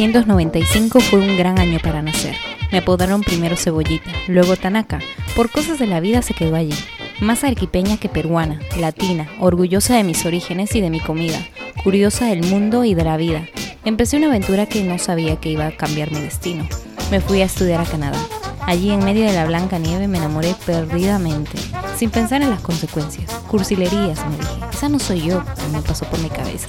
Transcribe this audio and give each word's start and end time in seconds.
1995 0.00 0.98
fue 1.00 1.18
un 1.18 1.36
gran 1.36 1.58
año 1.58 1.78
para 1.78 2.00
nacer. 2.00 2.34
Me 2.72 2.78
apodaron 2.78 3.22
primero 3.22 3.54
Cebollita, 3.54 4.10
luego 4.28 4.56
Tanaka. 4.56 4.98
Por 5.36 5.50
cosas 5.50 5.78
de 5.78 5.86
la 5.86 6.00
vida 6.00 6.22
se 6.22 6.32
quedó 6.32 6.56
allí. 6.56 6.74
Más 7.20 7.44
arquipeña 7.44 7.98
que 7.98 8.08
peruana, 8.08 8.60
latina, 8.78 9.28
orgullosa 9.40 9.96
de 9.96 10.04
mis 10.04 10.24
orígenes 10.24 10.74
y 10.74 10.80
de 10.80 10.88
mi 10.88 11.00
comida, 11.00 11.38
curiosa 11.84 12.24
del 12.24 12.42
mundo 12.44 12.86
y 12.86 12.94
de 12.94 13.04
la 13.04 13.18
vida. 13.18 13.46
Empecé 13.84 14.16
una 14.16 14.28
aventura 14.28 14.64
que 14.64 14.82
no 14.84 14.98
sabía 14.98 15.36
que 15.36 15.50
iba 15.50 15.66
a 15.66 15.76
cambiar 15.76 16.10
mi 16.10 16.20
destino. 16.20 16.66
Me 17.10 17.20
fui 17.20 17.42
a 17.42 17.44
estudiar 17.44 17.82
a 17.82 17.84
Canadá. 17.84 18.18
Allí 18.64 18.90
en 18.92 19.04
medio 19.04 19.26
de 19.26 19.34
la 19.34 19.44
blanca 19.44 19.78
nieve 19.78 20.08
me 20.08 20.16
enamoré 20.16 20.54
perdidamente, 20.64 21.58
sin 21.98 22.08
pensar 22.08 22.40
en 22.40 22.48
las 22.48 22.62
consecuencias. 22.62 23.30
Cursilerías, 23.48 24.26
me 24.30 24.38
dije. 24.38 24.60
Esa 24.72 24.88
no 24.88 24.98
soy 24.98 25.20
yo, 25.20 25.44
me 25.72 25.82
pasó 25.82 26.06
por 26.06 26.20
mi 26.20 26.30
cabeza. 26.30 26.68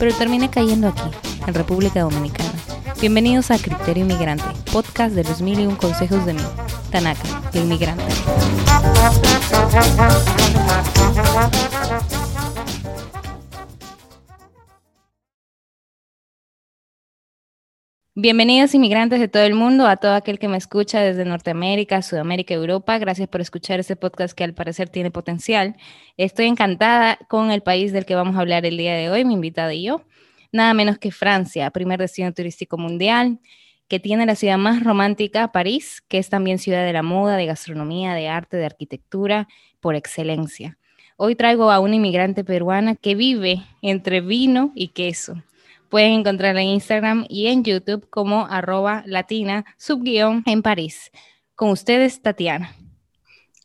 Pero 0.00 0.12
terminé 0.16 0.50
cayendo 0.50 0.88
aquí, 0.88 1.02
en 1.46 1.54
República 1.54 2.00
Dominicana. 2.00 2.61
Bienvenidos 3.02 3.50
a 3.50 3.58
Criterio 3.58 4.04
Inmigrante, 4.04 4.44
podcast 4.72 5.12
de 5.16 5.24
los 5.24 5.42
mil 5.42 5.58
y 5.58 5.66
un 5.66 5.74
consejos 5.74 6.24
de 6.24 6.34
mí, 6.34 6.40
Tanaka, 6.92 7.20
la 7.52 7.60
inmigrante. 7.60 8.04
Bienvenidos 18.14 18.72
inmigrantes 18.72 19.18
de 19.18 19.26
todo 19.26 19.42
el 19.42 19.54
mundo, 19.54 19.88
a 19.88 19.96
todo 19.96 20.14
aquel 20.14 20.38
que 20.38 20.46
me 20.46 20.56
escucha 20.56 21.00
desde 21.00 21.24
Norteamérica, 21.24 22.02
Sudamérica, 22.02 22.54
Europa. 22.54 22.98
Gracias 22.98 23.26
por 23.26 23.40
escuchar 23.40 23.80
este 23.80 23.96
podcast 23.96 24.32
que 24.32 24.44
al 24.44 24.54
parecer 24.54 24.88
tiene 24.88 25.10
potencial. 25.10 25.74
Estoy 26.16 26.46
encantada 26.46 27.18
con 27.28 27.50
el 27.50 27.62
país 27.62 27.92
del 27.92 28.06
que 28.06 28.14
vamos 28.14 28.36
a 28.36 28.40
hablar 28.42 28.64
el 28.64 28.76
día 28.76 28.94
de 28.94 29.10
hoy, 29.10 29.24
mi 29.24 29.34
invitada 29.34 29.74
y 29.74 29.82
yo. 29.82 30.02
Nada 30.52 30.74
menos 30.74 30.98
que 30.98 31.10
Francia, 31.10 31.70
primer 31.70 31.98
destino 31.98 32.32
turístico 32.32 32.78
mundial, 32.78 33.40
que 33.88 33.98
tiene 33.98 34.26
la 34.26 34.36
ciudad 34.36 34.58
más 34.58 34.84
romántica, 34.84 35.50
París, 35.50 36.02
que 36.08 36.18
es 36.18 36.28
también 36.28 36.58
ciudad 36.58 36.84
de 36.84 36.92
la 36.92 37.02
moda, 37.02 37.36
de 37.36 37.46
gastronomía, 37.46 38.14
de 38.14 38.28
arte, 38.28 38.56
de 38.56 38.66
arquitectura, 38.66 39.48
por 39.80 39.94
excelencia. 39.94 40.78
Hoy 41.16 41.34
traigo 41.36 41.70
a 41.70 41.80
una 41.80 41.96
inmigrante 41.96 42.44
peruana 42.44 42.94
que 42.94 43.14
vive 43.14 43.62
entre 43.80 44.20
vino 44.20 44.72
y 44.74 44.88
queso 44.88 45.42
Pueden 45.92 46.12
encontrarla 46.12 46.62
en 46.62 46.68
Instagram 46.68 47.26
y 47.28 47.48
en 47.48 47.64
YouTube 47.64 48.08
como 48.08 48.46
arroba 48.46 49.02
latina 49.04 49.66
subguión 49.76 50.42
en 50.46 50.62
París. 50.62 51.10
Con 51.54 51.68
ustedes, 51.68 52.22
Tatiana. 52.22 52.74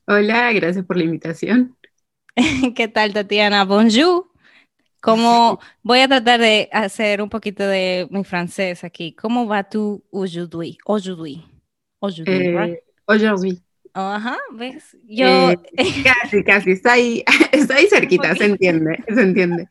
Hola, 0.08 0.52
gracias 0.52 0.86
por 0.86 0.98
la 0.98 1.06
invitación. 1.06 1.78
¿Qué 2.76 2.90
tal, 2.90 3.14
Tatiana? 3.14 3.64
Bonjour. 3.64 4.27
Como 5.08 5.62
voy 5.84 6.00
a 6.00 6.10
tratar 6.10 6.42
de 6.42 6.68
hacer 6.74 7.22
un 7.22 7.30
poquito 7.30 7.66
de 7.66 8.10
mi 8.12 8.26
francés 8.26 8.84
aquí. 8.84 9.14
¿Cómo 9.14 9.48
va 9.48 9.64
tu 9.64 10.04
aujourd'hui? 10.12 10.78
Aujourd'hui. 10.84 11.46
Aujourd'hui. 12.00 12.36
Eh, 12.36 12.84
aujourd'hui. 13.06 13.62
Ajá, 13.94 14.38
¿ves? 14.52 14.98
Yo... 15.08 15.52
Eh, 15.52 15.58
casi, 16.04 16.44
casi, 16.44 16.72
está 16.72 16.92
ahí, 16.92 17.24
está 17.54 17.76
ahí 17.76 17.88
cerquita, 17.88 18.36
se 18.36 18.48
entiende, 18.48 19.02
se 19.08 19.22
entiende. 19.22 19.70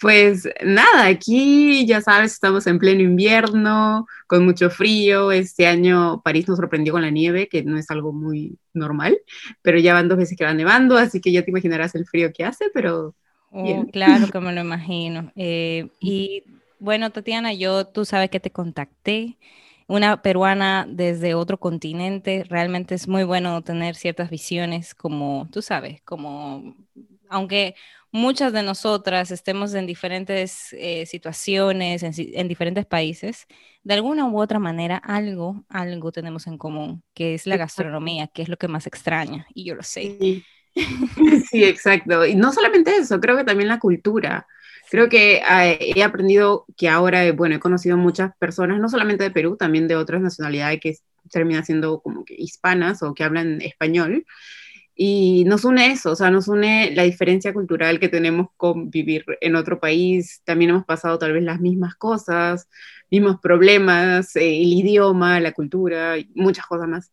Pues 0.00 0.48
nada, 0.64 1.06
aquí 1.06 1.86
ya 1.86 2.00
sabes, 2.00 2.32
estamos 2.32 2.66
en 2.66 2.80
pleno 2.80 3.02
invierno, 3.02 4.08
con 4.26 4.44
mucho 4.44 4.68
frío. 4.68 5.30
Este 5.30 5.68
año 5.68 6.22
París 6.24 6.48
nos 6.48 6.58
sorprendió 6.58 6.92
con 6.92 7.02
la 7.02 7.10
nieve, 7.10 7.46
que 7.48 7.62
no 7.62 7.78
es 7.78 7.88
algo 7.92 8.12
muy 8.12 8.58
normal, 8.74 9.16
pero 9.62 9.78
ya 9.78 9.94
van 9.94 10.08
dos 10.08 10.18
veces 10.18 10.36
que 10.36 10.44
va 10.44 10.54
nevando, 10.54 10.98
así 10.98 11.20
que 11.20 11.30
ya 11.30 11.44
te 11.44 11.52
imaginarás 11.52 11.94
el 11.94 12.04
frío 12.04 12.32
que 12.32 12.44
hace, 12.44 12.64
pero... 12.74 13.14
Oh, 13.52 13.86
claro 13.92 14.28
que 14.28 14.40
me 14.40 14.52
lo 14.52 14.60
imagino. 14.62 15.30
Eh, 15.36 15.88
y 16.00 16.42
bueno, 16.78 17.10
Tatiana, 17.10 17.52
yo, 17.52 17.86
tú 17.86 18.04
sabes 18.04 18.30
que 18.30 18.40
te 18.40 18.50
contacté 18.50 19.38
una 19.86 20.22
peruana 20.22 20.86
desde 20.88 21.34
otro 21.34 21.58
continente, 21.58 22.44
realmente 22.48 22.94
es 22.94 23.08
muy 23.08 23.24
bueno 23.24 23.62
tener 23.62 23.94
ciertas 23.94 24.30
visiones 24.30 24.94
como, 24.94 25.48
tú 25.52 25.60
sabes, 25.60 26.00
como, 26.02 26.74
aunque 27.28 27.74
muchas 28.10 28.54
de 28.54 28.62
nosotras 28.62 29.30
estemos 29.30 29.74
en 29.74 29.86
diferentes 29.86 30.72
eh, 30.72 31.04
situaciones, 31.04 32.02
en, 32.02 32.48
diferentes 32.48 32.86
países, 32.86 33.46
de 33.82 33.94
alguna 33.94 34.26
u 34.26 34.40
otra 34.40 34.58
manera 34.58 34.96
algo, 34.96 35.62
algo 35.68 36.10
tenemos 36.10 36.46
en 36.46 36.56
común, 36.56 37.02
que 37.12 37.34
es 37.34 37.46
la 37.46 37.58
gastronomía, 37.58 38.28
que 38.28 38.42
es 38.42 38.48
lo 38.48 38.56
que 38.56 38.68
más 38.68 38.86
extraña, 38.86 39.46
y 39.52 39.64
yo 39.64 39.74
lo 39.74 39.82
sé. 39.82 40.16
sí 40.18 40.42
exacto. 41.52 42.26
Y 42.26 42.34
no 42.34 42.52
solamente 42.52 42.96
eso, 42.96 43.20
creo 43.20 43.36
que 43.36 43.44
también 43.44 43.68
la 43.68 43.78
cultura. 43.78 44.46
Creo 44.90 45.08
que 45.08 45.36
eh, 45.36 45.92
he 45.96 46.02
aprendido 46.02 46.66
que 46.76 46.88
ahora, 46.88 47.24
eh, 47.24 47.32
bueno, 47.32 47.56
he 47.56 47.60
conocido 47.60 47.96
muchas 47.96 48.36
personas, 48.36 48.78
no 48.80 48.88
solamente 48.88 49.24
de 49.24 49.30
Perú, 49.30 49.56
también 49.56 49.88
de 49.88 49.96
otras 49.96 50.20
nacionalidades 50.20 50.80
que 50.80 50.96
terminan 51.30 51.64
siendo 51.64 52.00
como 52.00 52.24
que 52.24 52.34
hispanas 52.36 53.02
o 53.02 53.14
que 53.14 53.24
hablan 53.24 53.60
español. 53.62 54.26
Y 54.94 55.44
nos 55.46 55.64
une 55.64 55.90
eso, 55.92 56.12
o 56.12 56.16
sea, 56.16 56.30
nos 56.30 56.48
une 56.48 56.92
la 56.94 57.04
diferencia 57.04 57.54
cultural 57.54 57.98
que 57.98 58.08
tenemos 58.10 58.48
con 58.56 58.90
vivir 58.90 59.24
en 59.40 59.56
otro 59.56 59.80
país. 59.80 60.42
También 60.44 60.70
hemos 60.70 60.84
pasado 60.84 61.18
tal 61.18 61.32
vez 61.32 61.42
las 61.42 61.60
mismas 61.60 61.94
cosas, 61.94 62.68
mismos 63.10 63.40
problemas, 63.40 64.36
eh, 64.36 64.62
el 64.62 64.72
idioma, 64.74 65.40
la 65.40 65.52
cultura, 65.52 66.18
y 66.18 66.30
muchas 66.34 66.66
cosas 66.66 66.88
más. 66.88 67.10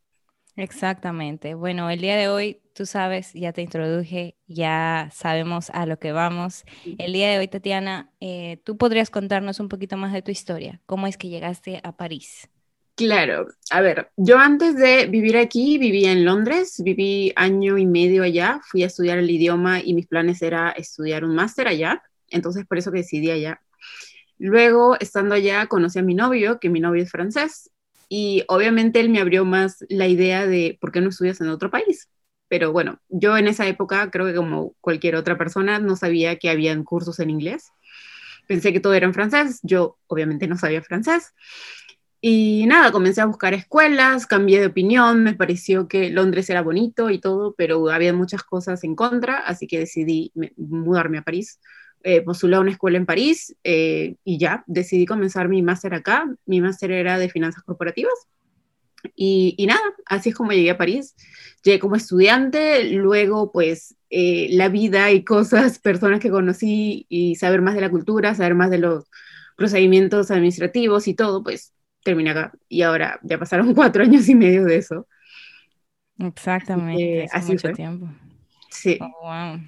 Exactamente. 0.59 1.53
Bueno, 1.53 1.89
el 1.89 2.01
día 2.01 2.17
de 2.17 2.27
hoy, 2.27 2.59
tú 2.73 2.85
sabes, 2.85 3.31
ya 3.33 3.53
te 3.53 3.61
introduje, 3.61 4.35
ya 4.45 5.09
sabemos 5.13 5.69
a 5.69 5.85
lo 5.85 5.99
que 5.99 6.11
vamos. 6.11 6.65
El 6.97 7.13
día 7.13 7.29
de 7.29 7.39
hoy, 7.39 7.47
Tatiana, 7.47 8.11
eh, 8.19 8.59
tú 8.65 8.77
podrías 8.77 9.09
contarnos 9.09 9.61
un 9.61 9.69
poquito 9.69 9.95
más 9.95 10.11
de 10.11 10.21
tu 10.21 10.31
historia. 10.31 10.81
¿Cómo 10.85 11.07
es 11.07 11.15
que 11.15 11.29
llegaste 11.29 11.79
a 11.81 11.95
París? 11.95 12.49
Claro, 12.95 13.47
a 13.71 13.79
ver, 13.79 14.11
yo 14.17 14.37
antes 14.37 14.75
de 14.75 15.05
vivir 15.05 15.37
aquí 15.37 15.77
vivía 15.77 16.11
en 16.11 16.25
Londres, 16.25 16.81
viví 16.83 17.31
año 17.37 17.77
y 17.77 17.85
medio 17.85 18.23
allá, 18.23 18.59
fui 18.69 18.83
a 18.83 18.87
estudiar 18.87 19.17
el 19.17 19.29
idioma 19.29 19.79
y 19.79 19.93
mis 19.93 20.07
planes 20.07 20.41
era 20.41 20.71
estudiar 20.71 21.23
un 21.23 21.33
máster 21.33 21.69
allá, 21.69 22.03
entonces 22.27 22.65
por 22.65 22.77
eso 22.77 22.91
que 22.91 22.97
decidí 22.97 23.31
allá. 23.31 23.61
Luego, 24.37 24.97
estando 24.99 25.35
allá, 25.35 25.67
conocí 25.67 25.99
a 25.99 26.03
mi 26.03 26.15
novio, 26.15 26.59
que 26.59 26.69
mi 26.69 26.81
novio 26.81 27.03
es 27.03 27.09
francés, 27.09 27.71
y 28.09 28.43
obviamente 28.47 28.99
él 28.99 29.09
me 29.09 29.19
abrió 29.19 29.45
más 29.45 29.85
la 29.87 30.07
idea 30.07 30.47
de 30.47 30.77
por 30.81 30.91
qué 30.91 30.99
no 31.01 31.09
estudias 31.09 31.39
en 31.41 31.49
otro 31.49 31.69
país. 31.69 32.09
Pero 32.49 32.73
bueno, 32.73 32.99
yo 33.09 33.37
en 33.37 33.47
esa 33.47 33.67
época, 33.67 34.09
creo 34.11 34.25
que 34.25 34.33
como 34.35 34.73
cualquier 34.81 35.15
otra 35.15 35.37
persona, 35.37 35.79
no 35.79 35.95
sabía 35.95 36.37
que 36.37 36.49
habían 36.49 36.83
cursos 36.83 37.19
en 37.19 37.29
inglés. 37.29 37.71
Pensé 38.47 38.73
que 38.73 38.79
todo 38.79 38.95
era 38.95 39.05
en 39.05 39.13
francés, 39.13 39.59
yo 39.61 39.97
obviamente 40.07 40.47
no 40.47 40.57
sabía 40.57 40.81
francés. 40.81 41.33
Y 42.21 42.65
nada, 42.67 42.91
comencé 42.91 43.21
a 43.21 43.25
buscar 43.25 43.53
escuelas, 43.53 44.27
cambié 44.27 44.59
de 44.59 44.67
opinión, 44.67 45.23
me 45.23 45.35
pareció 45.35 45.87
que 45.87 46.09
Londres 46.09 46.49
era 46.49 46.61
bonito 46.63 47.09
y 47.11 47.19
todo, 47.19 47.53
pero 47.57 47.89
había 47.89 48.11
muchas 48.13 48.43
cosas 48.43 48.83
en 48.83 48.95
contra, 48.95 49.37
así 49.37 49.67
que 49.67 49.79
decidí 49.79 50.33
mudarme 50.57 51.19
a 51.19 51.21
París 51.23 51.59
eh, 52.03 52.21
postulé 52.21 52.55
a 52.55 52.59
una 52.59 52.71
escuela 52.71 52.97
en 52.97 53.05
París 53.05 53.55
eh, 53.63 54.15
y 54.23 54.37
ya, 54.37 54.63
decidí 54.67 55.05
comenzar 55.05 55.49
mi 55.49 55.61
máster 55.61 55.93
acá. 55.93 56.25
Mi 56.45 56.61
máster 56.61 56.91
era 56.91 57.17
de 57.17 57.29
finanzas 57.29 57.63
corporativas. 57.63 58.13
Y, 59.15 59.55
y, 59.57 59.65
nada, 59.65 59.81
así 60.05 60.29
es 60.29 60.35
como 60.35 60.51
llegué 60.51 60.71
a 60.71 60.77
París. 60.77 61.15
Llegué 61.63 61.79
como 61.79 61.95
estudiante, 61.95 62.85
luego 62.85 63.51
pues 63.51 63.95
eh, 64.09 64.47
la 64.51 64.69
vida 64.69 65.11
y 65.11 65.23
cosas, 65.23 65.79
personas 65.79 66.19
que 66.19 66.29
conocí 66.29 67.05
y 67.09 67.35
saber 67.35 67.61
más 67.61 67.75
de 67.75 67.81
la 67.81 67.89
cultura, 67.89 68.35
saber 68.35 68.55
más 68.55 68.69
de 68.69 68.79
los 68.79 69.05
procedimientos 69.55 70.31
administrativos 70.31 71.07
y 71.07 71.13
todo, 71.13 71.43
pues 71.43 71.73
terminé 72.03 72.31
acá. 72.31 72.53
Y 72.69 72.81
ahora 72.81 73.19
ya 73.23 73.37
pasaron 73.37 73.73
cuatro 73.75 74.03
años 74.03 74.27
y 74.29 74.35
medio 74.35 74.63
de 74.63 74.77
eso. 74.77 75.07
Exactamente, 76.17 77.27
hace 77.31 77.53
mucho 77.53 77.71
tiempo. 77.71 78.09
Sí. 78.69 78.99
Oh, 79.01 79.11
wow. 79.23 79.59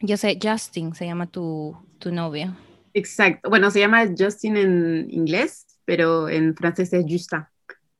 Yo 0.00 0.16
sé, 0.16 0.38
Justin 0.42 0.94
se 0.94 1.06
llama 1.06 1.26
tu, 1.26 1.76
tu 1.98 2.12
novio. 2.12 2.56
Exacto. 2.94 3.48
Bueno, 3.48 3.70
se 3.70 3.80
llama 3.80 4.08
Justin 4.18 4.56
en 4.56 5.06
inglés, 5.10 5.66
pero 5.84 6.28
en 6.28 6.54
francés 6.56 6.92
es 6.92 7.04
Justa. 7.08 7.50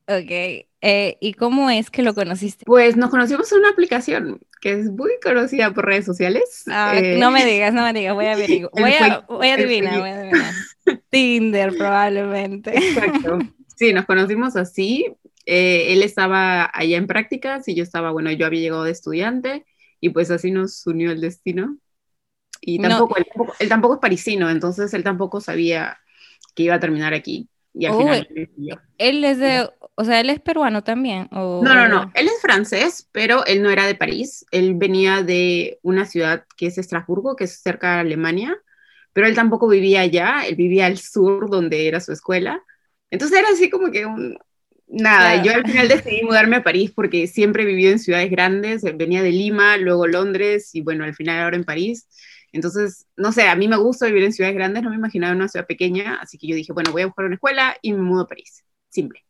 Ok. 0.07 0.65
Eh, 0.83 1.17
¿Y 1.21 1.33
cómo 1.33 1.69
es 1.69 1.89
que 1.91 2.01
lo 2.01 2.13
conociste? 2.15 2.65
Pues 2.65 2.97
nos 2.97 3.09
conocimos 3.11 3.51
en 3.51 3.59
una 3.59 3.69
aplicación 3.69 4.41
que 4.59 4.73
es 4.73 4.91
muy 4.91 5.11
conocida 5.23 5.73
por 5.73 5.85
redes 5.85 6.05
sociales. 6.05 6.63
Ah, 6.67 6.93
eh, 6.97 7.17
no 7.19 7.31
me 7.31 7.45
digas, 7.51 7.73
no 7.73 7.83
me 7.83 7.93
digas, 7.93 8.13
voy 8.15 8.25
a 8.25 8.33
averiguar. 8.33 8.71
Voy 8.73 8.93
a, 8.93 9.25
voy 9.27 9.47
a 9.47 9.53
adivinar, 9.53 9.99
voy 9.99 10.09
a 10.09 10.19
adivinar. 10.19 10.53
Tinder 11.09 11.77
probablemente. 11.77 12.75
Exacto. 12.75 13.39
Sí, 13.73 13.93
nos 13.93 14.05
conocimos 14.05 14.55
así. 14.57 15.07
Eh, 15.47 15.91
él 15.93 16.03
estaba 16.03 16.69
allá 16.71 16.97
en 16.97 17.07
prácticas 17.07 17.67
y 17.67 17.73
yo 17.73 17.81
estaba, 17.81 18.11
bueno, 18.11 18.31
yo 18.31 18.45
había 18.45 18.59
llegado 18.59 18.83
de 18.83 18.91
estudiante 18.91 19.65
y 19.99 20.09
pues 20.09 20.29
así 20.29 20.51
nos 20.51 20.85
unió 20.85 21.11
el 21.11 21.19
destino. 21.19 21.79
Y 22.61 22.79
tampoco, 22.79 23.17
él, 23.17 23.69
tampoco, 23.69 23.95
es 23.95 23.99
parisino, 23.99 24.49
entonces 24.49 24.93
él 24.93 25.03
tampoco 25.03 25.41
sabía 25.41 25.97
que 26.55 26.63
iba 26.63 26.75
a 26.75 26.79
terminar 26.79 27.13
aquí. 27.13 27.49
Y 27.73 27.85
al 27.85 27.95
final 27.95 28.27
Él 28.97 29.23
es 29.23 29.39
de, 29.39 29.67
o 29.95 30.03
sea, 30.03 30.19
él 30.19 30.29
es 30.29 30.39
peruano 30.39 30.83
también. 30.83 31.27
no, 31.31 31.61
no, 31.61 31.87
no, 31.87 32.11
él 32.13 32.27
es 32.27 32.39
francés, 32.41 33.07
pero 33.11 33.45
él 33.45 33.63
no 33.63 33.71
era 33.71 33.87
de 33.87 33.95
París, 33.95 34.45
él 34.51 34.75
venía 34.75 35.23
de 35.23 35.79
una 35.81 36.05
ciudad 36.05 36.45
que 36.55 36.67
es 36.67 36.77
Estrasburgo, 36.77 37.35
que 37.35 37.45
es 37.45 37.61
cerca 37.61 37.95
de 37.95 37.99
Alemania, 38.01 38.55
pero 39.13 39.27
él 39.27 39.35
tampoco 39.35 39.67
vivía 39.67 40.01
allá, 40.01 40.45
él 40.45 40.55
vivía 40.55 40.85
al 40.85 40.97
sur 40.97 41.49
donde 41.49 41.87
era 41.87 41.99
su 41.99 42.11
escuela, 42.11 42.61
Entonces 43.09 43.39
era 43.39 43.49
así 43.49 43.69
como 43.69 43.91
que 43.91 44.05
un, 44.05 44.37
nada, 44.87 45.41
yo 45.43 45.53
al 45.53 45.65
final 45.65 45.87
decidí 45.87 46.23
mudarme 46.23 46.57
a 46.57 46.63
París 46.63 46.91
porque 46.93 47.27
siempre 47.27 47.63
he 47.63 47.65
vivido 47.65 47.91
en 47.91 47.99
ciudades 47.99 48.29
grandes, 48.29 48.83
venía 48.83 49.23
de 49.23 49.31
Lima, 49.31 49.77
luego 49.77 50.07
Londres 50.07 50.75
y 50.75 50.81
bueno, 50.81 51.03
al 51.03 51.15
final 51.15 51.39
ahora 51.39 51.55
en 51.55 51.63
París. 51.63 52.07
Entonces, 52.51 53.07
no 53.15 53.31
sé, 53.31 53.47
a 53.47 53.55
mí 53.55 53.67
me 53.67 53.77
gusta 53.77 54.07
vivir 54.07 54.23
en 54.23 54.33
ciudades 54.33 54.55
grandes, 54.55 54.83
no 54.83 54.89
me 54.89 54.95
imaginaba 54.95 55.35
una 55.35 55.47
ciudad 55.47 55.65
pequeña, 55.67 56.17
así 56.21 56.37
que 56.37 56.47
yo 56.47 56.55
dije, 56.55 56.73
bueno, 56.73 56.91
voy 56.91 57.03
a 57.03 57.07
buscar 57.07 57.25
una 57.25 57.35
escuela 57.35 57.75
y 57.81 57.93
me 57.93 58.01
mudo 58.01 58.23
a 58.23 58.27
París. 58.27 58.63
Simple. 58.89 59.23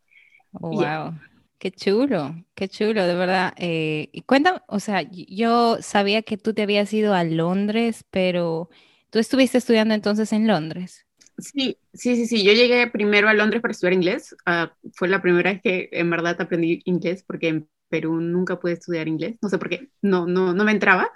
wow. 0.51 1.13
Qué 1.59 1.69
chulo, 1.71 2.43
qué 2.55 2.67
chulo, 2.67 3.05
de 3.05 3.13
verdad. 3.13 3.53
Eh, 3.55 4.09
y 4.11 4.21
cuéntame, 4.23 4.61
o 4.67 4.79
sea, 4.79 5.03
yo 5.11 5.77
sabía 5.81 6.23
que 6.23 6.35
tú 6.35 6.55
te 6.55 6.63
habías 6.63 6.91
ido 6.91 7.13
a 7.13 7.23
Londres, 7.23 8.03
pero 8.09 8.71
tú 9.11 9.19
estuviste 9.19 9.59
estudiando 9.59 9.93
entonces 9.93 10.33
en 10.33 10.47
Londres. 10.47 11.05
Sí, 11.37 11.77
sí, 11.93 12.15
sí, 12.15 12.25
sí. 12.25 12.43
Yo 12.43 12.53
llegué 12.53 12.87
primero 12.87 13.29
a 13.29 13.35
Londres 13.35 13.61
para 13.61 13.73
estudiar 13.73 13.93
inglés. 13.93 14.35
Ah, 14.45 14.73
fue 14.93 15.07
la 15.07 15.21
primera 15.21 15.51
vez 15.51 15.61
que 15.61 15.89
en 15.91 16.09
verdad 16.09 16.39
aprendí 16.41 16.81
inglés 16.85 17.23
porque 17.23 17.49
en 17.49 17.69
Perú 17.91 18.21
nunca 18.21 18.57
pude 18.57 18.73
estudiar 18.73 19.07
inglés. 19.07 19.35
No 19.41 19.49
sé 19.49 19.57
por 19.57 19.69
qué. 19.69 19.89
No, 20.01 20.25
no, 20.25 20.53
no 20.53 20.63
me 20.63 20.71
entraba. 20.71 21.11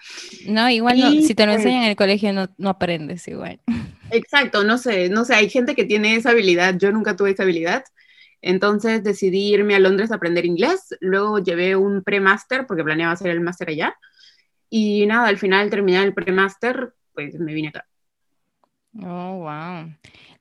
No, 0.45 0.69
igual 0.69 0.98
si 1.24 1.33
te 1.33 1.45
lo 1.45 1.54
pues 1.54 1.63
enseñan 1.63 1.83
en 1.83 1.89
el 1.89 1.95
colegio 1.95 2.33
no, 2.33 2.54
no 2.57 2.69
aprendes 2.69 3.27
igual. 3.27 3.62
Exacto, 4.12 4.63
no 4.63 4.77
sé, 4.77 5.10
no 5.10 5.24
sé. 5.25 5.36
Hay 5.36 5.50
gente 5.50 5.74
que 5.74 5.86
tiene 5.86 6.16
esa 6.16 6.31
habilidad. 6.31 6.75
Yo 6.77 6.92
nunca 6.92 7.16
tuve 7.16 7.31
esa 7.31 7.44
habilidad. 7.44 7.83
Entonces 8.42 9.04
decidí 9.04 9.54
irme 9.54 9.74
a 9.74 9.80
Londres 9.80 10.12
a 10.12 10.16
aprender 10.16 10.45
inglés. 10.45 10.94
Luego 11.00 11.39
llevé 11.39 11.75
un 11.75 12.04
pre-master 12.04 12.68
porque 12.68 12.83
planeaba 12.83 13.13
hacer 13.13 13.31
el 13.31 13.39
máster 13.39 13.69
allá. 13.69 13.95
Y 14.69 15.06
nada, 15.06 15.30
al 15.30 15.38
final 15.38 15.69
terminé 15.69 16.04
el 16.04 16.13
pre-master, 16.13 16.94
pues 17.13 17.39
me 17.39 17.54
vine 17.54 17.69
acá. 17.69 17.86
Oh, 19.01 19.39
wow. 19.39 19.92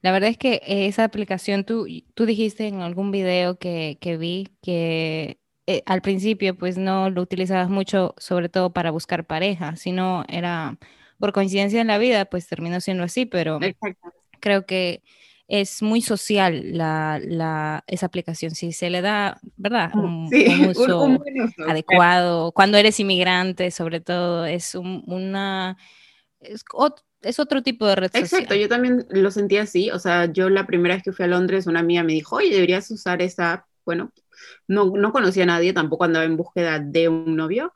La 0.02 0.12
verdad 0.12 0.28
es 0.28 0.37
que 0.37 0.60
esa 0.66 1.04
aplicación, 1.04 1.64
tú, 1.64 1.87
tú 2.14 2.26
dijiste 2.26 2.66
en 2.66 2.82
algún 2.82 3.10
video 3.10 3.58
que, 3.58 3.96
que 4.00 4.16
vi 4.16 4.48
que 4.60 5.38
eh, 5.66 5.82
al 5.87 6.02
principio 6.02 6.55
pues 6.56 6.76
no 6.76 7.11
lo 7.11 7.22
utilizabas 7.22 7.69
mucho, 7.69 8.14
sobre 8.19 8.49
todo 8.49 8.72
para 8.72 8.90
buscar 8.90 9.25
pareja, 9.25 9.76
sino 9.76 10.25
era 10.28 10.78
por 11.19 11.32
coincidencia 11.32 11.81
en 11.81 11.87
la 11.87 11.99
vida, 11.99 12.26
pues 12.26 12.46
terminó 12.46 12.81
siendo 12.81 13.05
así, 13.05 13.25
pero 13.25 13.58
creo 14.40 14.66
que 14.66 15.02
es 15.49 15.82
muy 15.82 16.00
social 16.00 16.76
la, 16.76 17.20
la, 17.22 17.84
esa 17.87 18.06
aplicación, 18.06 18.52
si 18.52 18.72
se 18.72 18.90
le 18.90 19.02
da, 19.02 19.38
¿verdad? 19.56 19.90
Un, 19.94 20.31
uso 20.69 21.19
adecuado, 21.66 22.52
cuando 22.52 22.78
eres 22.78 22.99
inmigrante 23.00 23.70
sobre 23.70 24.00
todo, 24.00 24.46
es 24.46 24.75
una... 24.75 25.76
Es, 26.40 26.62
es 27.22 27.38
otro 27.38 27.62
tipo 27.62 27.87
de 27.87 27.96
red 27.96 28.11
Exacto, 28.12 28.55
yo 28.55 28.69
también 28.69 29.06
lo 29.08 29.31
sentí 29.31 29.56
así. 29.56 29.90
O 29.90 29.99
sea, 29.99 30.26
yo 30.31 30.50
la 30.50 30.66
primera 30.66 30.94
vez 30.94 31.02
que 31.02 31.12
fui 31.12 31.25
a 31.25 31.28
Londres, 31.28 31.66
una 31.66 31.81
amiga 31.81 32.02
me 32.02 32.12
dijo, 32.12 32.37
oye, 32.37 32.50
deberías 32.50 32.90
usar 32.90 33.22
esa 33.22 33.55
app. 33.55 33.66
Bueno, 33.87 34.12
no, 34.69 34.92
no 34.96 35.12
conocía 35.12 35.44
a 35.44 35.46
nadie, 35.46 35.72
tampoco 35.72 36.04
andaba 36.04 36.25
en 36.25 36.36
búsqueda 36.36 36.78
de 36.78 37.08
un 37.08 37.36
novio. 37.36 37.72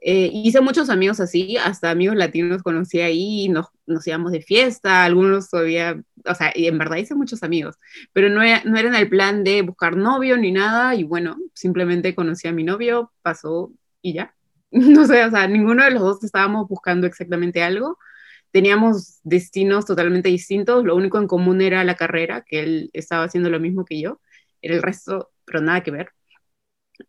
Eh, 0.00 0.30
hice 0.32 0.60
muchos 0.60 0.90
amigos 0.90 1.20
así, 1.20 1.56
hasta 1.56 1.90
amigos 1.90 2.16
latinos 2.16 2.62
conocí 2.62 3.00
ahí, 3.00 3.48
nos, 3.48 3.66
nos 3.86 4.06
íbamos 4.06 4.30
de 4.30 4.42
fiesta, 4.42 5.04
algunos 5.04 5.48
todavía, 5.48 6.00
o 6.24 6.34
sea, 6.34 6.52
en 6.54 6.78
verdad 6.78 6.98
hice 6.98 7.14
muchos 7.14 7.42
amigos, 7.42 7.76
pero 8.12 8.28
no 8.28 8.42
era, 8.42 8.62
no 8.64 8.78
era 8.78 8.88
en 8.88 8.94
el 8.94 9.08
plan 9.08 9.42
de 9.42 9.62
buscar 9.62 9.96
novio 9.96 10.36
ni 10.36 10.52
nada, 10.52 10.94
y 10.94 11.02
bueno, 11.02 11.36
simplemente 11.54 12.14
conocí 12.14 12.46
a 12.46 12.52
mi 12.52 12.62
novio, 12.62 13.12
pasó 13.22 13.72
y 14.02 14.14
ya. 14.14 14.34
No 14.70 15.06
sé, 15.06 15.24
o 15.24 15.30
sea, 15.30 15.48
ninguno 15.48 15.84
de 15.84 15.90
los 15.92 16.02
dos 16.02 16.24
estábamos 16.24 16.68
buscando 16.68 17.06
exactamente 17.06 17.62
algo, 17.62 17.98
teníamos 18.50 19.20
destinos 19.24 19.86
totalmente 19.86 20.28
distintos, 20.28 20.84
lo 20.84 20.94
único 20.96 21.18
en 21.18 21.26
común 21.26 21.60
era 21.60 21.84
la 21.84 21.96
carrera, 21.96 22.42
que 22.42 22.60
él 22.60 22.90
estaba 22.92 23.24
haciendo 23.24 23.50
lo 23.50 23.60
mismo 23.60 23.84
que 23.84 24.00
yo, 24.00 24.20
el 24.62 24.82
resto, 24.82 25.30
pero 25.46 25.60
nada 25.60 25.82
que 25.82 25.90
ver. 25.90 26.10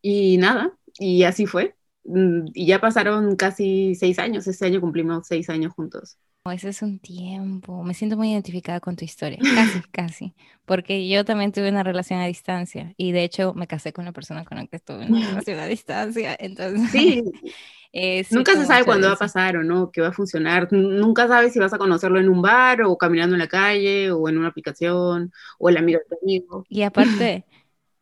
Y 0.02 0.38
nada, 0.38 0.72
y 1.00 1.24
así 1.24 1.46
fue. 1.46 1.76
Mm, 2.06 2.46
y 2.54 2.68
ya 2.68 2.80
pasaron 2.80 3.36
casi 3.36 3.96
seis 3.96 4.20
años, 4.20 4.48
este 4.48 4.66
año 4.66 4.80
cumplimos 4.80 5.28
seis 5.28 5.50
años 5.50 5.74
juntos. 5.74 6.18
ese 6.54 6.70
es 6.70 6.82
un 6.82 7.00
tiempo, 7.00 7.84
me 7.84 7.94
siento 7.94 8.16
muy 8.16 8.32
identificada 8.32 8.80
con 8.80 8.96
tu 8.96 9.04
historia, 9.04 9.40
casi, 9.40 9.82
casi, 9.92 10.36
porque 10.66 11.10
yo 11.10 11.26
también 11.26 11.52
tuve 11.52 11.70
una 11.70 11.84
relación 11.84 12.22
a 12.22 12.28
distancia 12.28 12.94
y 12.96 13.12
de 13.12 13.26
hecho 13.26 13.54
me 13.54 13.68
casé 13.68 13.92
con 13.92 14.06
la 14.06 14.14
persona 14.14 14.46
con 14.46 14.58
la 14.58 14.68
que 14.68 14.78
estuve 14.78 15.04
en 15.04 15.14
una 15.16 15.28
relación 15.30 15.60
a 15.60 15.66
distancia, 15.66 16.38
entonces... 16.40 16.90
Sí, 16.92 17.24
Eh, 17.94 18.26
Nunca 18.32 18.54
se 18.54 18.66
sabe 18.66 18.86
cuándo 18.86 19.08
va 19.08 19.14
a 19.14 19.18
pasar 19.18 19.58
o 19.58 19.64
no, 19.64 19.92
qué 19.92 20.02
va 20.02 20.10
a 20.10 20.14
funcionar. 20.14 20.72
Nunca 20.72 21.28
sabes 21.28 21.54
si 21.54 21.60
vas 21.60 21.74
a 21.74 21.78
conocerlo 21.78 22.20
en 22.20 22.30
un 22.30 22.42
bar 22.42 22.84
o 22.84 22.98
caminando 22.98 23.36
en 23.36 23.40
la 23.40 23.48
calle 23.48 24.12
o 24.12 24.30
en 24.30 24.38
una 24.38 24.50
aplicación 24.50 25.32
o 25.58 25.70
el 25.70 25.78
amigo 25.78 26.00
de 26.00 26.06
tu 26.06 26.24
amigo. 26.24 26.66
Y 26.70 26.84
aparte, 26.84 27.46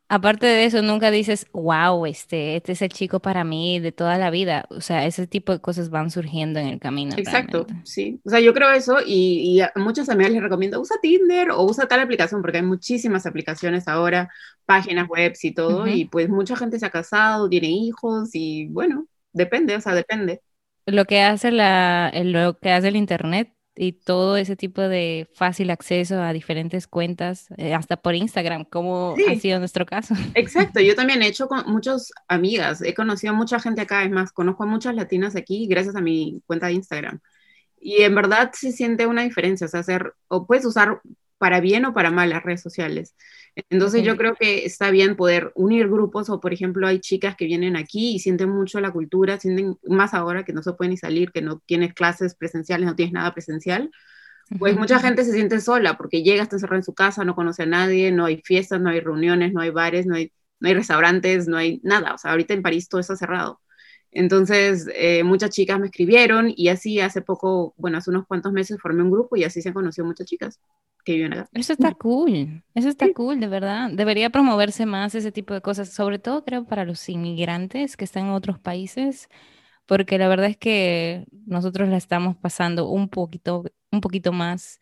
aparte 0.08 0.46
de 0.46 0.66
eso, 0.66 0.82
nunca 0.82 1.12
dices, 1.12 1.48
wow, 1.52 2.06
este, 2.06 2.56
este 2.56 2.74
es 2.74 2.82
el 2.82 2.90
chico 2.90 3.20
para 3.20 3.44
mí 3.44 3.80
de 3.80 3.92
toda 3.92 4.18
la 4.18 4.30
vida. 4.30 4.66
O 4.70 4.82
sea, 4.82 5.06
ese 5.06 5.28
tipo 5.28 5.52
de 5.52 5.60
cosas 5.60 5.90
van 5.90 6.12
surgiendo 6.12 6.60
en 6.60 6.68
el 6.68 6.80
camino. 6.80 7.16
Exacto, 7.18 7.66
sí. 7.84 8.20
O 8.24 8.30
sea, 8.30 8.40
yo 8.40 8.54
creo 8.54 8.72
eso 8.72 8.98
y, 9.06 9.60
a 9.62 9.72
muchas 9.76 10.10
amigas 10.10 10.32
les 10.32 10.44
recomiendo, 10.44 10.80
usa 10.80 10.98
Tinder 11.02 11.52
o 11.52 11.64
usa 11.64 11.88
tal 11.88 12.00
aplicación 12.00 12.42
porque 12.42 12.58
hay 12.58 12.64
muchísimas 12.64 13.26
aplicaciones 13.26 13.88
ahora, 13.88 14.30
páginas 14.66 15.08
web 15.08 15.34
y 15.42 15.54
todo, 15.54 15.88
y 15.88 16.06
pues 16.06 16.30
mucha 16.30 16.56
gente 16.56 16.80
se 16.80 16.86
ha 16.86 16.90
casado, 16.90 17.50
tiene 17.50 17.70
hijos 17.70 18.30
y 18.34 18.68
bueno, 18.68 19.08
depende, 19.34 19.76
o 19.76 19.82
sea, 19.82 19.94
depende. 19.94 20.42
Lo 20.86 21.06
que 21.06 21.22
hace 21.22 21.52
la, 21.52 22.12
lo 22.24 22.60
que 22.60 22.72
hace 22.72 22.90
el 22.90 22.96
internet 22.96 23.52
y 23.76 23.94
todo 23.94 24.38
ese 24.38 24.56
tipo 24.56 24.82
de 24.82 25.30
fácil 25.34 25.70
acceso 25.70 26.22
a 26.22 26.34
diferentes 26.34 26.88
cuentas, 26.88 27.48
eh, 27.58 27.74
hasta 27.74 27.98
por 27.98 28.16
Instagram, 28.16 28.66
como 28.66 29.16
ha 29.30 29.36
sido 29.36 29.60
nuestro 29.60 29.86
caso. 29.86 30.14
Exacto, 30.34 30.80
yo 30.80 30.96
también 30.96 31.22
he 31.22 31.28
hecho 31.28 31.48
con 31.48 31.70
muchas 31.72 32.12
amigas, 32.28 32.82
he 32.82 32.94
conocido 32.94 33.34
a 33.34 33.36
mucha 33.36 33.60
gente 33.60 33.82
acá, 33.82 34.04
es 34.04 34.12
más, 34.12 34.32
conozco 34.32 34.64
a 34.64 34.68
muchas 34.68 34.96
latinas 34.96 35.36
aquí 35.36 35.68
gracias 35.68 35.96
a 35.96 36.02
mi 36.02 36.42
cuenta 36.46 36.68
de 36.68 36.74
Instagram. 36.74 37.20
Y 37.80 38.02
en 38.02 38.16
verdad 38.16 38.52
se 38.54 38.72
siente 38.72 39.06
una 39.06 39.24
diferencia, 39.24 39.66
o 39.66 39.68
sea, 39.70 39.82
hacer, 39.82 40.14
o 40.28 40.48
puedes 40.48 40.66
usar 40.66 41.02
para 41.46 41.60
bien 41.60 41.86
o 41.86 41.94
para 41.94 42.10
mal 42.10 42.32
las 42.32 42.42
redes 42.42 42.64
sociales. 42.64 43.16
Entonces 43.70 44.02
yo 44.02 44.18
creo 44.18 44.34
que 44.34 44.66
está 44.66 44.90
bien 44.90 45.16
poder 45.16 45.52
unir 45.54 45.88
grupos 45.88 46.28
o 46.32 46.40
por 46.40 46.54
ejemplo 46.54 46.88
hay 46.88 47.00
chicas 47.00 47.36
que 47.36 47.46
vienen 47.46 47.76
aquí 47.76 48.16
y 48.16 48.20
sienten 48.20 48.50
mucho 48.50 48.80
la 48.80 48.90
cultura, 48.92 49.40
sienten 49.40 49.78
más 49.84 50.16
ahora 50.16 50.44
que 50.44 50.54
no 50.54 50.64
se 50.64 50.74
pueden 50.74 50.90
ni 50.90 50.98
salir, 50.98 51.32
que 51.32 51.44
no 51.44 51.60
tienes 51.68 51.94
clases 51.94 52.34
presenciales, 52.34 52.88
no 52.88 52.96
tienes 52.96 53.14
nada 53.14 53.32
presencial. 53.32 53.92
Pues 54.58 54.76
mucha 54.76 54.98
gente 54.98 55.24
se 55.24 55.34
siente 55.34 55.62
sola 55.62 55.98
porque 55.98 56.24
llega, 56.24 56.42
está 56.42 56.56
encerrada 56.56 56.78
en 56.78 56.84
su 56.84 56.96
casa, 56.96 57.24
no 57.24 57.36
conoce 57.36 57.62
a 57.62 57.68
nadie, 57.68 58.12
no 58.12 58.26
hay 58.26 58.42
fiestas, 58.44 58.82
no 58.82 58.90
hay 58.90 59.02
reuniones, 59.02 59.54
no 59.54 59.62
hay 59.62 59.70
bares, 59.70 60.08
no 60.08 60.16
hay, 60.16 60.34
no 60.60 60.70
hay 60.70 60.74
restaurantes, 60.74 61.48
no 61.48 61.58
hay 61.58 61.80
nada. 61.84 62.16
O 62.16 62.18
sea, 62.18 62.32
ahorita 62.32 62.56
en 62.56 62.64
París 62.64 62.90
todo 62.90 63.02
está 63.02 63.16
cerrado. 63.16 63.62
Entonces, 64.16 64.88
eh, 64.96 65.26
muchas 65.26 65.50
chicas 65.50 65.78
me 65.78 65.88
escribieron 65.88 66.52
y 66.56 66.70
así 66.70 67.02
hace 67.02 67.22
poco, 67.22 67.74
bueno, 67.76 67.98
hace 67.98 68.12
unos 68.12 68.26
cuantos 68.26 68.54
meses 68.54 68.80
formé 68.82 69.04
un 69.04 69.12
grupo 69.12 69.36
y 69.36 69.44
así 69.44 69.62
se 69.62 69.68
han 69.68 69.74
conocido 69.74 70.08
muchas 70.08 70.26
chicas 70.26 70.62
que 71.04 71.16
viven 71.16 71.34
acá. 71.34 71.50
Eso 71.52 71.74
está 71.74 71.94
cool, 71.94 72.64
eso 72.74 72.88
está 72.88 73.12
cool, 73.14 73.42
de 73.42 73.48
verdad. 73.48 73.92
Debería 73.92 74.30
promoverse 74.30 74.86
más 74.86 75.16
ese 75.16 75.34
tipo 75.34 75.54
de 75.54 75.60
cosas, 75.60 75.90
sobre 75.90 76.18
todo 76.18 76.46
creo 76.46 76.64
para 76.64 76.86
los 76.86 77.10
inmigrantes 77.10 77.98
que 77.98 78.06
están 78.06 78.28
en 78.28 78.32
otros 78.32 78.58
países, 78.58 79.28
porque 79.86 80.18
la 80.18 80.30
verdad 80.30 80.48
es 80.48 80.58
que 80.58 81.26
nosotros 81.46 81.90
la 81.90 81.98
estamos 81.98 82.38
pasando 82.38 82.88
un 82.88 83.10
poquito, 83.10 83.66
un 83.92 84.00
poquito 84.00 84.32
más 84.32 84.80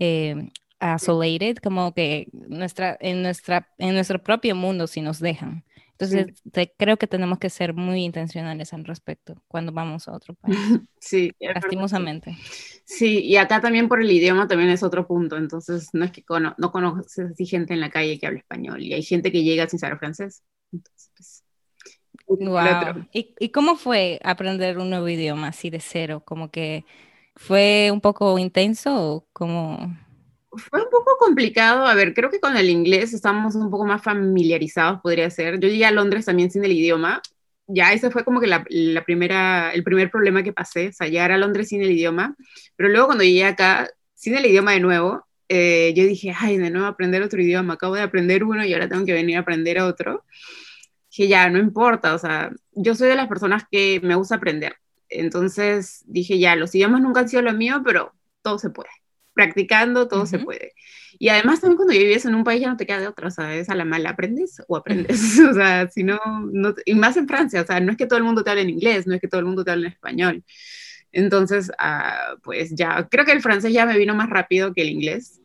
eh, 0.00 0.50
isolated, 0.96 1.58
como 1.58 1.94
que 1.94 2.30
nuestra, 2.32 2.98
en, 3.00 3.22
nuestra, 3.22 3.68
en 3.78 3.94
nuestro 3.94 4.20
propio 4.20 4.56
mundo 4.56 4.88
si 4.88 5.00
nos 5.02 5.20
dejan. 5.20 5.62
Entonces, 5.98 6.42
creo 6.76 6.96
que 6.96 7.06
tenemos 7.06 7.38
que 7.38 7.50
ser 7.50 7.74
muy 7.74 8.02
intencionales 8.02 8.72
al 8.72 8.84
respecto 8.84 9.42
cuando 9.46 9.72
vamos 9.72 10.08
a 10.08 10.12
otro 10.12 10.34
país. 10.34 10.56
Sí, 11.04 11.32
lastimosamente. 11.40 12.36
Sí, 12.84 13.24
y 13.24 13.36
acá 13.36 13.60
también 13.60 13.88
por 13.88 14.00
el 14.00 14.08
idioma 14.08 14.46
también 14.46 14.70
es 14.70 14.84
otro 14.84 15.04
punto. 15.04 15.36
Entonces, 15.36 15.88
no 15.92 16.04
es 16.04 16.12
que 16.12 16.24
no 16.58 16.70
conoces 16.70 17.32
así 17.32 17.44
gente 17.44 17.74
en 17.74 17.80
la 17.80 17.90
calle 17.90 18.20
que 18.20 18.26
habla 18.28 18.38
español 18.38 18.80
y 18.80 18.92
hay 18.92 19.02
gente 19.02 19.32
que 19.32 19.42
llega 19.42 19.68
sin 19.68 19.80
saber 19.80 19.98
francés. 19.98 20.44
Entonces, 20.72 21.44
wow. 22.28 23.04
¿Y, 23.12 23.34
¿Y 23.38 23.48
cómo 23.50 23.74
fue 23.74 24.20
aprender 24.22 24.78
un 24.78 24.90
nuevo 24.90 25.08
idioma 25.08 25.48
así 25.48 25.70
de 25.70 25.80
cero? 25.80 26.22
Como 26.24 26.52
que 26.52 26.84
fue 27.34 27.90
un 27.92 28.00
poco 28.00 28.38
intenso 28.38 28.94
o 28.94 29.28
como 29.32 29.96
fue 30.56 30.82
un 30.82 30.90
poco 30.90 31.16
complicado. 31.18 31.86
A 31.86 31.94
ver, 31.94 32.14
creo 32.14 32.30
que 32.30 32.40
con 32.40 32.56
el 32.56 32.68
inglés 32.70 33.12
estamos 33.12 33.54
un 33.54 33.70
poco 33.70 33.86
más 33.86 34.02
familiarizados, 34.02 35.00
podría 35.00 35.30
ser. 35.30 35.58
Yo 35.60 35.68
llegué 35.68 35.86
a 35.86 35.90
Londres 35.90 36.26
también 36.26 36.50
sin 36.50 36.64
el 36.64 36.72
idioma. 36.72 37.22
Ya 37.66 37.92
ese 37.92 38.10
fue 38.10 38.24
como 38.24 38.40
que 38.40 38.46
la, 38.48 38.64
primera, 39.04 39.72
el 39.72 39.84
primer 39.84 40.10
problema 40.10 40.42
que 40.42 40.52
pasé, 40.52 40.88
o 40.88 40.92
sea, 40.92 41.08
llegar 41.08 41.32
a 41.32 41.38
Londres 41.38 41.68
sin 41.68 41.82
el 41.82 41.90
idioma. 41.92 42.36
Pero 42.76 42.88
luego 42.90 43.06
cuando 43.06 43.24
llegué 43.24 43.44
acá, 43.44 43.88
sin 44.14 44.34
el 44.36 44.46
idioma 44.46 44.72
de 44.72 44.80
nuevo, 44.80 45.26
eh, 45.48 45.92
yo 45.96 46.04
dije, 46.04 46.34
ay, 46.38 46.58
de 46.58 46.70
nuevo 46.70 46.86
aprender 46.86 47.22
otro 47.22 47.40
idioma. 47.40 47.74
Acabo 47.74 47.94
de 47.94 48.02
aprender 48.02 48.44
uno 48.44 48.64
y 48.64 48.74
ahora 48.74 48.88
tengo 48.88 49.06
que 49.06 49.12
venir 49.14 49.36
a 49.36 49.40
aprender 49.40 49.80
otro. 49.80 50.24
Dije, 51.10 51.28
ya, 51.28 51.48
no 51.50 51.58
importa. 51.58 52.14
O 52.14 52.18
sea, 52.18 52.50
yo 52.72 52.94
soy 52.94 53.08
de 53.08 53.16
las 53.16 53.28
personas 53.28 53.64
que 53.70 54.00
me 54.02 54.14
gusta 54.16 54.36
aprender. 54.36 54.76
Entonces 55.08 56.04
dije, 56.06 56.38
ya, 56.38 56.56
los 56.56 56.74
idiomas 56.74 57.02
nunca 57.02 57.20
han 57.20 57.28
sido 57.28 57.42
lo 57.42 57.52
mío, 57.52 57.82
pero 57.84 58.14
todo 58.42 58.58
se 58.58 58.70
puede. 58.70 58.90
Practicando, 59.34 60.08
todo 60.08 60.26
se 60.26 60.38
puede. 60.38 60.72
Y 61.18 61.28
además 61.28 61.60
también 61.60 61.76
cuando 61.76 61.92
vives 61.92 62.24
en 62.24 62.34
un 62.34 62.44
país 62.44 62.60
ya 62.60 62.68
no 62.68 62.76
te 62.76 62.86
queda 62.86 63.00
de 63.00 63.06
otra, 63.06 63.30
¿sabes? 63.30 63.68
A 63.68 63.74
la 63.74 63.84
mala 63.84 64.10
aprendes 64.10 64.62
o 64.68 64.76
aprendes. 64.76 65.38
o 65.50 65.54
sea, 65.54 65.88
si 65.88 66.02
no, 66.02 66.18
no, 66.52 66.74
y 66.84 66.94
más 66.94 67.16
en 67.16 67.28
Francia, 67.28 67.62
o 67.62 67.66
sea, 67.66 67.80
no 67.80 67.92
es 67.92 67.96
que 67.96 68.06
todo 68.06 68.18
el 68.18 68.24
mundo 68.24 68.42
te 68.42 68.50
hable 68.50 68.62
en 68.62 68.70
inglés, 68.70 69.06
no 69.06 69.14
es 69.14 69.20
que 69.20 69.28
todo 69.28 69.40
el 69.40 69.46
mundo 69.46 69.64
te 69.64 69.70
hable 69.70 69.86
en 69.86 69.92
español. 69.92 70.44
Entonces, 71.12 71.70
ah, 71.78 72.34
pues 72.42 72.74
ya, 72.74 73.08
creo 73.10 73.24
que 73.24 73.32
el 73.32 73.42
francés 73.42 73.72
ya 73.72 73.86
me 73.86 73.98
vino 73.98 74.14
más 74.14 74.30
rápido 74.30 74.72
que 74.72 74.82
el 74.82 74.88
inglés. 74.88 75.40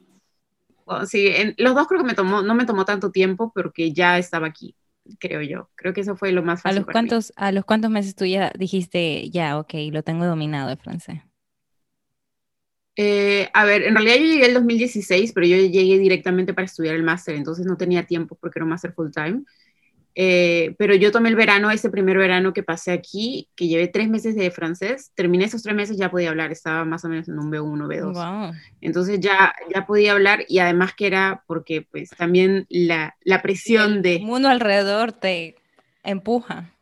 sí, 1.06 1.28
en, 1.28 1.54
los 1.58 1.76
dos 1.76 1.88
creo 1.88 2.02
que 2.02 2.08
me 2.08 2.14
tomó, 2.14 2.42
no 2.42 2.56
me 2.56 2.66
tomó 2.66 2.86
tanto 2.86 3.12
tiempo 3.12 3.52
porque 3.54 3.92
ya 3.92 4.18
estaba 4.18 4.48
aquí, 4.48 4.76
creo 5.20 5.42
yo. 5.42 5.70
Creo 5.76 5.94
que 5.94 6.02
eso 6.02 6.16
fue 6.16 6.32
lo 6.32 6.42
más 6.42 6.62
fácil. 6.62 6.78
¿A 6.78 6.82
los, 6.82 6.92
cuántos, 6.92 7.34
¿A 7.36 7.52
los 7.52 7.66
cuántos 7.66 7.92
meses 7.92 8.16
tú 8.16 8.26
ya 8.26 8.52
dijiste, 8.58 9.30
ya, 9.30 9.60
ok, 9.60 9.74
lo 9.92 10.04
tengo 10.04 10.26
dominado 10.26 10.72
el 10.72 10.78
francés? 10.78 11.22
Eh, 13.00 13.48
a 13.54 13.64
ver, 13.64 13.84
en 13.84 13.94
realidad 13.94 14.16
yo 14.16 14.26
llegué 14.26 14.48
el 14.48 14.56
2016, 14.56 15.32
pero 15.32 15.46
yo 15.46 15.56
llegué 15.56 16.00
directamente 16.00 16.56
para 16.56 16.66
estudiar 16.66 16.96
el 16.96 17.04
máster, 17.04 17.36
entonces 17.36 17.68
no 17.68 17.78
tenía 17.78 18.08
tiempo 18.08 18.36
porque 18.42 18.58
era 18.58 18.66
un 18.66 18.72
máster 18.72 18.92
full 18.92 19.12
time. 19.12 19.44
Eh, 20.20 20.74
pero 20.80 20.96
yo 20.96 21.12
tomé 21.12 21.30
el 21.30 21.36
verano, 21.36 21.70
ese 21.70 21.92
primer 21.92 22.18
verano 22.18 22.52
que 22.52 22.64
pasé 22.64 22.92
aquí, 22.92 23.50
que 23.56 23.68
llevé 23.68 23.88
tres 23.88 24.10
meses 24.10 24.36
de 24.36 24.50
francés, 24.50 25.12
terminé 25.14 25.46
esos 25.46 25.62
tres 25.62 25.76
meses, 25.76 25.96
ya 25.96 26.10
podía 26.10 26.32
hablar, 26.32 26.52
estaba 26.52 26.86
más 26.86 27.06
o 27.06 27.10
menos 27.10 27.30
en 27.30 27.38
un 27.38 27.52
B1, 27.52 27.86
B2. 27.88 28.56
Entonces 28.82 29.20
ya, 29.20 29.54
ya 29.72 29.86
podía 29.86 30.14
hablar 30.14 30.44
y 30.48 30.58
además 30.58 30.96
que 30.96 31.06
era 31.06 31.44
porque 31.46 31.84
pues 31.84 32.10
también 32.10 32.66
la, 32.68 33.16
la 33.22 33.44
presión 33.44 34.02
de... 34.02 34.16
El 34.16 34.24
mundo 34.24 34.50
alrededor 34.50 35.12
te 35.12 35.54
empuja. 36.04 36.74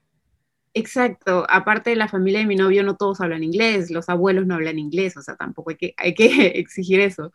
Exacto, 0.77 1.47
aparte 1.49 1.91
de 1.91 1.95
la 1.95 2.09
familia 2.09 2.39
de 2.39 2.45
mi 2.45 2.57
novio, 2.57 2.83
no 2.83 2.97
todos 2.97 3.21
hablan 3.21 3.45
inglés, 3.45 3.89
los 3.91 4.09
abuelos 4.09 4.45
no 4.45 4.55
hablan 4.55 4.77
inglés, 4.77 5.15
o 5.15 5.21
sea, 5.21 5.37
tampoco 5.37 5.69
hay 5.69 5.77
que, 5.77 5.93
hay 5.95 6.13
que 6.13 6.25
exigir 6.59 6.99
eso. 6.99 7.31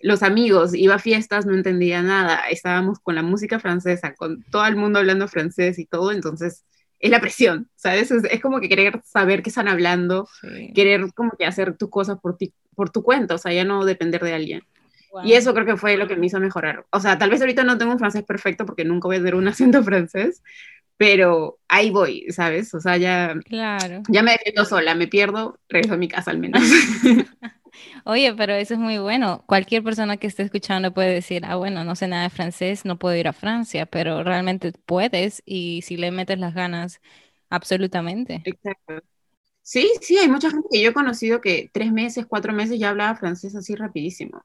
Los 0.00 0.22
amigos, 0.22 0.74
iba 0.74 0.94
a 0.94 0.98
fiestas, 0.98 1.44
no 1.44 1.54
entendía 1.54 2.00
nada, 2.02 2.48
estábamos 2.48 2.98
con 2.98 3.14
la 3.14 3.22
música 3.22 3.60
francesa, 3.60 4.14
con 4.14 4.42
todo 4.44 4.64
el 4.64 4.76
mundo 4.76 5.00
hablando 5.00 5.28
francés 5.28 5.78
y 5.78 5.84
todo, 5.84 6.12
entonces 6.12 6.64
es 6.98 7.10
la 7.10 7.20
presión, 7.20 7.68
¿sabes? 7.76 8.10
Es, 8.10 8.40
como 8.40 8.58
que 8.58 8.70
querer 8.70 9.02
saber 9.04 9.42
qué 9.42 9.50
están 9.50 9.68
hablando, 9.68 10.26
querer 10.74 11.12
como 11.14 11.32
que 11.32 11.44
hacer 11.44 11.76
tu 11.76 11.90
cosa 11.90 12.16
por, 12.16 12.38
ti, 12.38 12.54
por 12.74 12.88
tu 12.88 13.02
cuenta, 13.02 13.34
o 13.34 13.38
sea, 13.38 13.52
ya 13.52 13.64
no 13.64 13.84
depender 13.84 14.22
de 14.22 14.32
alguien. 14.32 14.62
Y 15.24 15.34
eso 15.34 15.52
creo 15.52 15.66
que 15.66 15.76
fue 15.76 15.96
lo 15.96 16.06
que 16.06 16.16
me 16.16 16.26
hizo 16.26 16.40
mejorar. 16.40 16.86
O 16.90 17.00
sea, 17.00 17.18
tal 17.18 17.30
vez 17.30 17.40
ahorita 17.40 17.64
no 17.64 17.78
tengo 17.78 17.92
un 17.92 17.98
francés 17.98 18.24
perfecto 18.24 18.66
porque 18.66 18.84
nunca 18.84 19.08
voy 19.08 19.16
a 19.16 19.18
tener 19.18 19.34
un 19.34 19.48
acento 19.48 19.82
francés, 19.84 20.42
pero 20.98 21.60
ahí 21.68 21.90
voy, 21.90 22.26
¿sabes? 22.30 22.74
O 22.74 22.80
sea, 22.80 22.96
ya, 22.96 23.34
claro. 23.46 24.02
ya 24.08 24.22
me 24.22 24.32
defiendo 24.32 24.64
sola, 24.64 24.96
me 24.96 25.06
pierdo, 25.06 25.58
regreso 25.68 25.94
a 25.94 25.96
mi 25.96 26.08
casa 26.08 26.32
al 26.32 26.38
menos. 26.38 26.60
Oye, 28.04 28.34
pero 28.34 28.52
eso 28.54 28.74
es 28.74 28.80
muy 28.80 28.98
bueno. 28.98 29.44
Cualquier 29.46 29.84
persona 29.84 30.16
que 30.16 30.26
esté 30.26 30.42
escuchando 30.42 30.92
puede 30.92 31.14
decir, 31.14 31.44
ah, 31.46 31.54
bueno, 31.54 31.84
no 31.84 31.94
sé 31.94 32.08
nada 32.08 32.24
de 32.24 32.30
francés, 32.30 32.84
no 32.84 32.98
puedo 32.98 33.14
ir 33.14 33.28
a 33.28 33.32
Francia, 33.32 33.86
pero 33.86 34.24
realmente 34.24 34.72
puedes 34.86 35.40
y 35.46 35.82
si 35.82 35.96
le 35.96 36.10
metes 36.10 36.40
las 36.40 36.52
ganas, 36.52 37.00
absolutamente. 37.48 38.42
Exacto. 38.44 39.00
Sí, 39.62 39.92
sí, 40.00 40.18
hay 40.18 40.28
mucha 40.28 40.50
gente 40.50 40.66
que 40.72 40.82
yo 40.82 40.90
he 40.90 40.94
conocido 40.94 41.40
que 41.40 41.70
tres 41.72 41.92
meses, 41.92 42.26
cuatro 42.26 42.52
meses 42.52 42.80
ya 42.80 42.88
hablaba 42.88 43.16
francés 43.16 43.54
así 43.54 43.76
rapidísimo. 43.76 44.44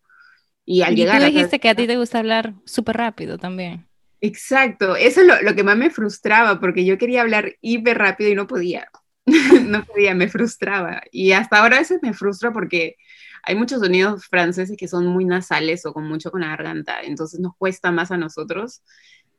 Y 0.66 0.84
al 0.84 0.96
llegar... 0.96 1.20
Tú 1.20 1.26
dijiste 1.26 1.60
que 1.60 1.70
a 1.70 1.76
ti 1.76 1.88
te 1.88 1.98
gusta 1.98 2.20
hablar 2.20 2.54
súper 2.66 2.98
rápido 2.98 3.40
también. 3.40 3.88
Exacto, 4.26 4.96
eso 4.96 5.20
es 5.20 5.44
lo, 5.44 5.54
que 5.54 5.66
más 5.66 5.76
me 5.76 5.90
frustraba, 5.90 6.58
porque 6.62 6.86
yo 6.86 6.98
quería 6.98 7.24
hablar 7.24 7.58
hiper 7.60 7.98
rápido 7.98 8.30
y 8.30 8.36
no 8.36 8.48
podía. 8.48 8.88
no 9.68 9.84
podía, 9.84 10.16
me 10.16 10.30
frustraba. 10.30 11.02
Y 11.12 11.34
hasta 11.34 11.58
ahora 11.58 11.76
a 11.76 11.80
veces 11.80 12.00
me 12.02 12.14
frustra 12.14 12.54
porque 12.54 12.96
hay 13.44 13.56
muchos 13.56 13.82
sonidos 13.82 14.26
franceses 14.28 14.78
que 14.78 14.88
son 14.88 15.08
muy 15.08 15.26
nasales 15.26 15.86
o 15.86 15.92
con 15.92 16.08
mucho 16.08 16.32
con 16.32 16.40
la 16.40 16.48
garganta, 16.48 17.02
entonces 17.02 17.42
nos 17.42 17.54
cuesta 17.58 17.92
más 17.92 18.12
a 18.12 18.18
nosotros. 18.18 18.82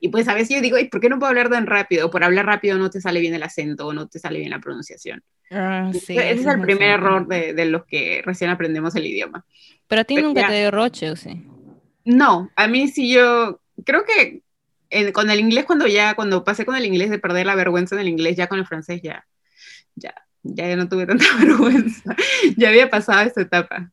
Y 0.01 0.09
pues 0.09 0.29
a 0.29 0.35
veces 0.35 0.51
yo 0.57 0.61
digo, 0.61 0.77
¿por 0.91 1.01
qué 1.01 1.09
no 1.09 1.19
puedo 1.19 1.31
hablar 1.31 1.49
tan 1.49 1.67
rápido? 1.67 2.11
Por 2.11 2.23
hablar 2.23 2.45
rápido 2.45 2.77
no 2.77 2.91
te 2.91 3.01
sale 3.01 3.21
bien 3.21 3.33
el 3.33 3.43
acento 3.43 3.87
o 3.87 3.95
no 3.95 4.07
te 4.07 4.19
sale 4.19 4.39
bien 4.39 4.51
la 4.51 4.61
pronunciación. 4.61 5.23
Ah, 5.51 5.91
sí, 5.95 6.19
ese 6.19 6.43
es 6.43 6.47
el 6.47 6.61
primer 6.61 6.91
error 6.91 7.27
de, 7.27 7.55
de, 7.55 7.65
los 7.65 7.87
que 7.87 8.21
recién 8.23 8.51
aprendemos 8.51 8.95
el 8.97 9.07
idioma. 9.07 9.47
Pero 9.89 10.03
a 10.03 10.05
ti 10.05 10.17
nunca 10.17 10.47
te 10.47 10.59
dio 10.59 10.71
roche, 10.71 11.11
¿o 11.11 11.17
sí? 11.17 11.43
No, 12.05 12.51
a 12.55 12.69
mí 12.69 12.89
sí 12.89 13.11
yo, 13.11 13.63
creo 13.83 14.05
que 14.05 14.44
con 15.13 15.31
el 15.31 15.41
inglés, 15.41 15.65
cuando 15.65 15.87
ya, 15.87 16.15
cuando 16.15 16.45
pasé 16.45 16.65
con 16.65 16.77
el 16.77 16.85
inglés 16.85 17.11
de 17.11 17.19
perder 17.19 17.47
la 17.47 17.55
vergüenza 17.55 17.95
en 17.95 18.03
el 18.03 18.09
inglés, 18.09 18.37
ya 18.37 18.47
con 18.47 18.59
el 18.59 18.67
francés 18.67 19.01
ya, 19.03 19.27
ya, 19.95 20.15
ya 20.43 20.77
no 20.77 20.89
tuve 20.89 21.07
tanta 21.07 21.25
vergüenza. 21.39 22.17
ya 22.57 22.69
había 22.69 22.89
pasado 22.91 23.27
esta 23.27 23.41
etapa. 23.41 23.91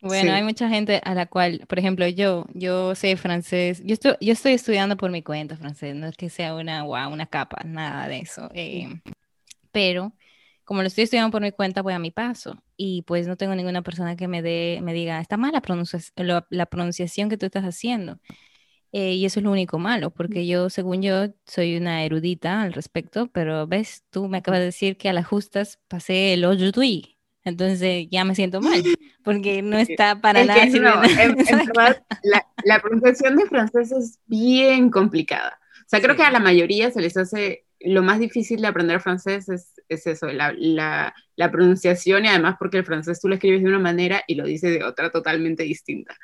Bueno, 0.00 0.32
hay 0.32 0.42
mucha 0.42 0.68
gente 0.68 1.00
a 1.04 1.14
la 1.14 1.26
cual, 1.26 1.64
por 1.68 1.78
ejemplo, 1.78 2.06
yo, 2.06 2.46
yo 2.54 2.94
sé 2.94 3.16
francés, 3.16 3.82
yo 3.84 3.94
estoy, 3.94 4.14
yo 4.20 4.32
estoy 4.32 4.52
estudiando 4.52 4.96
por 4.96 5.10
mi 5.10 5.22
cuenta 5.22 5.56
francés, 5.56 5.96
no 5.96 6.06
es 6.06 6.16
que 6.16 6.30
sea 6.30 6.54
una, 6.54 6.84
wow, 6.84 7.12
una 7.12 7.26
capa, 7.26 7.62
nada 7.64 8.06
de 8.06 8.20
eso. 8.20 8.50
Eh, 8.54 9.00
pero 9.72 10.12
como 10.64 10.82
lo 10.82 10.88
estoy 10.88 11.04
estudiando 11.04 11.30
por 11.32 11.42
mi 11.42 11.50
cuenta, 11.50 11.82
voy 11.82 11.94
a 11.94 11.98
mi 11.98 12.10
paso 12.10 12.62
y 12.76 13.02
pues 13.02 13.26
no 13.26 13.36
tengo 13.36 13.54
ninguna 13.54 13.82
persona 13.82 14.16
que 14.16 14.28
me 14.28 14.42
dé, 14.42 14.80
me 14.82 14.92
diga, 14.92 15.20
está 15.20 15.36
mal 15.36 15.52
la, 15.52 16.46
la 16.50 16.66
pronunciación 16.66 17.28
que 17.28 17.38
tú 17.38 17.46
estás 17.46 17.64
haciendo. 17.64 18.20
Eh, 18.92 19.14
y 19.14 19.26
eso 19.26 19.40
es 19.40 19.44
lo 19.44 19.52
único 19.52 19.78
malo, 19.78 20.10
porque 20.10 20.46
yo, 20.46 20.70
según 20.70 21.02
yo, 21.02 21.26
soy 21.46 21.76
una 21.76 22.04
erudita 22.04 22.62
al 22.62 22.72
respecto, 22.72 23.28
pero 23.28 23.66
ves, 23.66 24.04
tú 24.10 24.28
me 24.28 24.38
acabas 24.38 24.60
de 24.60 24.66
decir 24.66 24.96
que 24.96 25.10
a 25.10 25.12
las 25.12 25.26
justas 25.26 25.78
pasé 25.88 26.32
el 26.32 26.44
aujourd'hui, 26.46 27.18
entonces 27.44 28.06
ya 28.10 28.24
me 28.24 28.34
siento 28.34 28.62
mal, 28.62 28.82
porque 29.24 29.60
no 29.60 29.76
está 29.76 30.20
para 30.20 30.44
nada. 30.44 30.64
la, 32.22 32.46
la, 32.64 32.80
pronunciación 32.80 33.36
de 33.36 33.46
francés 33.46 33.92
es 33.92 34.20
bien 34.26 34.90
complicada. 34.90 35.58
O 35.80 35.88
sea, 35.88 36.00
creo 36.00 36.16
que 36.16 36.22
a 36.22 36.30
la 36.30 36.40
mayoría 36.40 36.90
se 36.90 37.02
les 37.02 37.16
hace 37.16 37.67
lo 37.80 38.02
más 38.02 38.18
difícil 38.18 38.60
de 38.60 38.66
aprender 38.66 39.00
francés 39.00 39.48
es, 39.48 39.74
es 39.88 40.06
eso, 40.06 40.26
la, 40.26 40.52
la, 40.56 41.14
la, 41.36 41.50
pronunciación 41.50 42.24
y 42.24 42.28
además 42.28 42.56
porque 42.58 42.78
el 42.78 42.84
francés 42.84 43.20
tú 43.20 43.28
lo 43.28 43.34
escribes 43.34 43.62
de 43.62 43.68
una 43.68 43.78
manera 43.78 44.22
y 44.26 44.34
lo 44.34 44.44
dices 44.44 44.72
de 44.72 44.84
otra 44.84 45.10
totalmente 45.10 45.62
distinta. 45.62 46.16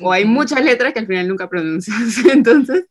O 0.00 0.12
hay 0.12 0.24
muchas 0.24 0.64
letras 0.64 0.92
que 0.92 1.00
al 1.00 1.06
final 1.06 1.28
nunca 1.28 1.48
pronuncias. 1.48 1.96
Entonces, 2.32 2.86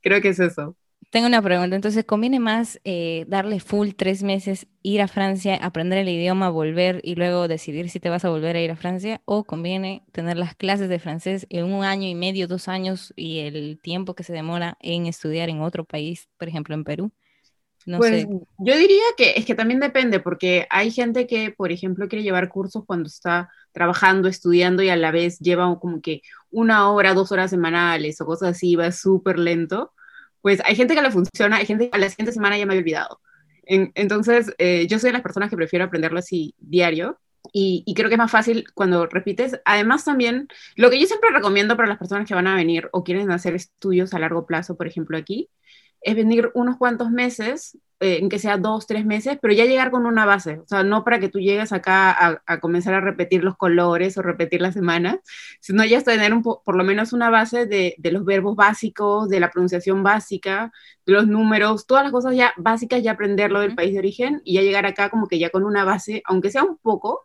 creo 0.00 0.20
que 0.20 0.28
es 0.28 0.40
eso. 0.40 0.76
Tengo 1.12 1.26
una 1.26 1.42
pregunta, 1.42 1.76
entonces, 1.76 2.06
¿conviene 2.06 2.40
más 2.40 2.80
eh, 2.84 3.26
darle 3.28 3.60
full 3.60 3.90
tres 3.94 4.22
meses, 4.22 4.66
ir 4.82 5.02
a 5.02 5.08
Francia, 5.08 5.56
aprender 5.56 5.98
el 5.98 6.08
idioma, 6.08 6.48
volver 6.48 7.02
y 7.04 7.16
luego 7.16 7.48
decidir 7.48 7.90
si 7.90 8.00
te 8.00 8.08
vas 8.08 8.24
a 8.24 8.30
volver 8.30 8.56
a 8.56 8.62
ir 8.62 8.70
a 8.70 8.76
Francia? 8.76 9.20
¿O 9.26 9.44
conviene 9.44 10.06
tener 10.12 10.38
las 10.38 10.54
clases 10.54 10.88
de 10.88 10.98
francés 10.98 11.46
en 11.50 11.66
un 11.66 11.84
año 11.84 12.08
y 12.08 12.14
medio, 12.14 12.48
dos 12.48 12.66
años 12.66 13.12
y 13.14 13.40
el 13.40 13.78
tiempo 13.82 14.14
que 14.14 14.24
se 14.24 14.32
demora 14.32 14.78
en 14.80 15.04
estudiar 15.04 15.50
en 15.50 15.60
otro 15.60 15.84
país, 15.84 16.30
por 16.38 16.48
ejemplo 16.48 16.74
en 16.74 16.84
Perú? 16.84 17.12
Pues 17.84 18.26
yo 18.58 18.76
diría 18.76 19.02
que 19.16 19.34
es 19.36 19.44
que 19.44 19.54
también 19.54 19.80
depende, 19.80 20.20
porque 20.20 20.66
hay 20.70 20.90
gente 20.90 21.26
que, 21.26 21.50
por 21.50 21.72
ejemplo, 21.72 22.08
quiere 22.08 22.22
llevar 22.22 22.48
cursos 22.48 22.84
cuando 22.86 23.08
está 23.08 23.50
trabajando, 23.72 24.28
estudiando 24.28 24.82
y 24.82 24.88
a 24.88 24.96
la 24.96 25.10
vez 25.10 25.38
lleva 25.38 25.78
como 25.80 26.00
que 26.00 26.22
una 26.50 26.90
hora, 26.90 27.14
dos 27.14 27.32
horas 27.32 27.50
semanales 27.50 28.20
o 28.20 28.26
cosas 28.26 28.50
así, 28.50 28.76
va 28.76 28.92
súper 28.92 29.38
lento. 29.38 29.92
Pues 30.40 30.60
hay 30.64 30.76
gente 30.76 30.94
que 30.94 31.02
le 31.02 31.10
funciona, 31.10 31.56
hay 31.56 31.66
gente 31.66 31.90
que 31.90 31.96
a 31.96 32.00
la 32.00 32.10
siguiente 32.10 32.32
semana 32.32 32.58
ya 32.58 32.66
me 32.66 32.72
había 32.72 32.82
olvidado. 32.82 33.20
entonces, 33.64 34.52
eh, 34.58 34.86
yo 34.88 34.98
soy 34.98 35.08
de 35.08 35.14
las 35.14 35.22
personas 35.22 35.50
que 35.50 35.56
prefiero 35.56 35.84
aprenderlo 35.84 36.18
así 36.18 36.54
diario. 36.58 37.18
Y, 37.52 37.82
y, 37.86 37.94
creo 37.94 38.08
que 38.08 38.14
es 38.14 38.18
más 38.18 38.30
fácil 38.30 38.64
cuando 38.72 39.06
repites. 39.06 39.60
Además, 39.64 40.04
también, 40.04 40.48
lo 40.76 40.90
que 40.90 41.00
yo 41.00 41.06
siempre 41.06 41.30
recomiendo 41.30 41.76
para 41.76 41.88
las 41.88 41.98
personas 41.98 42.26
que 42.26 42.34
van 42.34 42.46
a 42.46 42.54
venir 42.54 42.88
o 42.92 43.02
quieren 43.02 43.30
hacer 43.32 43.54
estudios 43.54 44.14
a 44.14 44.20
largo 44.20 44.46
plazo, 44.46 44.76
por 44.76 44.86
ejemplo, 44.86 45.18
aquí, 45.18 45.50
es 46.02 46.14
venir 46.16 46.50
unos 46.54 46.76
cuantos 46.76 47.10
meses, 47.10 47.78
eh, 48.00 48.18
en 48.20 48.28
que 48.28 48.40
sea 48.40 48.56
dos, 48.56 48.88
tres 48.88 49.06
meses, 49.06 49.38
pero 49.40 49.54
ya 49.54 49.64
llegar 49.64 49.92
con 49.92 50.06
una 50.06 50.26
base, 50.26 50.58
o 50.58 50.66
sea, 50.66 50.82
no 50.82 51.04
para 51.04 51.20
que 51.20 51.28
tú 51.28 51.38
llegues 51.38 51.72
acá 51.72 52.40
a, 52.46 52.60
comenzar 52.60 52.94
a 52.94 53.00
repetir 53.00 53.44
los 53.44 53.56
colores 53.56 54.18
o 54.18 54.22
repetir 54.22 54.60
las 54.60 54.74
semanas, 54.74 55.20
sino 55.60 55.84
ya 55.84 56.00
tener 56.02 56.34
un 56.34 56.42
por 56.42 56.76
lo 56.76 56.82
menos 56.82 57.12
una 57.12 57.30
base 57.30 57.66
de, 57.66 57.94
de, 57.98 58.10
los 58.10 58.24
verbos 58.24 58.56
básicos, 58.56 59.28
de 59.28 59.38
la 59.38 59.50
pronunciación 59.50 60.02
básica, 60.02 60.72
de 61.06 61.12
los 61.12 61.28
números, 61.28 61.86
todas 61.86 62.02
las 62.02 62.12
cosas 62.12 62.34
ya 62.34 62.52
básicas, 62.56 63.02
ya 63.04 63.12
aprenderlo 63.12 63.60
del 63.60 63.76
país 63.76 63.92
de 63.92 64.00
origen 64.00 64.40
y 64.44 64.54
ya 64.54 64.62
llegar 64.62 64.84
acá 64.84 65.08
como 65.08 65.28
que 65.28 65.38
ya 65.38 65.50
con 65.50 65.64
una 65.64 65.84
base, 65.84 66.22
aunque 66.26 66.50
sea 66.50 66.64
un 66.64 66.78
poco, 66.78 67.24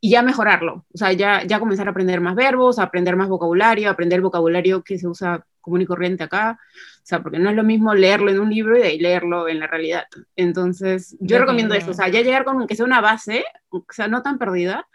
y 0.00 0.10
ya 0.10 0.22
mejorarlo, 0.22 0.84
o 0.92 0.98
sea, 0.98 1.12
ya, 1.12 1.44
ya 1.44 1.58
comenzar 1.58 1.88
a 1.88 1.90
aprender 1.90 2.20
más 2.20 2.34
verbos, 2.34 2.78
a 2.78 2.84
aprender 2.84 3.16
más 3.16 3.28
vocabulario, 3.28 3.90
aprender 3.90 4.20
vocabulario 4.20 4.82
que 4.82 4.98
se 4.98 5.08
usa 5.08 5.46
común 5.64 5.82
y 5.82 5.86
corriente 5.86 6.22
acá, 6.24 6.58
o 6.60 7.06
sea, 7.06 7.22
porque 7.22 7.38
no 7.38 7.50
es 7.50 7.56
lo 7.56 7.64
mismo 7.64 7.94
leerlo 7.94 8.30
en 8.30 8.38
un 8.38 8.50
libro 8.50 8.76
y 8.76 8.80
de 8.80 8.86
ahí 8.86 8.98
leerlo 8.98 9.48
en 9.48 9.60
la 9.60 9.66
realidad. 9.66 10.04
Entonces, 10.36 11.16
yo 11.20 11.38
recomiendo 11.38 11.74
eso, 11.74 11.90
o 11.90 11.94
sea, 11.94 12.08
ya 12.08 12.20
llegar 12.20 12.44
con 12.44 12.66
que 12.66 12.76
sea 12.76 12.84
una 12.84 13.00
base, 13.00 13.44
o 13.70 13.84
sea, 13.90 14.08
no 14.08 14.22
tan 14.22 14.38
perdida, 14.38 14.86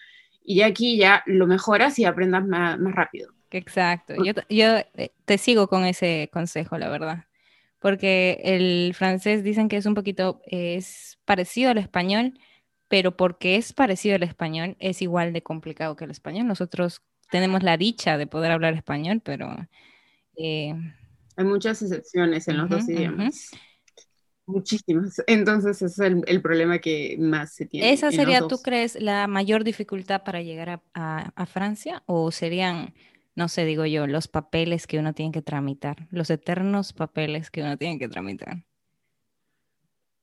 y 0.44 0.58
ya 0.58 0.68
aquí 0.68 0.98
ya 0.98 1.24
lo 1.26 1.48
mejoras 1.48 2.00
y 2.00 2.06
aprendas 2.06 2.46
más, 2.46 2.80
más 2.80 2.96
rápido. 2.96 3.34
Exacto, 3.52 4.14
yo, 4.24 4.34
yo 4.50 4.78
eh, 4.96 5.12
te 5.26 5.38
sigo 5.40 5.68
con 5.68 5.86
ese 5.86 6.30
consejo, 6.32 6.78
la 6.78 6.90
verdad, 6.90 7.26
porque 7.80 8.40
el 8.44 8.94
francés 8.94 9.44
dicen 9.44 9.70
que 9.70 9.78
es 9.78 9.86
un 9.86 9.96
poquito, 9.96 10.42
es 10.46 11.18
parecido 11.26 11.72
al 11.72 11.80
español, 11.80 12.34
pero 12.88 13.16
porque 13.18 13.56
es 13.56 13.74
parecido 13.74 14.16
al 14.16 14.24
español, 14.24 14.76
es 14.80 15.02
igual 15.02 15.34
de 15.34 15.44
complicado 15.44 15.96
que 15.96 16.06
el 16.06 16.12
español. 16.12 16.48
Nosotros 16.48 17.02
tenemos 17.30 17.62
la 17.62 17.78
dicha 17.78 18.18
de 18.18 18.28
poder 18.28 18.52
hablar 18.52 18.74
español, 18.74 19.22
pero... 19.24 19.56
Eh, 20.42 20.74
Hay 21.36 21.46
muchas 21.46 21.82
excepciones 21.82 22.48
en 22.48 22.58
los 22.58 22.70
dos 22.70 22.88
idiomas. 22.88 23.52
Muchísimas. 24.46 25.22
Entonces, 25.28 25.82
ese 25.82 26.08
es 26.08 26.14
el, 26.26 26.42
problema 26.42 26.80
que 26.80 27.18
más 27.20 27.54
se 27.54 27.66
tiene. 27.66 27.92
¿Esa 27.92 28.10
sería, 28.12 28.48
tú 28.48 28.60
crees, 28.64 29.00
la 29.00 29.28
mayor 29.28 29.64
dificultad 29.64 30.24
para 30.24 30.42
llegar 30.42 30.82
a, 30.94 31.46
Francia? 31.46 32.02
¿O 32.08 32.32
serían, 32.32 32.96
no 33.36 33.48
sé, 33.50 33.66
digo 33.66 33.86
yo, 33.86 34.08
los 34.08 34.28
papeles 34.28 34.88
que 34.88 34.98
uno 34.98 35.14
tiene 35.14 35.34
que 35.34 35.42
tramitar, 35.42 36.08
los 36.10 36.30
eternos 36.30 36.94
papeles 36.94 37.52
que 37.52 37.62
uno 37.62 37.78
tiene 37.78 38.00
que 38.00 38.08
tramitar? 38.08 38.64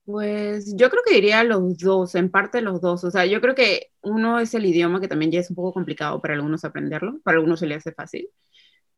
Pues 0.03 0.75
yo 0.75 0.89
creo 0.89 1.03
que 1.05 1.13
diría 1.13 1.43
los 1.43 1.77
dos, 1.77 2.15
en 2.15 2.31
parte 2.31 2.61
los 2.61 2.81
dos. 2.81 3.03
O 3.03 3.11
sea, 3.11 3.25
yo 3.25 3.39
creo 3.39 3.55
que 3.55 3.91
uno 4.01 4.39
es 4.39 4.53
el 4.55 4.65
idioma 4.65 4.99
que 4.99 5.07
también 5.07 5.31
ya 5.31 5.39
es 5.39 5.49
un 5.51 5.55
poco 5.55 5.73
complicado 5.73 6.21
para 6.21 6.33
algunos 6.33 6.65
aprenderlo, 6.65 7.19
para 7.23 7.37
algunos 7.37 7.59
se 7.59 7.67
le 7.67 7.75
hace 7.75 7.91
fácil 7.91 8.29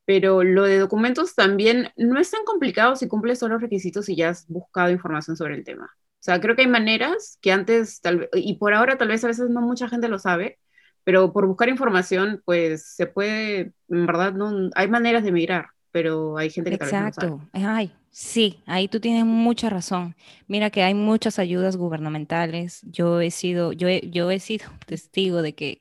pero 0.10 0.44
lo 0.44 0.64
de 0.64 0.80
documentos 0.80 1.36
también 1.36 1.92
no 1.96 2.20
es 2.20 2.32
tan 2.32 2.44
complicado 2.44 2.96
si 2.96 3.08
cumples 3.08 3.38
todos 3.38 3.52
los 3.52 3.62
requisitos 3.62 4.10
y 4.10 4.16
ya 4.16 4.30
has 4.30 4.48
buscado 4.48 4.90
información 4.90 5.38
sobre 5.38 5.54
el 5.54 5.64
tema. 5.64 5.86
O 5.86 6.18
sea, 6.18 6.42
creo 6.42 6.56
que 6.56 6.64
hay 6.64 6.68
maneras 6.68 7.38
que 7.44 7.52
antes, 7.52 8.02
tal 8.02 8.28
y 8.34 8.56
por 8.56 8.74
ahora 8.74 8.98
tal 8.98 9.10
vez 9.10 9.24
a 9.24 9.28
veces 9.28 9.52
no 9.52 9.62
mucha 9.62 9.88
gente 9.88 10.08
lo 10.08 10.18
sabe, 10.18 10.58
pero 11.04 11.32
por 11.32 11.46
buscar 11.46 11.70
información, 11.70 12.42
pues 12.44 12.96
se 12.96 13.06
puede, 13.06 13.74
en 13.88 14.08
verdad, 14.08 14.34
no, 14.34 14.72
hay 14.74 14.88
maneras 14.88 15.24
de 15.24 15.32
migrar, 15.32 15.68
pero 15.92 16.40
hay 16.40 16.50
gente 16.50 16.72
que 16.72 16.80
tal 16.80 16.90
vez 16.92 17.02
no 17.02 17.14
sabe. 17.14 17.38
Ay, 17.54 17.92
sí, 18.10 18.64
ahí 18.66 18.88
tú 18.88 19.00
tienes 19.00 19.26
mucha 19.26 19.70
razón. 19.70 20.16
Mira 20.48 20.72
que 20.72 20.82
hay 20.82 20.96
muchas 20.96 21.38
ayudas 21.38 21.78
gubernamentales. 21.78 22.82
Yo 22.82 23.22
he 23.22 23.30
sido, 23.30 23.74
yo 23.74 23.88
he, 23.88 24.10
yo 24.10 24.32
he 24.32 24.40
sido 24.40 24.66
testigo 24.88 25.44
de 25.44 25.54
que 25.54 25.80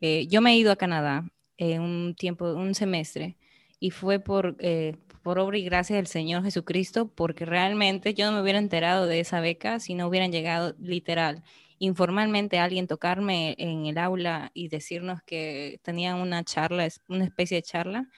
eh, 0.00 0.26
yo 0.26 0.40
me 0.40 0.50
he 0.50 0.56
ido 0.56 0.72
a 0.72 0.76
Canadá 0.76 1.30
en 1.58 1.80
un 1.80 2.16
tiempo, 2.16 2.54
un 2.54 2.74
semestre, 2.74 3.36
y 3.80 3.90
fue 3.90 4.18
por, 4.18 4.56
eh, 4.58 4.96
por 5.22 5.38
obra 5.38 5.58
y 5.58 5.64
gracia 5.64 5.96
del 5.96 6.06
Señor 6.06 6.42
Jesucristo, 6.44 7.08
porque 7.08 7.44
realmente 7.44 8.14
yo 8.14 8.26
no 8.26 8.32
me 8.32 8.42
hubiera 8.42 8.58
enterado 8.58 9.06
de 9.06 9.20
esa 9.20 9.40
beca 9.40 9.80
si 9.80 9.94
no 9.94 10.08
hubieran 10.08 10.32
llegado 10.32 10.74
literal 10.78 11.42
informalmente 11.78 12.58
a 12.58 12.64
alguien 12.64 12.86
tocarme 12.86 13.54
en 13.58 13.86
el 13.86 13.98
aula 13.98 14.50
y 14.54 14.68
decirnos 14.68 15.22
que 15.22 15.80
tenían 15.82 16.18
una 16.18 16.44
charla, 16.44 16.88
una 17.08 17.24
especie 17.24 17.56
de 17.56 17.62
charla 17.62 18.08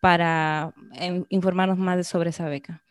para 0.00 0.74
em, 0.94 1.24
informarnos 1.28 1.78
más 1.78 2.06
sobre 2.06 2.30
esa 2.30 2.48
beca. 2.48 2.82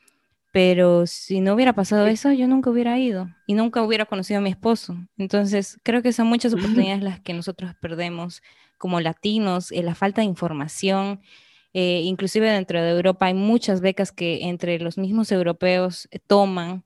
Pero 0.51 1.05
si 1.05 1.41
no 1.41 1.53
hubiera 1.53 1.73
pasado 1.73 2.07
eso, 2.07 2.31
yo 2.31 2.47
nunca 2.47 2.71
hubiera 2.71 2.97
ido 2.97 3.29
y 3.45 3.53
nunca 3.53 3.83
hubiera 3.83 4.05
conocido 4.05 4.39
a 4.39 4.41
mi 4.41 4.49
esposo. 4.49 4.97
Entonces, 5.17 5.77
creo 5.83 6.01
que 6.01 6.11
son 6.11 6.27
muchas 6.27 6.53
oportunidades 6.55 7.03
las 7.03 7.19
que 7.19 7.33
nosotros 7.33 7.73
perdemos 7.79 8.41
como 8.79 8.99
latinos, 8.99 9.71
en 9.71 9.85
la 9.85 9.93
falta 9.93 10.21
de 10.21 10.25
información, 10.27 11.21
eh, 11.73 12.01
inclusive 12.03 12.49
dentro 12.51 12.81
de 12.81 12.91
Europa 12.91 13.27
hay 13.27 13.33
muchas 13.33 13.81
becas 13.81 14.11
que 14.11 14.47
entre 14.49 14.79
los 14.79 14.97
mismos 14.97 15.31
europeos 15.31 16.07
eh, 16.11 16.19
toman 16.19 16.83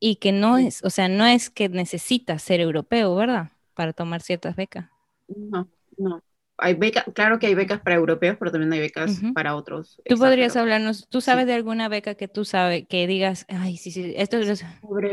y 0.00 0.16
que 0.16 0.32
no 0.32 0.58
es, 0.58 0.84
o 0.84 0.90
sea, 0.90 1.08
no 1.08 1.26
es 1.26 1.50
que 1.50 1.68
necesitas 1.68 2.42
ser 2.42 2.60
europeo, 2.60 3.14
¿verdad? 3.14 3.52
Para 3.74 3.92
tomar 3.92 4.22
ciertas 4.22 4.56
becas. 4.56 4.90
No, 5.28 5.68
no. 5.98 6.22
Hay 6.58 6.74
becas, 6.74 7.04
claro 7.14 7.38
que 7.38 7.46
hay 7.46 7.54
becas 7.54 7.80
para 7.80 7.96
europeos, 7.96 8.36
pero 8.38 8.50
también 8.50 8.72
hay 8.72 8.80
becas 8.80 9.20
para 9.34 9.54
otros. 9.54 10.00
Tú 10.06 10.16
podrías 10.16 10.56
hablarnos, 10.56 11.06
tú 11.08 11.20
sabes 11.20 11.46
de 11.46 11.54
alguna 11.54 11.88
beca 11.88 12.14
que 12.14 12.28
tú 12.28 12.44
sabes, 12.44 12.86
que 12.88 13.06
digas, 13.06 13.44
ay, 13.48 13.76
sí, 13.76 13.90
sí, 13.90 14.14
esto 14.16 14.38
es, 14.38 14.64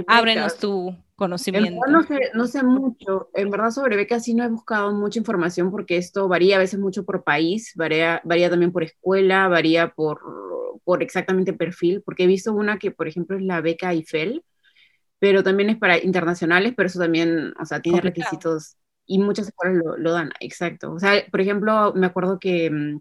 ábrenos 0.07 0.57
tu 0.57 0.95
conocimiento. 1.15 1.85
no, 1.88 2.03
sé, 2.03 2.19
no 2.33 2.47
sé 2.47 2.63
mucho, 2.63 3.29
en 3.33 3.50
verdad 3.50 3.71
sobre 3.71 3.97
becas 3.97 4.23
sí 4.23 4.33
no 4.33 4.43
he 4.43 4.50
buscado 4.50 4.93
mucha 4.93 5.19
información 5.19 5.69
porque 5.69 5.97
esto 5.97 6.27
varía 6.27 6.56
a 6.56 6.60
veces 6.60 6.79
mucho 6.79 7.03
por 7.03 7.23
país, 7.23 7.73
varía, 7.75 8.21
varía 8.23 8.49
también 8.49 8.71
por 8.71 8.84
escuela, 8.84 9.47
varía 9.47 9.89
por, 9.89 10.21
por 10.84 11.03
exactamente 11.03 11.53
perfil, 11.53 12.01
porque 12.06 12.23
he 12.23 12.27
visto 12.27 12.53
una 12.53 12.79
que, 12.79 12.91
por 12.91 13.08
ejemplo, 13.08 13.38
es 13.38 13.43
la 13.43 13.62
beca 13.62 13.91
Eiffel, 13.91 14.43
pero 15.19 15.43
también 15.43 15.69
es 15.69 15.77
para 15.77 15.97
internacionales, 15.97 16.73
pero 16.75 16.88
eso 16.88 16.99
también, 16.99 17.53
o 17.60 17.65
sea, 17.65 17.82
tiene 17.82 18.01
requisitos 18.01 18.77
y 19.05 19.19
muchas 19.19 19.47
escuelas 19.47 19.83
lo, 19.97 20.11
dan, 20.13 20.31
exacto. 20.39 20.93
O 20.93 20.99
sea, 20.99 21.23
por 21.31 21.41
ejemplo, 21.41 21.93
me 21.95 22.07
acuerdo 22.07 22.39
que 22.39 22.69
mm, 22.69 22.99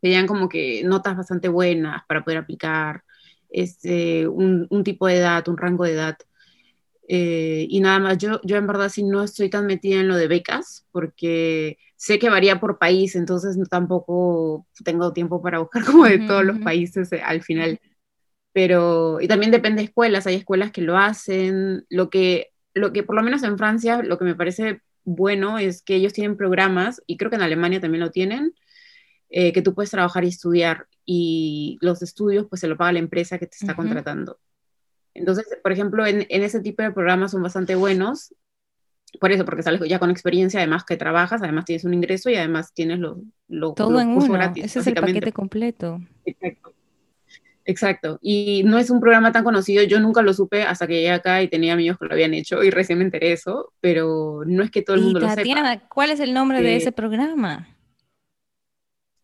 pedían 0.00 0.26
como 0.26 0.48
que 0.48 0.82
notas 0.84 1.16
bastante 1.16 1.48
buenas 1.48 2.02
para 2.08 2.24
poder 2.24 2.38
aplicar, 2.38 3.02
este, 3.48 4.28
un, 4.28 4.66
un 4.70 4.84
tipo 4.84 5.06
de 5.06 5.18
edad, 5.18 5.48
un 5.48 5.56
rango 5.56 5.84
de 5.84 5.92
edad. 5.92 6.16
Eh, 7.08 7.66
y 7.70 7.80
nada 7.80 8.00
más, 8.00 8.18
yo, 8.18 8.40
yo 8.42 8.56
en 8.56 8.66
verdad 8.66 8.88
sí 8.88 9.02
no 9.04 9.22
estoy 9.22 9.48
tan 9.48 9.66
metida 9.66 10.00
en 10.00 10.08
lo 10.08 10.16
de 10.16 10.28
becas, 10.28 10.86
porque 10.92 11.78
sé 11.96 12.18
que 12.18 12.30
varía 12.30 12.60
por 12.60 12.78
país, 12.78 13.14
entonces 13.16 13.56
tampoco 13.68 14.66
tengo 14.84 15.12
tiempo 15.12 15.40
para 15.42 15.60
buscar 15.60 15.84
como 15.86 16.04
de 16.06 16.18
todos 16.20 16.44
los 16.44 16.58
países 16.58 17.12
eh, 17.12 17.22
al 17.22 17.42
final. 17.42 17.80
Pero, 18.52 19.20
y 19.20 19.28
también 19.28 19.52
depende 19.52 19.82
de 19.82 19.86
escuelas, 19.88 20.26
hay 20.26 20.36
escuelas 20.36 20.72
que 20.72 20.82
lo 20.82 20.96
hacen, 20.96 21.86
lo 21.90 22.10
que, 22.10 22.52
lo 22.74 22.92
que 22.92 23.02
por 23.02 23.16
lo 23.16 23.22
menos 23.22 23.42
en 23.42 23.58
Francia, 23.58 24.02
lo 24.02 24.18
que 24.18 24.24
me 24.24 24.34
parece 24.34 24.80
bueno 25.06 25.58
es 25.58 25.82
que 25.82 25.94
ellos 25.94 26.12
tienen 26.12 26.36
programas, 26.36 27.00
y 27.06 27.16
creo 27.16 27.30
que 27.30 27.36
en 27.36 27.42
Alemania 27.42 27.80
también 27.80 28.04
lo 28.04 28.10
tienen, 28.10 28.54
eh, 29.30 29.52
que 29.52 29.62
tú 29.62 29.74
puedes 29.74 29.90
trabajar 29.90 30.24
y 30.24 30.28
estudiar, 30.28 30.86
y 31.06 31.78
los 31.80 32.02
estudios 32.02 32.46
pues 32.50 32.60
se 32.60 32.68
lo 32.68 32.76
paga 32.76 32.92
la 32.92 32.98
empresa 32.98 33.38
que 33.38 33.46
te 33.46 33.56
está 33.58 33.74
contratando. 33.74 34.38
Entonces, 35.14 35.46
por 35.62 35.72
ejemplo, 35.72 36.04
en, 36.04 36.26
ese 36.28 36.60
tipo 36.60 36.82
de 36.82 36.90
programas 36.90 37.30
son 37.30 37.42
bastante 37.42 37.74
buenos, 37.74 38.34
por 39.20 39.32
eso, 39.32 39.44
porque 39.44 39.62
sales 39.62 39.80
ya 39.88 39.98
con 39.98 40.10
experiencia, 40.10 40.60
además 40.60 40.84
que 40.84 40.96
trabajas, 40.96 41.40
además 41.40 41.64
tienes 41.64 41.84
un 41.84 41.94
ingreso 41.94 42.28
y 42.28 42.34
además 42.34 42.74
tienes 42.74 42.98
lo, 42.98 43.22
lo 43.48 43.72
Todo 43.72 44.00
en 44.00 44.08
uno, 44.08 44.32
gratis, 44.32 44.64
ese 44.64 44.80
es 44.80 44.86
el 44.88 44.94
paquete 44.94 45.32
completo. 45.32 46.00
Exacto. 46.24 46.65
Exacto. 47.66 48.18
Y 48.22 48.62
no 48.64 48.78
es 48.78 48.90
un 48.90 49.00
programa 49.00 49.32
tan 49.32 49.42
conocido, 49.42 49.82
yo 49.82 49.98
nunca 49.98 50.22
lo 50.22 50.32
supe 50.32 50.62
hasta 50.62 50.86
que 50.86 50.94
llegué 50.94 51.10
acá 51.10 51.42
y 51.42 51.48
tenía 51.48 51.72
amigos 51.72 51.98
que 51.98 52.06
lo 52.06 52.14
habían 52.14 52.32
hecho 52.32 52.62
y 52.62 52.70
recién 52.70 52.98
me 52.98 53.04
enteré 53.04 53.32
eso, 53.32 53.72
pero 53.80 54.42
no 54.46 54.62
es 54.62 54.70
que 54.70 54.82
todo 54.82 54.96
el 54.96 55.02
mundo 55.02 55.20
lo 55.20 55.28
sepa. 55.28 55.82
¿Cuál 55.88 56.10
es 56.10 56.20
el 56.20 56.32
nombre 56.32 56.62
de 56.62 56.76
ese 56.76 56.92
programa? 56.92 57.68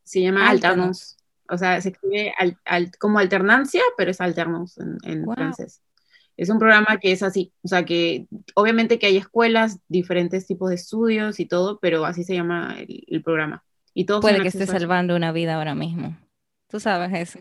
Se 0.02 0.20
llama 0.20 0.50
Alternos. 0.50 1.16
O 1.48 1.56
sea, 1.56 1.80
se 1.80 1.90
escribe 1.90 2.34
como 2.98 3.18
alternancia, 3.18 3.82
pero 3.96 4.10
es 4.10 4.20
Alternos 4.20 4.76
en, 4.78 5.24
francés. 5.24 5.80
Es 6.36 6.48
un 6.48 6.58
programa 6.58 6.98
que 6.98 7.12
es 7.12 7.22
así, 7.22 7.52
o 7.62 7.68
sea 7.68 7.84
que 7.84 8.26
obviamente 8.54 8.98
que 8.98 9.06
hay 9.06 9.18
escuelas, 9.18 9.78
diferentes 9.86 10.46
tipos 10.46 10.70
de 10.70 10.76
estudios 10.76 11.38
y 11.38 11.46
todo, 11.46 11.78
pero 11.78 12.06
así 12.06 12.24
se 12.24 12.34
llama 12.34 12.74
el, 12.78 13.22
programa. 13.22 13.62
Y 13.94 14.06
todo 14.06 14.20
Puede 14.20 14.40
que 14.40 14.48
esté 14.48 14.66
salvando 14.66 15.14
una 15.14 15.30
vida 15.30 15.56
ahora 15.56 15.74
mismo. 15.74 16.16
Tú 16.72 16.80
sabes 16.80 17.12
eso. 17.12 17.38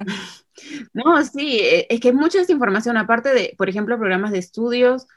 No, 0.94 1.24
sí, 1.24 1.60
e, 1.62 1.88
es 1.90 2.02
que 2.02 2.10
hay 2.10 2.14
mucha 2.14 2.40
información, 2.50 2.98
aparte 2.98 3.34
de, 3.34 3.56
por 3.58 3.70
ejemplo, 3.70 3.98
programas 3.98 4.32
de 4.32 4.40
estudios. 4.40 5.08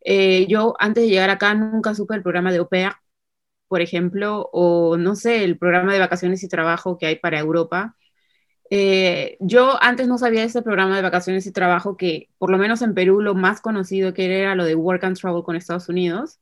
Eh, 0.00 0.46
yo 0.48 0.74
antes 0.80 1.04
de 1.04 1.10
llegar 1.10 1.28
acá 1.28 1.54
nunca 1.54 1.94
supe 1.94 2.14
el 2.14 2.22
programa 2.22 2.50
de 2.50 2.60
OPEA, 2.60 3.00
por 3.68 3.82
ejemplo, 3.82 4.48
o 4.52 4.96
no 4.96 5.14
sé, 5.16 5.44
el 5.44 5.58
programa 5.58 5.92
de 5.92 5.98
vacaciones 5.98 6.42
y 6.42 6.48
trabajo 6.48 6.96
que 6.96 7.06
hay 7.06 7.16
para 7.16 7.38
Europa. 7.38 7.94
Eh, 8.70 9.36
yo 9.40 9.76
antes 9.82 10.08
no 10.08 10.16
sabía 10.16 10.44
ese 10.44 10.62
programa 10.62 10.96
de 10.96 11.02
vacaciones 11.02 11.46
y 11.46 11.52
trabajo 11.52 11.96
que, 11.98 12.30
por 12.38 12.50
lo 12.50 12.56
menos 12.58 12.80
en 12.82 12.94
Perú, 12.94 13.20
lo 13.20 13.34
más 13.34 13.60
conocido 13.60 14.14
que 14.14 14.40
era 14.40 14.54
lo 14.54 14.64
de 14.64 14.74
Work 14.76 15.04
and 15.04 15.18
Travel 15.18 15.42
con 15.44 15.56
Estados 15.56 15.90
Unidos. 15.90 16.40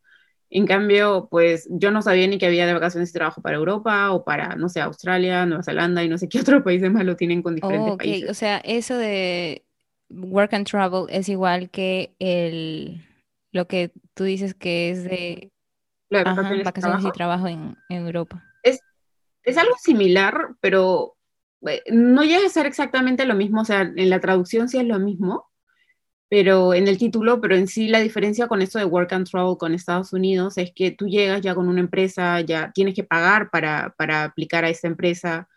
En 0.48 0.66
cambio, 0.66 1.28
pues 1.30 1.66
yo 1.70 1.90
no 1.90 2.02
sabía 2.02 2.26
ni 2.28 2.38
que 2.38 2.46
había 2.46 2.66
de 2.66 2.74
vacaciones 2.74 3.10
y 3.10 3.12
trabajo 3.12 3.42
para 3.42 3.56
Europa 3.56 4.12
o 4.12 4.24
para, 4.24 4.54
no 4.56 4.68
sé, 4.68 4.80
Australia, 4.80 5.44
Nueva 5.44 5.64
Zelanda 5.64 6.04
y 6.04 6.08
no 6.08 6.18
sé 6.18 6.28
qué 6.28 6.40
otros 6.40 6.62
países 6.62 6.90
más 6.90 7.04
lo 7.04 7.16
tienen 7.16 7.42
con 7.42 7.54
diferentes 7.54 7.92
okay. 7.92 8.10
países. 8.10 8.30
O 8.30 8.34
sea, 8.34 8.58
eso 8.58 8.96
de 8.96 9.64
work 10.08 10.54
and 10.54 10.66
travel 10.66 11.06
es 11.08 11.28
igual 11.28 11.70
que 11.70 12.14
el, 12.18 13.04
lo 13.52 13.66
que 13.66 13.90
tú 14.14 14.24
dices 14.24 14.54
que 14.54 14.90
es 14.90 15.04
de 15.04 15.50
vacaciones, 16.10 17.04
y 17.04 17.10
trabajo 17.12 17.48
en, 17.48 17.76
en 17.88 18.06
Europa. 18.06 18.44
Es, 18.62 18.80
es 19.42 19.58
algo 19.58 19.74
similar, 19.82 20.54
pero 20.60 21.16
eh, 21.66 21.82
no 21.90 22.22
llega 22.22 22.46
a 22.46 22.50
ser 22.50 22.66
exactamente 22.66 23.26
lo 23.26 23.34
mismo. 23.34 23.62
O 23.62 23.64
sea, 23.64 23.82
en 23.82 24.10
la 24.10 24.20
traducción 24.20 24.68
sí 24.68 24.78
es 24.78 24.84
lo 24.84 24.98
mismo, 24.98 25.50
pero 26.28 26.74
en 26.74 26.88
el 26.88 26.98
título, 26.98 27.40
pero 27.40 27.56
en 27.56 27.68
sí 27.68 27.88
la 27.88 28.00
diferencia 28.00 28.48
con 28.48 28.62
esto 28.62 28.78
de 28.78 28.84
work 28.84 29.12
and 29.12 29.28
travel 29.28 29.56
con 29.56 29.74
Estados 29.74 30.12
Unidos 30.12 30.58
es 30.58 30.72
que 30.74 30.90
tú 30.90 31.06
llegas 31.06 31.40
ya 31.40 31.54
con 31.54 31.68
una 31.68 31.80
empresa, 31.80 32.40
ya 32.40 32.72
tienes 32.72 32.94
que 32.94 33.04
pagar 33.04 33.50
para, 33.50 33.94
para 33.96 34.24
aplicar 34.24 34.64
a 34.64 34.70
esa 34.70 34.88
empresa, 34.88 35.48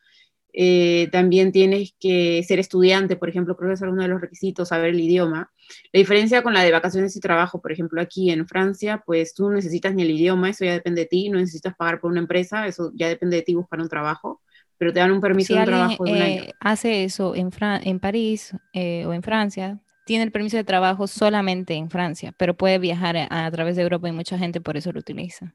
eh, 0.53 1.09
también 1.11 1.51
tienes 1.51 1.93
que 1.99 2.43
ser 2.43 2.59
estudiante, 2.59 3.15
por 3.15 3.29
ejemplo, 3.29 3.55
creo 3.55 3.69
que 3.69 3.75
es 3.75 3.81
uno 3.81 4.01
de 4.01 4.07
los 4.07 4.21
requisitos, 4.21 4.69
saber 4.69 4.89
el 4.89 4.99
idioma. 4.99 5.51
La 5.93 5.99
diferencia 5.99 6.41
con 6.41 6.53
la 6.53 6.63
de 6.63 6.71
vacaciones 6.71 7.15
y 7.15 7.19
trabajo, 7.19 7.61
por 7.61 7.71
ejemplo, 7.71 8.01
aquí 8.01 8.31
en 8.31 8.47
Francia, 8.47 9.03
pues 9.05 9.33
tú 9.33 9.49
no 9.49 9.55
necesitas 9.55 9.93
ni 9.93 10.03
el 10.03 10.11
idioma, 10.11 10.49
eso 10.49 10.65
ya 10.65 10.73
depende 10.73 11.01
de 11.01 11.07
ti, 11.07 11.29
no 11.29 11.39
necesitas 11.39 11.75
pagar 11.75 11.99
por 11.99 12.11
una 12.11 12.19
empresa, 12.19 12.67
eso 12.67 12.91
ya 12.95 13.07
depende 13.07 13.37
de 13.37 13.43
ti 13.43 13.53
buscar 13.53 13.79
un 13.79 13.89
trabajo, 13.89 14.41
pero 14.77 14.91
te 14.91 14.99
dan 14.99 15.11
un 15.11 15.21
permiso 15.21 15.55
de 15.55 15.65
trabajo 15.65 16.03
de 16.03 16.11
un 16.11 16.21
año. 16.21 16.43
Eh, 16.43 16.53
hace 16.59 17.03
eso 17.03 17.35
en, 17.35 17.51
en 17.83 17.99
París 17.99 18.55
eh, 18.73 19.05
o 19.05 19.13
en 19.13 19.21
Francia, 19.21 19.79
tiene 20.09 20.23
el 20.23 20.31
permiso 20.31 20.57
de 20.57 20.63
trabajo 20.63 21.05
solamente 21.05 21.75
en 21.75 21.91
Francia, 21.91 22.33
pero 22.35 22.55
puede 22.55 22.79
viajar 22.79 23.15
a, 23.29 23.51
través 23.51 23.75
de 23.75 23.83
Europa 23.83 24.09
y 24.09 24.11
mucha 24.11 24.39
gente 24.39 24.59
por 24.59 24.75
eso 24.75 24.91
lo 24.91 25.01
utiliza. 25.01 25.53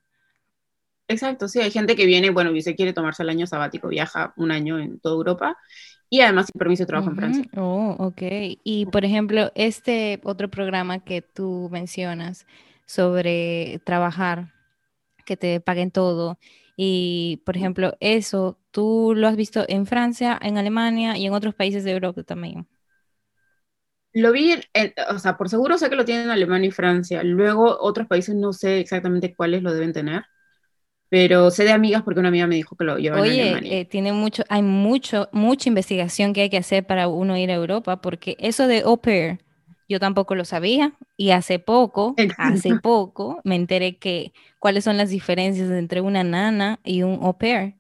Exacto, 1.09 1.49
sí, 1.49 1.61
hay 1.61 1.73
gente 1.73 1.97
que 1.97 2.07
viene, 2.07 2.31
bueno, 2.31 2.55
y 2.55 2.63
se 2.63 2.77
quiere 2.77 2.93
tomarse 2.93 3.25
el 3.25 3.31
año 3.31 3.49
sabático, 3.49 3.89
viaja 3.89 4.33
un 4.37 4.53
año 4.53 4.79
en 4.79 5.01
toda 5.01 5.17
Europa 5.17 5.57
y 6.09 6.21
además 6.21 6.47
sin 6.47 6.57
permiso 6.57 6.85
de 6.85 6.87
trabajo 6.87 7.11
en 7.11 7.17
Francia. 7.17 7.45
Oh, 7.57 7.97
ok. 7.99 8.23
Y 8.63 8.87
por 8.87 9.05
ejemplo, 9.05 9.51
este 9.57 10.21
otro 10.23 10.49
programa 10.49 11.01
que 11.01 11.21
tú 11.21 11.69
mencionas 11.73 12.47
sobre 12.87 13.81
trabajar, 13.85 14.53
que 15.27 15.37
te 15.37 15.59
paguen 15.59 15.91
todo, 15.91 16.39
y 16.77 17.43
por 17.45 17.57
ejemplo, 17.57 17.95
eso, 17.99 18.57
¿tú 18.71 19.15
lo 19.17 19.27
has 19.27 19.35
visto 19.35 19.65
en 19.67 19.87
Francia, 19.87 20.39
en 20.41 20.59
Alemania 20.59 21.17
y 21.17 21.27
en 21.27 21.33
otros 21.33 21.57
países 21.57 21.83
de 21.83 21.91
Europa 21.91 22.23
también? 22.23 22.69
Lo 24.15 24.33
vi, 24.33 24.55
o 25.11 25.19
sea, 25.19 25.37
por 25.37 25.49
seguro 25.49 25.77
sé 25.77 25.91
que 25.91 25.97
lo 25.97 26.05
tienen 26.05 26.25
en 26.27 26.31
Alemania 26.31 26.69
y 26.69 26.71
Francia. 26.71 27.23
Luego, 27.23 27.77
otros 27.81 28.07
países 28.07 28.35
no 28.35 28.53
sé 28.53 28.81
exactamente 28.81 29.35
cuáles 29.35 29.63
lo 29.63 29.73
deben 29.73 29.93
tener 29.93 30.25
pero 31.09 31.51
sé 31.53 31.63
de 31.63 31.71
amigas 31.71 32.03
porque 32.03 32.19
una 32.19 32.31
amiga 32.31 32.49
me 32.49 32.57
dijo 32.57 32.77
que 32.77 32.85
lo 32.85 32.99
llevan 32.99 33.21
Oye, 33.21 33.35
en 33.35 33.41
Alemania. 33.43 33.81
Eh, 33.81 33.85
tiene 33.85 34.13
mucho, 34.13 34.43
hay 34.49 34.63
mucho, 34.63 35.29
mucha 35.33 35.69
investigación 35.69 36.33
que 36.33 36.43
hay 36.43 36.51
que 36.51 36.59
hacer 36.59 36.85
para 36.85 37.07
uno 37.07 37.37
ir 37.37 37.53
a 37.53 37.55
Europa, 37.55 38.01
porque 38.01 38.37
eso 38.41 38.67
de 38.67 38.81
au 38.81 39.01
pair, 39.01 39.39
yo 39.89 40.01
tampoco 40.01 40.35
lo 40.35 40.45
sabía, 40.45 40.95
y 41.17 41.31
hace 41.31 41.61
poco, 41.61 42.17
hace 42.37 42.75
poco, 42.83 43.41
me 43.45 43.55
enteré 43.55 43.97
que 43.99 44.33
cuáles 44.59 44.83
son 44.83 44.97
las 44.97 45.11
diferencias 45.11 45.71
entre 45.71 46.01
una 46.01 46.25
nana 46.25 46.81
y 46.83 47.05
un 47.05 47.21
au 47.23 47.39
pair. 47.39 47.75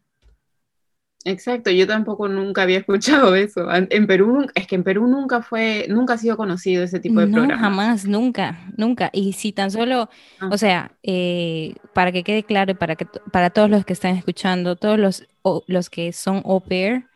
Exacto, 1.26 1.70
yo 1.70 1.86
tampoco 1.86 2.28
nunca 2.28 2.62
había 2.62 2.78
escuchado 2.78 3.34
eso. 3.34 3.66
En 3.72 4.06
Perú, 4.06 4.46
es 4.54 4.66
que 4.66 4.74
en 4.74 4.84
Perú 4.84 5.06
nunca 5.06 5.40
fue, 5.42 5.86
nunca 5.88 6.14
ha 6.14 6.18
sido 6.18 6.36
conocido 6.36 6.84
ese 6.84 7.00
tipo 7.00 7.20
de 7.20 7.26
no, 7.26 7.48
jamás, 7.48 8.04
nunca, 8.04 8.58
nunca. 8.76 9.08
Y 9.12 9.32
si 9.32 9.52
tan 9.52 9.70
solo, 9.70 10.10
ah. 10.40 10.48
o 10.52 10.58
sea, 10.58 10.92
eh, 11.02 11.74
para 11.94 12.12
que 12.12 12.24
quede 12.24 12.42
claro 12.42 12.72
y 12.72 12.74
para 12.74 12.96
que 12.96 13.06
para 13.32 13.50
todos 13.50 13.70
los 13.70 13.86
que 13.86 13.94
están 13.94 14.16
escuchando, 14.16 14.76
todos 14.76 14.98
los, 14.98 15.26
los 15.66 15.88
que 15.88 16.12
son 16.12 16.42
au 16.44 16.60
pair, 16.60 17.06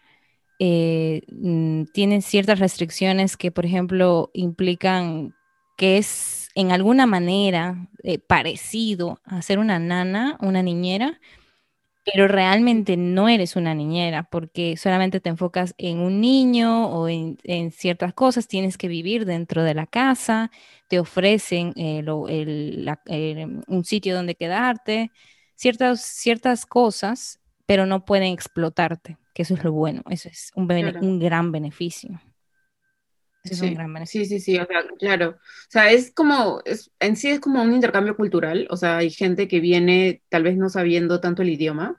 eh, 0.58 1.22
mm, 1.30 1.84
tienen 1.92 2.22
ciertas 2.22 2.58
restricciones 2.58 3.36
que, 3.36 3.52
por 3.52 3.66
ejemplo, 3.66 4.30
implican 4.32 5.34
que 5.76 5.98
es 5.98 6.48
en 6.56 6.72
alguna 6.72 7.06
manera 7.06 7.88
eh, 8.02 8.18
parecido 8.18 9.20
a 9.24 9.42
ser 9.42 9.60
una 9.60 9.78
nana, 9.78 10.36
una 10.40 10.62
niñera, 10.62 11.20
pero 12.12 12.28
realmente 12.28 12.96
no 12.96 13.28
eres 13.28 13.56
una 13.56 13.74
niñera 13.74 14.24
porque 14.24 14.76
solamente 14.76 15.20
te 15.20 15.28
enfocas 15.28 15.74
en 15.78 15.98
un 15.98 16.20
niño 16.20 16.88
o 16.88 17.08
en, 17.08 17.38
ciertas 17.72 18.14
cosas, 18.14 18.48
tienes 18.48 18.78
que 18.78 18.88
vivir 18.88 19.24
dentro 19.24 19.62
de 19.62 19.74
la 19.74 19.86
casa, 19.86 20.50
te 20.88 20.98
ofrecen 20.98 21.72
eh, 21.76 22.04
un 23.66 23.84
sitio 23.84 24.14
donde 24.14 24.34
quedarte, 24.34 25.10
ciertas, 25.54 26.02
ciertas 26.02 26.66
cosas, 26.66 27.40
pero 27.66 27.86
no 27.86 28.04
pueden 28.04 28.32
explotarte, 28.32 29.18
que 29.34 29.42
eso 29.42 29.54
es 29.54 29.64
lo 29.64 29.72
bueno, 29.72 30.02
eso 30.10 30.28
es 30.28 30.52
un, 30.54 30.70
un 31.00 31.18
gran 31.18 31.52
beneficio. 31.52 32.20
Es 33.44 33.60
un 33.60 33.74
gran 33.74 33.92
beneficio. 33.92 34.24
Sí, 34.24 34.26
sí, 34.26 34.40
sí, 34.40 34.58
o 34.58 34.66
sea, 34.66 34.84
claro. 34.98 35.30
O 35.30 35.70
sea, 35.70 35.90
es 35.90 36.12
como, 36.12 36.60
es, 36.64 36.90
en 37.00 37.16
sí 37.16 37.28
es 37.28 37.40
como 37.40 37.62
un 37.62 37.72
intercambio 37.72 38.16
cultural, 38.16 38.66
o 38.70 38.76
sea, 38.76 38.98
hay 38.98 39.10
gente 39.10 39.48
que 39.48 39.60
viene 39.60 40.22
tal 40.28 40.42
vez 40.42 40.56
no 40.56 40.68
sabiendo 40.68 41.20
tanto 41.20 41.42
el 41.42 41.50
idioma, 41.50 41.96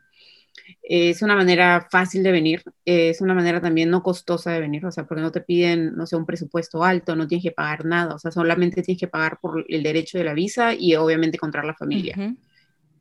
es 0.83 1.21
una 1.21 1.35
manera 1.35 1.87
fácil 1.91 2.23
de 2.23 2.31
venir, 2.31 2.63
es 2.85 3.21
una 3.21 3.33
manera 3.33 3.61
también 3.61 3.89
no 3.89 4.03
costosa 4.03 4.51
de 4.51 4.59
venir, 4.59 4.85
o 4.85 4.91
sea, 4.91 5.05
porque 5.05 5.21
no 5.21 5.31
te 5.31 5.41
piden, 5.41 5.95
no 5.95 6.05
sé, 6.05 6.15
un 6.15 6.25
presupuesto 6.25 6.83
alto, 6.83 7.15
no 7.15 7.27
tienes 7.27 7.43
que 7.43 7.51
pagar 7.51 7.85
nada, 7.85 8.15
o 8.15 8.19
sea, 8.19 8.31
solamente 8.31 8.81
tienes 8.81 8.99
que 8.99 9.07
pagar 9.07 9.39
por 9.41 9.65
el 9.67 9.83
derecho 9.83 10.17
de 10.17 10.23
la 10.23 10.33
visa 10.33 10.73
y 10.73 10.95
obviamente 10.95 11.37
encontrar 11.37 11.65
la 11.65 11.75
familia. 11.75 12.15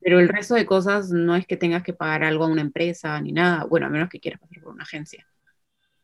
Pero 0.00 0.20
el 0.20 0.28
resto 0.28 0.54
de 0.54 0.64
cosas 0.64 1.10
no 1.10 1.34
es 1.34 1.46
que 1.46 1.56
tengas 1.56 1.82
que 1.82 1.92
pagar 1.92 2.24
algo 2.24 2.44
a 2.44 2.48
una 2.48 2.62
empresa 2.62 3.20
ni 3.20 3.32
nada, 3.32 3.64
bueno, 3.64 3.86
a 3.86 3.90
menos 3.90 4.08
que 4.08 4.20
quieras 4.20 4.40
pasar 4.40 4.62
por 4.62 4.72
una 4.72 4.84
agencia. 4.84 5.26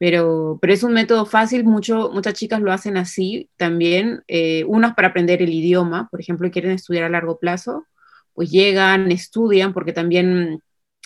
Pero, 0.04 0.58
pero 0.60 0.74
es 0.74 0.82
un 0.82 0.92
método 0.92 1.24
fácil, 1.24 1.64
mucho, 1.64 2.10
muchas 2.12 2.34
chicas 2.34 2.60
lo 2.60 2.70
hacen 2.70 2.98
así 2.98 3.48
también, 3.56 4.22
eh, 4.28 4.62
unas 4.64 4.94
para 4.94 5.08
aprender 5.08 5.40
el 5.40 5.48
idioma, 5.48 6.08
por 6.10 6.20
ejemplo, 6.20 6.50
quieren 6.50 6.72
estudiar 6.72 7.04
a 7.04 7.08
largo 7.08 7.38
plazo, 7.38 7.86
pues 8.34 8.50
llegan, 8.50 9.10
estudian, 9.10 9.72
porque 9.72 9.94
también 9.94 10.60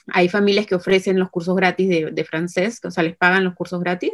hay 0.08 0.28
familias 0.28 0.66
que 0.66 0.74
ofrecen 0.74 1.16
los 1.16 1.30
cursos 1.30 1.54
gratis 1.54 1.88
de, 2.12 2.24
francés, 2.24 2.80
o 2.82 2.90
sea, 2.90 3.04
les 3.04 3.16
pagan 3.16 3.44
los 3.44 3.54
cursos 3.54 3.78
gratis 3.78 4.10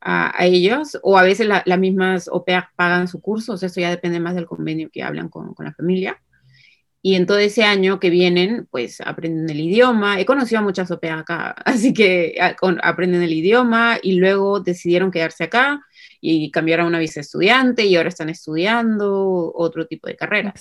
a, 0.00 0.32
ellos, 0.46 0.98
o 1.02 1.18
a 1.18 1.22
veces 1.22 1.46
las 1.46 1.78
mismas 1.78 2.26
OPEA 2.32 2.72
pagan 2.74 3.08
su 3.08 3.20
curso, 3.20 3.52
o 3.52 3.56
sea, 3.58 3.66
eso 3.66 3.82
ya 3.82 3.90
depende 3.90 4.18
más 4.18 4.34
del 4.34 4.46
convenio 4.46 4.88
que 4.90 5.02
hablan 5.02 5.28
con, 5.28 5.52
con 5.52 5.66
la 5.66 5.74
familia. 5.74 6.18
Y 7.06 7.14
en 7.14 7.24
todo 7.24 7.38
ese 7.38 7.62
año 7.62 8.00
que 8.00 8.10
vienen, 8.10 8.66
pues 8.68 9.00
aprenden 9.00 9.48
el 9.48 9.60
idioma. 9.60 10.18
He 10.18 10.26
conocido 10.26 10.58
a 10.58 10.64
muchas 10.64 10.90
OPEA 10.90 11.20
acá, 11.20 11.54
así 11.64 11.94
que 11.94 12.34
aprenden 12.82 13.22
el 13.22 13.32
idioma 13.32 13.98
y 14.02 14.16
luego 14.16 14.58
decidieron 14.58 15.12
quedarse 15.12 15.44
acá 15.44 15.86
y 16.20 16.50
cambiaron 16.50 16.86
a 16.86 16.88
una 16.88 16.98
visa 16.98 17.20
estudiante 17.20 17.86
y 17.86 17.94
ahora 17.94 18.08
están 18.08 18.28
estudiando 18.28 19.52
otro 19.54 19.86
tipo 19.86 20.08
de 20.08 20.16
carrera. 20.16 20.52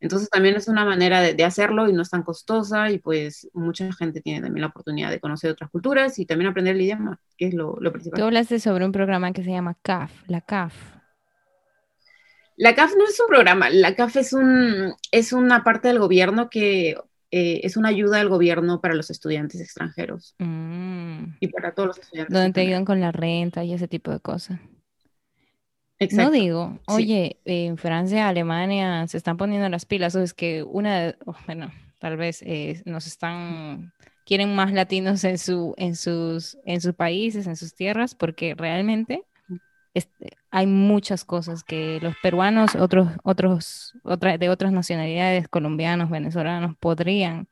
Entonces 0.00 0.28
también 0.28 0.54
es 0.54 0.68
una 0.68 0.84
manera 0.84 1.22
de, 1.22 1.44
hacerlo 1.44 1.88
y 1.88 1.94
no 1.94 2.02
es 2.02 2.10
tan 2.10 2.24
costosa 2.24 2.90
y 2.90 2.98
pues 2.98 3.48
mucha 3.54 3.90
gente 3.94 4.20
tiene 4.20 4.42
también 4.42 4.60
la 4.60 4.66
oportunidad 4.66 5.08
de 5.08 5.18
conocer 5.18 5.50
otras 5.50 5.70
culturas 5.70 6.18
y 6.18 6.26
también 6.26 6.50
aprender 6.50 6.76
el 6.76 6.82
idioma, 6.82 7.18
que 7.38 7.46
es 7.46 7.54
lo, 7.54 7.78
lo 7.80 7.90
principal. 7.90 8.20
Tú 8.20 8.26
hablaste 8.26 8.60
sobre 8.60 8.84
un 8.84 8.92
programa 8.92 9.32
que 9.32 9.42
se 9.42 9.50
llama 9.50 9.78
CAF, 9.80 10.12
la 10.28 10.42
CAF. 10.42 10.99
La 12.60 12.74
CAF 12.74 12.94
no 12.94 13.06
es 13.06 13.18
un 13.18 13.26
programa, 13.26 13.70
la 13.70 13.94
CAF 13.94 14.16
es, 14.16 14.34
un, 14.34 14.92
es 15.12 15.32
una 15.32 15.64
parte 15.64 15.88
del 15.88 15.98
gobierno 15.98 16.50
que 16.50 16.90
eh, 17.30 17.60
es 17.62 17.78
una 17.78 17.88
ayuda 17.88 18.20
al 18.20 18.28
gobierno 18.28 18.82
para 18.82 18.92
los 18.92 19.08
estudiantes 19.08 19.62
extranjeros 19.62 20.34
mm. 20.38 21.36
y 21.40 21.48
para 21.48 21.72
todos 21.72 21.86
los 21.86 21.98
estudiantes. 21.98 22.34
Donde 22.34 22.52
te 22.52 22.60
ayudan 22.60 22.84
con 22.84 23.00
la 23.00 23.12
renta 23.12 23.64
y 23.64 23.72
ese 23.72 23.88
tipo 23.88 24.10
de 24.10 24.20
cosas. 24.20 24.60
No 26.12 26.30
digo, 26.30 26.78
oye, 26.86 27.38
en 27.46 27.78
Francia, 27.78 28.28
Alemania 28.28 29.06
se 29.06 29.16
están 29.16 29.38
poniendo 29.38 29.66
las 29.70 29.86
pilas, 29.86 30.14
o 30.14 30.20
es 30.20 30.34
que 30.34 30.62
una, 30.62 31.16
oh, 31.24 31.36
bueno, 31.46 31.72
tal 31.98 32.18
vez 32.18 32.42
eh, 32.42 32.82
nos 32.84 33.06
están, 33.06 33.94
quieren 34.26 34.54
más 34.54 34.70
latinos 34.74 35.24
en, 35.24 35.38
su, 35.38 35.72
en, 35.78 35.96
sus, 35.96 36.58
en 36.66 36.82
sus 36.82 36.92
países, 36.92 37.46
en 37.46 37.56
sus 37.56 37.74
tierras, 37.74 38.14
porque 38.14 38.54
realmente 38.54 39.24
este, 39.94 40.36
hay 40.50 40.66
muchas 40.66 41.24
cosas 41.24 41.64
que 41.64 41.98
los 42.00 42.14
peruanos, 42.22 42.74
otros, 42.76 43.08
otros, 43.22 43.94
otra, 44.04 44.38
de 44.38 44.48
otras 44.48 44.72
nacionalidades, 44.72 45.48
colombianos, 45.48 46.10
venezolanos, 46.10 46.76
podrían 46.78 47.48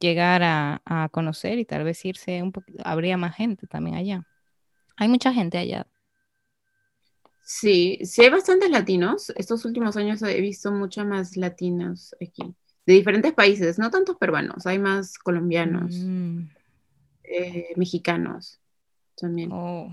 llegar 0.00 0.42
a, 0.42 0.82
a 0.84 1.08
conocer 1.10 1.58
y 1.58 1.64
tal 1.64 1.84
vez 1.84 2.04
irse 2.04 2.42
un 2.42 2.52
poquito, 2.52 2.82
habría 2.84 3.16
más 3.16 3.36
gente 3.36 3.66
también 3.66 3.96
allá. 3.96 4.26
Hay 4.96 5.08
mucha 5.08 5.32
gente 5.32 5.58
allá 5.58 5.86
Sí, 7.44 7.98
sí 8.04 8.22
hay 8.22 8.30
bastantes 8.30 8.70
latinos. 8.70 9.30
Estos 9.36 9.64
últimos 9.66 9.96
años 9.96 10.22
he 10.22 10.40
visto 10.40 10.72
mucho 10.72 11.04
más 11.04 11.36
latinos 11.36 12.16
aquí, 12.20 12.54
de 12.86 12.92
diferentes 12.94 13.34
países, 13.34 13.78
no 13.78 13.90
tantos 13.90 14.16
peruanos, 14.16 14.66
hay 14.66 14.78
más 14.78 15.18
colombianos, 15.18 15.94
mm. 15.94 16.40
eh, 17.24 17.68
mexicanos 17.76 18.60
también. 19.16 19.50
Oh. 19.52 19.90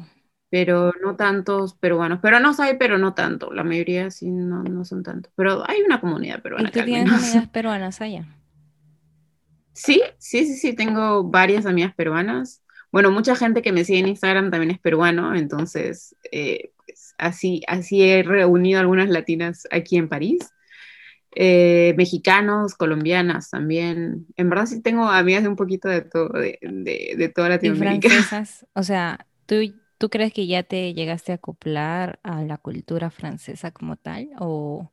Pero 0.52 0.94
no 1.02 1.16
tantos 1.16 1.74
peruanos. 1.74 2.20
Peruanos 2.20 2.60
hay, 2.60 2.76
pero 2.78 3.00
no 3.00 3.16
tanto. 3.16 3.52
La 3.52 3.64
mayoría 3.64 4.12
sí 4.12 4.30
no, 4.30 4.62
no 4.64 4.86
son 4.86 5.02
tantos. 5.02 5.34
Pero 5.36 5.68
hay 5.68 5.82
una 5.82 6.00
comunidad 6.00 6.44
peruana. 6.44 6.70
¿Y 6.70 6.72
tú 6.72 6.84
tienes 6.84 7.12
amigas 7.12 7.48
peruanas 7.48 8.02
allá? 8.02 8.26
Sí, 9.74 10.02
sí, 10.20 10.46
sí, 10.46 10.56
sí. 10.58 10.74
Tengo 10.74 11.24
varias 11.24 11.66
amigas 11.66 11.96
peruanas. 11.96 12.62
Bueno, 12.92 13.10
mucha 13.10 13.36
gente 13.38 13.62
que 13.62 13.72
me 13.72 13.86
sigue 13.86 14.00
en 14.00 14.10
Instagram 14.10 14.52
también 14.52 14.72
es 14.72 14.80
peruano, 14.80 15.34
entonces 15.34 16.16
eh, 16.32 16.74
así, 17.18 17.62
así 17.68 18.04
he 18.04 18.22
reunido 18.22 18.82
algunas 18.82 19.10
latinas 19.10 19.68
aquí 19.72 19.98
en 19.98 20.10
París. 20.10 20.52
Eh, 21.34 21.94
mexicanos, 21.96 22.76
colombianas 22.76 23.50
también. 23.50 24.28
En 24.36 24.50
verdad 24.50 24.66
sí 24.66 24.82
tengo 24.82 25.10
amigas 25.10 25.44
de 25.44 25.50
un 25.50 25.56
poquito 25.56 25.88
de 25.88 26.02
todo, 26.02 26.28
de, 26.30 26.60
de, 26.62 27.30
toda 27.30 27.48
Latinoamérica. 27.48 28.08
¿Y 28.08 28.12
francesas? 28.12 28.68
O 28.74 28.84
sea, 28.84 29.26
¿tú, 29.46 29.56
¿tú 30.02 30.10
crees 30.10 30.34
que 30.34 30.48
ya 30.48 30.64
te 30.64 30.96
llegaste 30.96 31.32
a 31.32 31.36
acoplar 31.36 32.20
a 32.24 32.42
la 32.42 32.58
cultura 32.58 33.12
francesa 33.12 33.70
como 33.72 33.98
tal? 33.98 34.30
O 34.40 34.90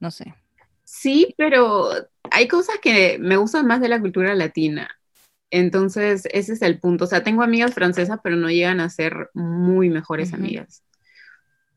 no 0.00 0.10
sé. 0.10 0.34
Sí, 0.84 1.34
pero 1.36 1.90
hay 2.30 2.48
cosas 2.48 2.76
que 2.82 3.18
me 3.20 3.36
gustan 3.36 3.66
más 3.66 3.82
de 3.82 3.90
la 3.90 4.00
cultura 4.00 4.34
latina. 4.34 4.90
Entonces, 5.50 6.26
ese 6.32 6.54
es 6.54 6.62
el 6.62 6.80
punto. 6.80 7.04
O 7.04 7.06
sea, 7.06 7.22
tengo 7.22 7.42
amigas 7.42 7.74
francesas, 7.74 8.18
pero 8.24 8.36
no 8.36 8.48
llegan 8.50 8.80
a 8.80 8.88
ser 8.88 9.30
muy 9.34 9.90
mejores 9.90 10.32
amigas. 10.32 10.84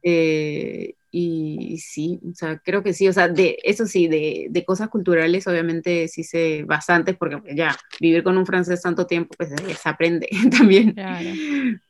Eh, 0.04 0.96
y 1.16 1.78
sí, 1.78 2.20
o 2.28 2.34
sea, 2.34 2.58
creo 2.58 2.82
que 2.82 2.92
sí, 2.92 3.08
o 3.08 3.14
sea, 3.14 3.28
de 3.28 3.60
eso 3.64 3.86
sí, 3.86 4.08
de, 4.08 4.48
de, 4.50 4.66
cosas 4.66 4.90
culturales 4.90 5.46
obviamente 5.46 6.08
sí 6.08 6.24
sé 6.24 6.64
bastantes, 6.66 7.16
porque 7.16 7.40
ya 7.56 7.78
vivir 8.00 8.24
con 8.24 8.36
un 8.36 8.48
francés 8.48 8.82
tanto 8.82 9.06
tiempo, 9.06 9.36
pues 9.38 9.52
se 9.80 9.90
aprende 9.90 10.28
también. 10.58 10.96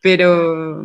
Pero, 0.02 0.84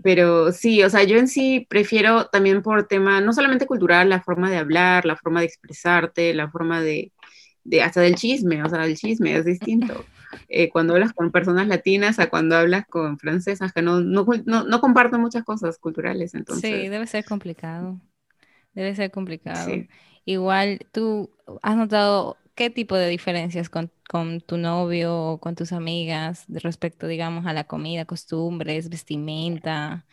pero 0.00 0.52
sí, 0.52 0.84
o 0.84 0.88
sea, 0.88 1.02
yo 1.02 1.18
en 1.18 1.26
sí 1.26 1.66
prefiero 1.68 2.28
también 2.28 2.62
por 2.62 2.86
tema, 2.86 3.20
no 3.20 3.32
solamente 3.32 3.66
cultural, 3.66 4.10
la 4.10 4.22
forma 4.22 4.48
de 4.48 4.58
hablar, 4.58 5.04
la 5.04 5.16
forma 5.16 5.40
de 5.40 5.46
expresarte, 5.46 6.34
la 6.34 6.48
forma 6.48 6.80
de, 6.80 7.10
de, 7.64 7.82
hasta 7.82 8.00
del 8.00 8.14
chisme, 8.14 8.62
o 8.62 8.68
sea, 8.68 8.84
el 8.84 8.96
chisme 8.96 9.36
es 9.36 9.44
distinto. 9.44 10.04
Eh, 10.48 10.68
cuando 10.68 10.94
hablas 10.94 11.12
con 11.12 11.30
personas 11.32 11.66
latinas 11.68 12.18
a 12.18 12.28
cuando 12.28 12.56
hablas 12.56 12.86
con 12.86 13.18
francesas 13.18 13.72
que 13.72 13.82
no, 13.82 14.00
no, 14.00 14.24
no, 14.44 14.80
comparten 14.80 15.20
muchas 15.20 15.44
cosas 15.44 15.78
culturales. 15.78 16.34
Entonces... 16.34 16.70
Sí, 16.70 16.88
debe 16.88 17.06
ser 17.06 17.24
complicado. 17.24 18.00
Debe 18.74 18.94
ser 18.94 19.10
complicado. 19.10 19.70
Igual, 20.24 20.80
¿tú 20.92 21.30
has 21.62 21.76
notado 21.76 22.36
qué 22.54 22.70
tipo 22.70 22.96
de 22.96 23.08
diferencias 23.08 23.68
con, 23.68 23.90
con, 24.08 24.40
tu 24.40 24.58
novio 24.58 25.14
o 25.16 25.38
con 25.38 25.54
tus 25.54 25.72
amigas 25.72 26.44
respecto, 26.48 27.06
digamos, 27.06 27.46
a 27.46 27.52
la 27.52 27.64
comida, 27.64 28.04
costumbres, 28.04 28.88
vestimenta? 28.88 30.04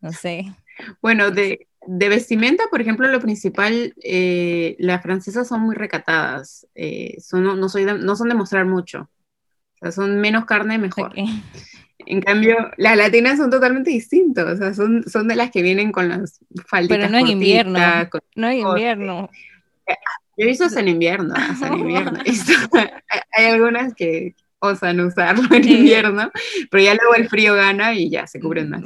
No 0.00 0.12
sé. 0.12 0.54
Bueno, 1.00 1.30
de, 1.30 1.66
de 1.86 2.08
vestimenta, 2.08 2.64
por 2.70 2.80
ejemplo, 2.80 3.08
lo 3.08 3.20
principal, 3.20 3.94
eh, 4.02 4.76
las 4.78 5.02
francesas 5.02 5.48
son 5.48 5.60
muy 5.60 5.74
recatadas, 5.74 6.66
eh, 6.74 7.16
son, 7.20 7.44
no, 7.44 7.68
soy 7.68 7.84
no 7.84 8.16
son 8.16 8.28
de 8.28 8.34
mostrar 8.34 8.66
mucho, 8.66 9.10
o 9.74 9.78
sea, 9.80 9.92
son 9.92 10.20
menos 10.20 10.44
carne, 10.44 10.78
mejor. 10.78 11.12
En 12.06 12.20
cambio, 12.20 12.56
las 12.76 12.96
latinas 12.96 13.38
son 13.38 13.50
totalmente 13.50 13.90
distintas, 13.90 14.46
o 14.46 14.56
sea, 14.56 14.74
son, 14.74 15.04
son 15.04 15.28
de 15.28 15.36
las 15.36 15.50
que 15.50 15.62
vienen 15.62 15.92
con 15.92 16.08
las 16.08 16.40
falditas 16.66 16.98
Pero 16.98 17.10
no 17.10 17.18
en 17.18 17.28
invierno, 17.28 17.78
no 18.34 18.48
en 18.48 18.58
invierno. 18.58 19.30
Yo 20.36 20.44
he 20.44 20.46
visto 20.46 20.64
hasta 20.64 20.80
en 20.80 20.88
invierno, 20.88 21.34
hasta 21.36 21.68
en 21.68 21.78
invierno. 21.78 22.18
hay 23.36 23.46
algunas 23.46 23.94
que 23.94 24.34
osan 24.58 25.00
usarlo 25.00 25.54
en 25.54 25.68
invierno, 25.68 26.30
pero 26.70 26.82
ya 26.82 26.94
luego 26.94 27.14
el 27.14 27.28
frío 27.28 27.54
gana 27.54 27.94
y 27.94 28.10
ya 28.10 28.26
se 28.26 28.40
cubren 28.40 28.70
más. 28.70 28.82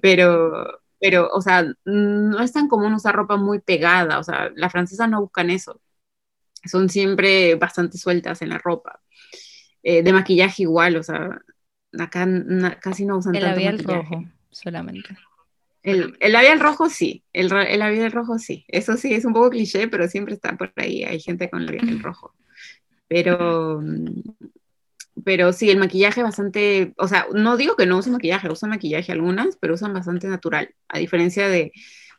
Pero 0.00 0.80
pero, 1.00 1.28
o 1.32 1.40
sea, 1.40 1.66
no 1.84 2.40
es 2.40 2.52
tan 2.52 2.68
común 2.68 2.94
usar 2.94 3.14
ropa 3.14 3.36
muy 3.36 3.60
pegada, 3.60 4.18
o 4.18 4.22
sea, 4.22 4.50
las 4.54 4.72
francesas 4.72 5.08
no 5.08 5.20
buscan 5.20 5.50
eso, 5.50 5.80
son 6.64 6.88
siempre 6.88 7.54
bastante 7.56 7.98
sueltas 7.98 8.42
en 8.42 8.50
la 8.50 8.58
ropa. 8.58 9.00
Eh, 9.82 10.02
de 10.02 10.12
maquillaje 10.12 10.64
igual, 10.64 10.96
o 10.96 11.02
sea, 11.02 11.40
acá 11.98 12.26
casi 12.80 13.06
no 13.06 13.18
usan 13.18 13.36
el 13.36 13.42
tanto 13.42 13.56
labial 13.56 13.78
rojo 13.78 14.24
solamente. 14.50 15.16
El, 15.82 16.16
el, 16.18 16.32
labial 16.32 16.58
rojo 16.58 16.90
sí, 16.90 17.22
el, 17.32 17.52
el, 17.52 17.78
labial 17.78 18.10
rojo 18.10 18.38
sí, 18.38 18.64
eso 18.66 18.96
sí 18.96 19.14
es 19.14 19.24
un 19.24 19.32
poco 19.32 19.50
cliché, 19.50 19.86
pero 19.86 20.08
siempre 20.08 20.34
está 20.34 20.56
por 20.56 20.72
ahí, 20.74 21.04
hay 21.04 21.20
gente 21.20 21.48
con 21.48 21.60
el 21.60 21.66
labial 21.66 22.02
rojo. 22.02 22.34
Pero, 23.06 23.80
pero 25.26 25.52
sí, 25.52 25.68
el 25.70 25.78
maquillaje 25.78 26.22
bastante, 26.22 26.94
o 26.98 27.08
sea, 27.08 27.26
no 27.34 27.56
digo 27.56 27.74
que 27.74 27.84
no 27.84 27.98
usen 27.98 28.12
maquillaje, 28.12 28.48
usan 28.48 28.70
maquillaje 28.70 29.10
algunas, 29.10 29.56
pero 29.56 29.74
usan 29.74 29.92
bastante 29.92 30.28
natural, 30.28 30.72
a 30.86 31.00
diferencia 31.00 31.48
de, 31.48 31.72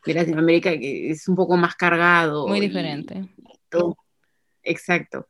de 0.04 0.14
Latinoamérica 0.14 0.78
que 0.78 1.12
es 1.12 1.26
un 1.26 1.34
poco 1.34 1.56
más 1.56 1.74
cargado. 1.74 2.46
Muy 2.46 2.60
diferente. 2.60 3.26
todo. 3.70 3.96
Exacto. 4.62 5.26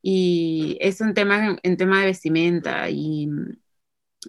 Y 0.00 0.78
eso 0.80 1.02
en 1.02 1.14
tema, 1.14 1.58
en 1.60 1.76
tema 1.76 1.98
de 1.98 2.06
vestimenta 2.06 2.88
y 2.88 3.28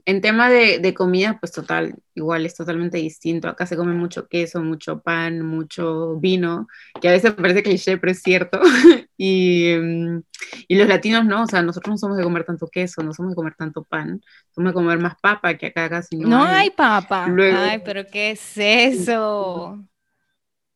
en 0.05 0.21
tema 0.21 0.49
de, 0.49 0.93
comida, 0.93 1.37
pues 1.39 1.51
total, 1.51 1.95
igual 2.15 2.45
es 2.45 2.55
totalmente 2.55 2.97
distinto. 2.97 3.47
Acá 3.47 3.65
se 3.65 3.77
come 3.77 3.93
mucho 3.93 4.27
queso, 4.27 4.63
mucho 4.63 5.01
pan, 5.01 5.45
mucho 5.45 6.19
vino, 6.19 6.67
que 6.99 7.09
a 7.09 7.11
veces 7.11 7.33
parece 7.33 7.63
cliché, 7.63 7.97
pero 7.97 8.11
es 8.11 8.21
cierto. 8.21 8.59
y, 9.17 9.75
mm, 9.75 10.21
y, 10.67 10.75
los 10.75 10.87
latinos 10.87 11.25
no, 11.25 11.43
o 11.43 11.47
sea, 11.47 11.61
nosotros 11.61 11.93
no 11.93 11.97
somos 11.97 12.17
de 12.17 12.23
comer 12.23 12.43
tanto 12.43 12.67
queso, 12.67 13.03
no 13.03 13.13
somos 13.13 13.31
de 13.31 13.35
comer 13.35 13.55
tanto 13.55 13.83
pan, 13.83 14.21
somos 14.51 14.71
de 14.71 14.73
comer 14.73 14.99
más 14.99 15.15
papa, 15.21 15.55
que 15.55 15.67
acá 15.67 15.89
casi 15.89 16.17
no, 16.17 16.29
no 16.29 16.43
hay. 16.43 16.71
papa. 16.71 17.25
Ay, 17.25 17.81
pero 17.85 18.05
¿qué 18.07 18.31
es 18.31 18.57
eso? 18.57 19.77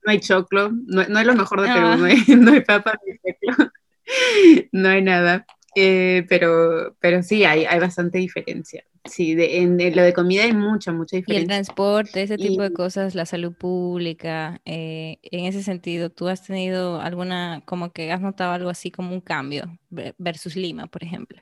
No 0.04 0.12
hay 0.12 0.20
choclo, 0.20 0.72
no, 0.72 1.02
es 1.02 1.26
lo 1.26 1.36
mejor 1.36 1.62
de 1.62 1.68
Perú, 1.68 1.98
no, 1.98 2.06
hay, 2.06 2.18
no 2.38 2.52
hay 2.52 2.62
papa, 2.62 3.00
no 4.72 4.90
hay 4.90 5.02
nada. 5.02 5.46
Eh, 5.80 6.26
pero, 6.28 6.96
pero 7.00 7.22
sí, 7.22 7.44
hay, 7.46 7.66
hay 7.66 7.80
bastante 7.80 8.18
diferencia. 8.18 8.84
Sí, 9.08 9.36
de, 9.36 9.60
en 9.60 9.78
lo 9.96 10.02
de 10.02 10.14
comida 10.14 10.44
hay 10.44 10.54
mucha, 10.54 10.92
mucha 10.92 11.18
diferencia. 11.18 11.40
Y 11.40 11.42
el 11.42 11.48
transporte, 11.48 12.24
ese 12.24 12.38
tipo 12.38 12.62
de 12.62 12.74
cosas, 12.74 13.16
la 13.16 13.26
salud 13.26 13.54
pública, 13.54 14.62
eh, 14.66 15.20
en 15.24 15.46
ese 15.46 15.64
sentido, 15.64 16.10
¿tú 16.10 16.28
has 16.28 16.46
tenido 16.46 17.02
alguna, 17.02 17.64
como 17.66 17.92
que 17.92 18.12
has 18.12 18.22
notado 18.22 18.52
algo 18.52 18.70
así 18.70 18.92
como 18.92 19.14
un 19.14 19.22
cambio 19.22 19.78
versus 19.90 20.56
Lima, 20.56 20.88
por 20.88 21.04
ejemplo? 21.04 21.42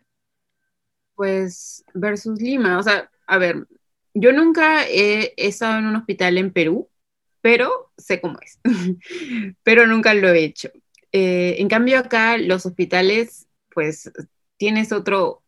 Pues 1.16 1.84
versus 1.94 2.42
Lima, 2.42 2.78
o 2.78 2.84
sea, 2.84 3.10
a 3.28 3.38
ver, 3.38 3.68
yo 4.14 4.32
nunca 4.32 4.88
he, 4.88 5.34
estado 5.38 5.80
en 5.80 5.86
un 5.86 5.96
hospital 5.98 6.38
en 6.38 6.52
Perú, 6.52 6.90
pero 7.42 7.92
sé 7.98 8.22
cómo 8.22 8.40
es, 8.42 8.60
pero 9.64 9.86
nunca 9.88 10.14
lo 10.14 10.30
he 10.30 10.44
hecho. 10.44 10.70
Eh, 11.12 11.58
en 11.60 11.70
cambio 11.70 12.00
acá 12.00 12.38
los 12.38 12.66
hospitales, 12.66 13.48
pues 13.74 14.12
tienes 14.58 14.92
otro, 14.92 15.44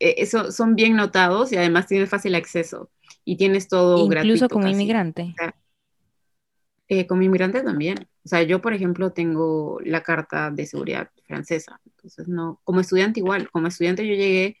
eso, 0.00 0.50
son 0.50 0.74
bien 0.74 0.96
notados 0.96 1.52
y 1.52 1.56
además 1.56 1.86
tienes 1.86 2.08
fácil 2.08 2.34
acceso 2.34 2.90
y 3.24 3.36
tienes 3.36 3.68
todo 3.68 4.08
gratuito. 4.08 4.34
Incluso 4.34 4.48
como 4.48 4.68
inmigrante. 4.68 5.34
Eh, 6.88 7.06
como 7.06 7.22
inmigrante 7.22 7.62
también. 7.62 8.08
O 8.24 8.28
sea, 8.28 8.42
yo, 8.42 8.60
por 8.60 8.74
ejemplo, 8.74 9.12
tengo 9.12 9.78
la 9.84 10.02
carta 10.02 10.50
de 10.50 10.66
seguridad 10.66 11.10
francesa. 11.26 11.80
Entonces, 11.86 12.26
no, 12.26 12.60
como 12.64 12.80
estudiante 12.80 13.20
igual, 13.20 13.50
como 13.50 13.68
estudiante 13.68 14.06
yo 14.06 14.14
llegué, 14.14 14.56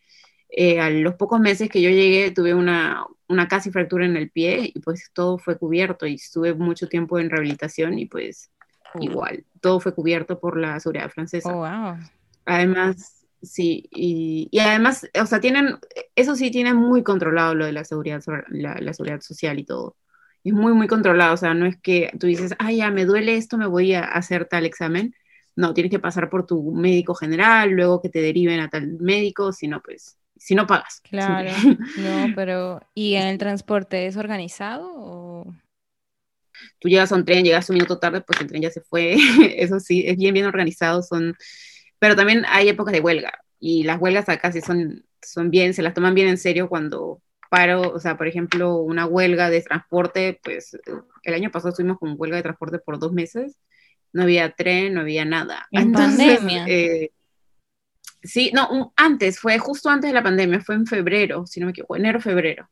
eh, 0.50 0.80
a 0.80 0.90
los 0.90 1.14
pocos 1.14 1.40
meses 1.40 1.68
que 1.68 1.82
yo 1.82 1.90
llegué, 1.90 2.30
tuve 2.30 2.54
una, 2.54 3.04
una 3.28 3.48
casi 3.48 3.70
fractura 3.70 4.04
en 4.04 4.16
el 4.16 4.30
pie 4.30 4.70
y 4.74 4.80
pues 4.80 5.10
todo 5.12 5.38
fue 5.38 5.58
cubierto 5.58 6.06
y 6.06 6.14
estuve 6.14 6.54
mucho 6.54 6.88
tiempo 6.88 7.18
en 7.18 7.30
rehabilitación 7.30 7.98
y 7.98 8.06
pues 8.06 8.50
igual, 9.00 9.44
todo 9.60 9.78
fue 9.78 9.94
cubierto 9.94 10.40
por 10.40 10.58
la 10.58 10.80
seguridad 10.80 11.10
francesa. 11.10 11.48
Oh, 11.50 11.58
wow. 11.58 11.96
Además, 12.44 13.19
Sí, 13.42 13.88
y, 13.90 14.50
además, 14.58 15.08
o 15.18 15.26
sea, 15.26 15.40
tienen, 15.40 15.78
eso 16.14 16.36
sí, 16.36 16.50
tienen 16.50 16.76
muy 16.76 17.02
controlado 17.02 17.54
lo 17.54 17.64
de 17.64 17.72
la 17.72 17.84
seguridad, 17.84 18.22
la, 18.48 18.92
seguridad 18.92 19.20
social 19.22 19.58
y 19.58 19.64
todo. 19.64 19.96
Es 20.44 20.52
muy, 20.52 20.74
muy 20.74 20.86
controlado, 20.86 21.34
o 21.34 21.36
sea, 21.36 21.54
no 21.54 21.66
es 21.66 21.76
que 21.80 22.12
tú 22.18 22.26
dices, 22.26 22.54
ah, 22.58 22.72
ya, 22.72 22.90
me 22.90 23.06
duele 23.06 23.36
esto, 23.36 23.56
me 23.56 23.66
voy 23.66 23.94
a 23.94 24.04
hacer 24.04 24.46
tal 24.46 24.66
examen. 24.66 25.14
No, 25.56 25.74
tienes 25.74 25.90
que 25.90 25.98
pasar 25.98 26.28
por 26.28 26.46
tu 26.46 26.72
médico 26.72 27.14
general, 27.14 27.70
luego 27.70 28.00
que 28.02 28.10
te 28.10 28.20
deriven 28.20 28.60
a 28.60 28.68
tal 28.68 28.88
médico, 28.98 29.52
si 29.52 29.68
no, 29.68 29.80
pues, 29.82 30.18
si 30.36 30.54
no 30.54 30.66
pagas. 30.66 31.00
Claro, 31.10 31.50
no, 31.96 32.34
pero, 32.34 32.80
¿y 32.94 33.14
en 33.14 33.26
el 33.26 33.38
transporte 33.38 34.06
es 34.06 34.16
organizado 34.16 34.92
o...? 34.96 35.54
Tú 36.78 36.88
llegas 36.88 37.10
a 37.10 37.14
un 37.14 37.24
tren, 37.24 37.42
llegas 37.42 37.70
un 37.70 37.74
minuto 37.74 37.98
tarde, 37.98 38.20
pues 38.20 38.38
el 38.42 38.46
tren 38.46 38.60
ya 38.60 38.70
se 38.70 38.82
fue, 38.82 39.16
eso 39.56 39.80
sí, 39.80 40.04
es 40.06 40.18
bien, 40.18 40.34
bien 40.34 40.44
organizado, 40.44 41.02
son 41.02 41.34
pero 42.00 42.16
también 42.16 42.44
hay 42.48 42.68
épocas 42.68 42.92
de 42.92 43.00
huelga 43.00 43.32
y 43.60 43.84
las 43.84 44.00
huelgas 44.00 44.28
acá 44.28 44.50
sí 44.50 44.60
son, 44.60 45.04
son 45.22 45.50
bien, 45.50 45.74
se 45.74 45.82
las 45.82 45.94
toman 45.94 46.14
bien 46.14 46.26
en 46.26 46.38
serio 46.38 46.68
cuando 46.68 47.22
paro, 47.50 47.92
o 47.92 48.00
sea, 48.00 48.16
por 48.16 48.26
ejemplo, 48.26 48.78
una 48.78 49.06
huelga 49.06 49.50
de 49.50 49.62
transporte, 49.62 50.40
pues 50.42 50.76
el 51.22 51.34
año 51.34 51.50
pasado 51.50 51.70
estuvimos 51.70 51.98
con 51.98 52.14
huelga 52.16 52.36
de 52.36 52.42
transporte 52.42 52.78
por 52.78 52.98
dos 52.98 53.12
meses, 53.12 53.60
no 54.12 54.22
había 54.22 54.50
tren, 54.50 54.94
no 54.94 55.02
había 55.02 55.24
nada. 55.24 55.68
En 55.70 55.92
pandemia. 55.92 56.64
Eh, 56.66 57.12
sí, 58.22 58.50
no, 58.54 58.92
antes, 58.96 59.38
fue 59.38 59.58
justo 59.58 59.90
antes 59.90 60.10
de 60.10 60.14
la 60.14 60.22
pandemia, 60.22 60.60
fue 60.60 60.76
en 60.76 60.86
febrero, 60.86 61.46
si 61.46 61.60
no 61.60 61.66
me 61.66 61.70
equivoco, 61.70 61.96
enero, 61.96 62.20
febrero 62.20 62.68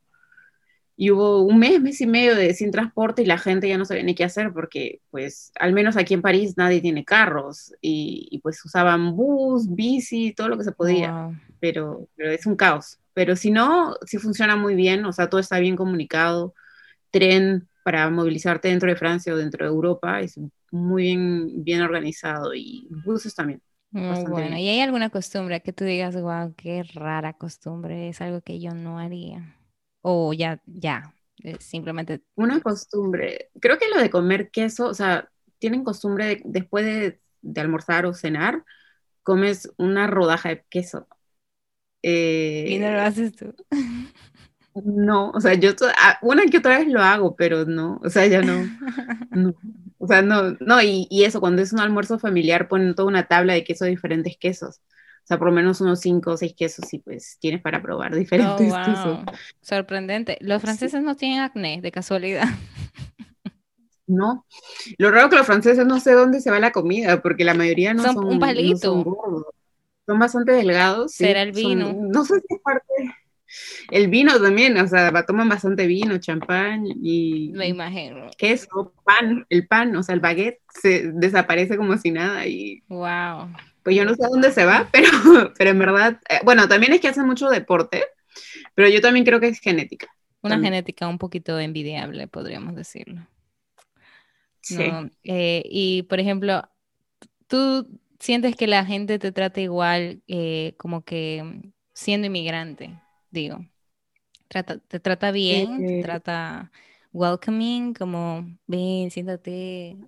y 1.01 1.13
hubo 1.13 1.43
un 1.43 1.61
mes, 1.61 1.81
mes 1.81 2.01
y 2.01 2.09
medio 2.09 2.35
de 2.35 2.53
sin 2.55 2.73
transporte 2.73 3.23
y 3.23 3.27
la 3.27 3.39
gente 3.39 3.69
ya 3.69 3.79
no 3.79 3.85
sabía 3.85 4.03
ni 4.03 4.17
qué 4.17 4.25
hacer 4.25 4.53
porque, 4.53 5.01
pues, 5.11 5.53
al 5.61 5.73
menos 5.73 5.97
aquí 5.97 6.13
en 6.13 6.23
París 6.23 6.55
nadie 6.57 6.81
tiene 6.81 7.05
carros 7.05 7.73
y, 7.81 8.41
pues 8.43 8.65
usaban 8.65 9.15
bus, 9.15 9.73
bici, 9.73 10.33
todo 10.33 10.49
lo 10.49 10.59
que 10.59 10.65
se 10.65 10.73
podía, 10.73 11.31
pero, 11.61 12.09
pero 12.17 12.33
es 12.33 12.45
un 12.47 12.57
caos. 12.57 12.99
Pero 13.15 13.37
si 13.37 13.53
no, 13.53 13.95
si 14.07 14.19
funciona 14.19 14.57
muy 14.57 14.75
bien, 14.75 15.05
o 15.05 15.13
sea, 15.13 15.31
todo 15.31 15.41
está 15.41 15.61
bien 15.61 15.77
comunicado, 15.77 16.53
tren 17.13 17.69
para 17.85 18.11
movilizarte 18.11 18.67
dentro 18.67 18.89
de 18.89 18.97
Francia 18.97 19.33
o 19.33 19.37
dentro 19.37 19.67
de 19.67 19.73
Europa 19.73 20.21
es 20.21 20.37
muy 20.73 21.05
bien, 21.05 21.63
bien 21.63 21.83
organizado 21.83 22.55
y 22.57 22.89
buses 23.05 23.37
también. 23.37 23.63
Muy 23.93 24.25
bueno. 24.25 24.59
¿Y 24.59 24.69
hay 24.69 24.81
alguna 24.81 25.11
costumbre 25.11 25.63
que 25.63 25.73
tú 25.73 25.85
digas, 25.85 26.21
wow, 26.21 26.53
qué 26.57 26.83
rara 26.83 27.35
costumbre, 27.35 28.09
es 28.09 28.21
algo 28.21 28.41
que 28.41 28.59
yo 28.59 28.75
no 28.75 28.99
haría? 28.99 29.55
O 30.03 30.33
ya, 30.33 30.61
ya, 30.67 31.15
eh, 31.43 31.57
simplemente... 31.61 32.23
Una 32.35 32.61
costumbre, 32.61 33.51
creo 33.61 33.79
que 33.79 33.89
lo 33.89 34.01
de 34.01 34.11
comer 34.11 34.51
queso, 34.51 34.87
o 34.87 34.95
sea, 34.95 35.31
tienen 35.59 35.85
costumbre 35.85 36.27
de, 36.27 36.43
después 36.45 36.85
de, 36.85 37.21
almorzar 37.61 38.07
o 38.07 38.15
cenar, 38.15 38.65
comes 39.23 39.73
una 39.77 40.07
rodaja 40.07 40.51
de 40.51 40.65
queso. 40.69 41.07
¿Y 42.03 42.79
no 42.79 42.91
lo 42.91 42.99
eh, 42.99 43.01
haces 43.01 43.35
tú? 43.35 43.55
No, 44.85 45.31
o 45.31 45.41
sea, 45.41 45.55
yo 45.55 45.71
ah, 45.99 46.19
una 46.23 46.45
que 46.47 46.59
otra 46.59 46.79
vez 46.79 46.89
lo 46.89 47.03
hago, 47.03 47.35
pero 47.37 47.65
no, 47.65 48.01
o 48.05 48.11
sea, 48.11 48.27
ya 48.27 48.43
no. 48.43 49.55
o 49.99 50.07
sea, 50.07 50.23
no, 50.23 50.57
no, 50.61 50.83
y, 50.83 51.07
y, 51.11 51.25
eso, 51.25 51.41
cuando 51.41 51.63
es 51.63 51.73
un 51.73 51.81
almuerzo 51.81 52.19
familiar, 52.19 52.69
ponen 52.69 52.95
toda 52.95 53.09
una 53.09 53.27
tabla 53.27 53.55
de 53.55 53.65
queso 53.65 53.85
diferentes 53.85 54.37
quesos. 54.37 54.81
O 55.29 55.31
sea, 55.31 55.39
por 55.39 55.49
lo 55.49 55.53
menos 55.55 55.79
unos 55.83 56.01
cinco 56.01 56.31
o 56.33 56.37
seis 56.39 56.55
quesos 56.57 56.91
y 56.95 57.01
pues 57.01 57.37
tienes 57.39 57.61
para 57.61 57.83
probar 57.83 58.15
diferentes 58.15 58.73
oh, 58.73 59.25
Sorprendente. 59.61 60.39
Los 60.41 60.63
franceses 60.63 61.03
no 61.03 61.17
tienen 61.17 61.41
acné, 61.41 61.83
de 61.83 61.93
casualidad. 61.93 62.45
No. 64.07 64.47
Lo 64.97 65.11
raro 65.11 65.29
que 65.29 65.37
los 65.37 65.45
franceses 65.47 65.85
no 65.87 66.01
sé 66.01 66.13
dónde 66.13 66.41
se 66.41 66.51
va 66.51 66.59
la 66.59 66.73
comida, 66.73 67.21
porque 67.21 67.45
la 67.45 67.53
mayoría 67.53 67.93
no 67.93 68.03
son, 68.05 68.15
son 68.15 68.25
un 68.25 68.39
palito. 68.39 68.79
son 68.79 69.03
gordos. 69.03 69.45
Son 70.07 70.19
bastante 70.19 70.53
delgados. 70.53 71.13
sí, 71.13 71.25
Será 71.25 71.43
el 71.43 71.53
son- 71.55 71.63
vino. 71.63 71.93
no 71.95 72.25
sé 72.25 72.37
si 72.41 72.55
es 72.55 72.61
parte. 72.63 72.87
El 73.91 74.09
vino 74.09 74.41
también, 74.41 74.79
o 74.79 74.89
sea, 74.89 75.13
toman 75.27 75.51
bastante 75.51 75.87
vino, 75.87 76.17
champán 76.17 76.85
y 76.87 77.53
Me 77.55 77.69
imagino. 77.69 78.31
queso, 78.39 78.95
pan, 79.05 79.45
el 79.51 79.67
pan, 79.69 79.95
o 79.95 80.03
sea, 80.03 80.15
el 80.15 80.21
baguette 80.21 80.61
se 80.81 81.13
desaparece 81.13 81.77
como 81.77 81.99
si 81.99 82.11
nada 82.11 82.47
y 82.47 82.83
Wow. 82.89 83.49
Pues 83.89 83.97
yo 83.97 84.05
no 84.05 84.15
sé 84.15 84.25
a 84.25 84.29
dónde 84.29 84.53
se 84.53 84.65
va, 84.65 84.89
pero, 84.93 85.09
pero 85.57 85.71
en 85.71 85.79
verdad, 85.79 86.21
eh, 86.29 86.41
bueno, 86.45 86.69
también 86.69 86.93
es 86.95 87.01
que 87.01 87.09
hacen 87.09 87.27
mucho 87.27 87.49
deporte, 87.51 88.05
pero 88.75 88.89
yo 88.89 89.01
también 89.01 89.25
creo 89.27 89.41
que 89.41 89.49
es 89.49 89.61
genética. 89.61 90.09
Una 90.43 90.59
También. 90.59 90.59
genética 90.59 91.07
un 91.07 91.17
poquito 91.19 91.61
envidiable, 91.61 92.27
podríamos 92.27 92.75
decirlo. 92.75 93.29
Sí. 94.61 94.93
¿no? 94.93 95.11
Eh, 95.25 95.63
y, 95.67 96.03
por 96.05 96.21
ejemplo, 96.21 96.63
¿tú 97.49 97.89
sientes 98.21 98.57
que 98.57 98.67
la 98.67 98.85
gente 98.87 99.19
te 99.19 99.33
trata 99.33 99.61
igual 99.63 100.23
eh, 100.29 100.75
como 100.79 101.05
que 101.05 101.73
siendo 101.95 102.29
inmigrante, 102.29 103.01
digo? 103.31 103.67
Trata, 104.49 104.79
¿Te 104.81 105.01
trata 105.01 105.33
bien? 105.33 105.85
¿Te 105.87 105.97
Eh, 106.03 106.03
trata 106.03 106.73
welcoming? 107.13 107.95
Como, 107.95 108.47
ven, 108.67 109.11
siéntate. 109.13 109.99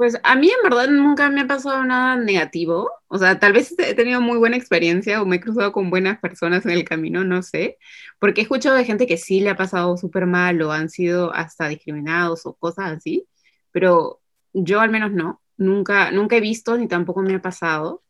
Pues 0.00 0.18
a 0.22 0.34
mí 0.34 0.48
en 0.48 0.62
verdad 0.62 0.88
nunca 0.88 1.28
me 1.28 1.42
ha 1.42 1.46
pasado 1.46 1.84
nada 1.84 2.16
negativo. 2.16 2.90
O 3.08 3.18
sea, 3.18 3.38
tal 3.38 3.52
vez 3.52 3.74
he 3.78 3.94
tenido 3.94 4.22
muy 4.22 4.38
buena 4.38 4.56
experiencia 4.56 5.20
o 5.20 5.26
me 5.26 5.36
he 5.36 5.40
cruzado 5.40 5.72
con 5.72 5.90
buenas 5.90 6.18
personas 6.20 6.64
en 6.64 6.72
el 6.72 6.84
camino, 6.84 7.22
no 7.22 7.42
sé. 7.42 7.76
Porque 8.18 8.40
he 8.40 8.44
escuchado 8.44 8.76
de 8.76 8.86
gente 8.86 9.06
que 9.06 9.18
sí 9.18 9.40
le 9.40 9.50
ha 9.50 9.56
pasado 9.56 9.98
súper 9.98 10.24
mal 10.24 10.62
o 10.62 10.72
han 10.72 10.88
sido 10.88 11.34
hasta 11.34 11.68
discriminados 11.68 12.46
o 12.46 12.54
cosas 12.54 12.92
así. 12.96 13.26
Pero 13.72 14.22
yo 14.54 14.80
al 14.80 14.90
menos 14.90 15.12
no. 15.12 15.42
Nunca, 15.58 16.10
nunca 16.12 16.36
he 16.36 16.40
visto 16.40 16.78
ni 16.78 16.88
tampoco 16.88 17.20
me 17.20 17.34
ha 17.34 17.42
pasado. 17.42 18.02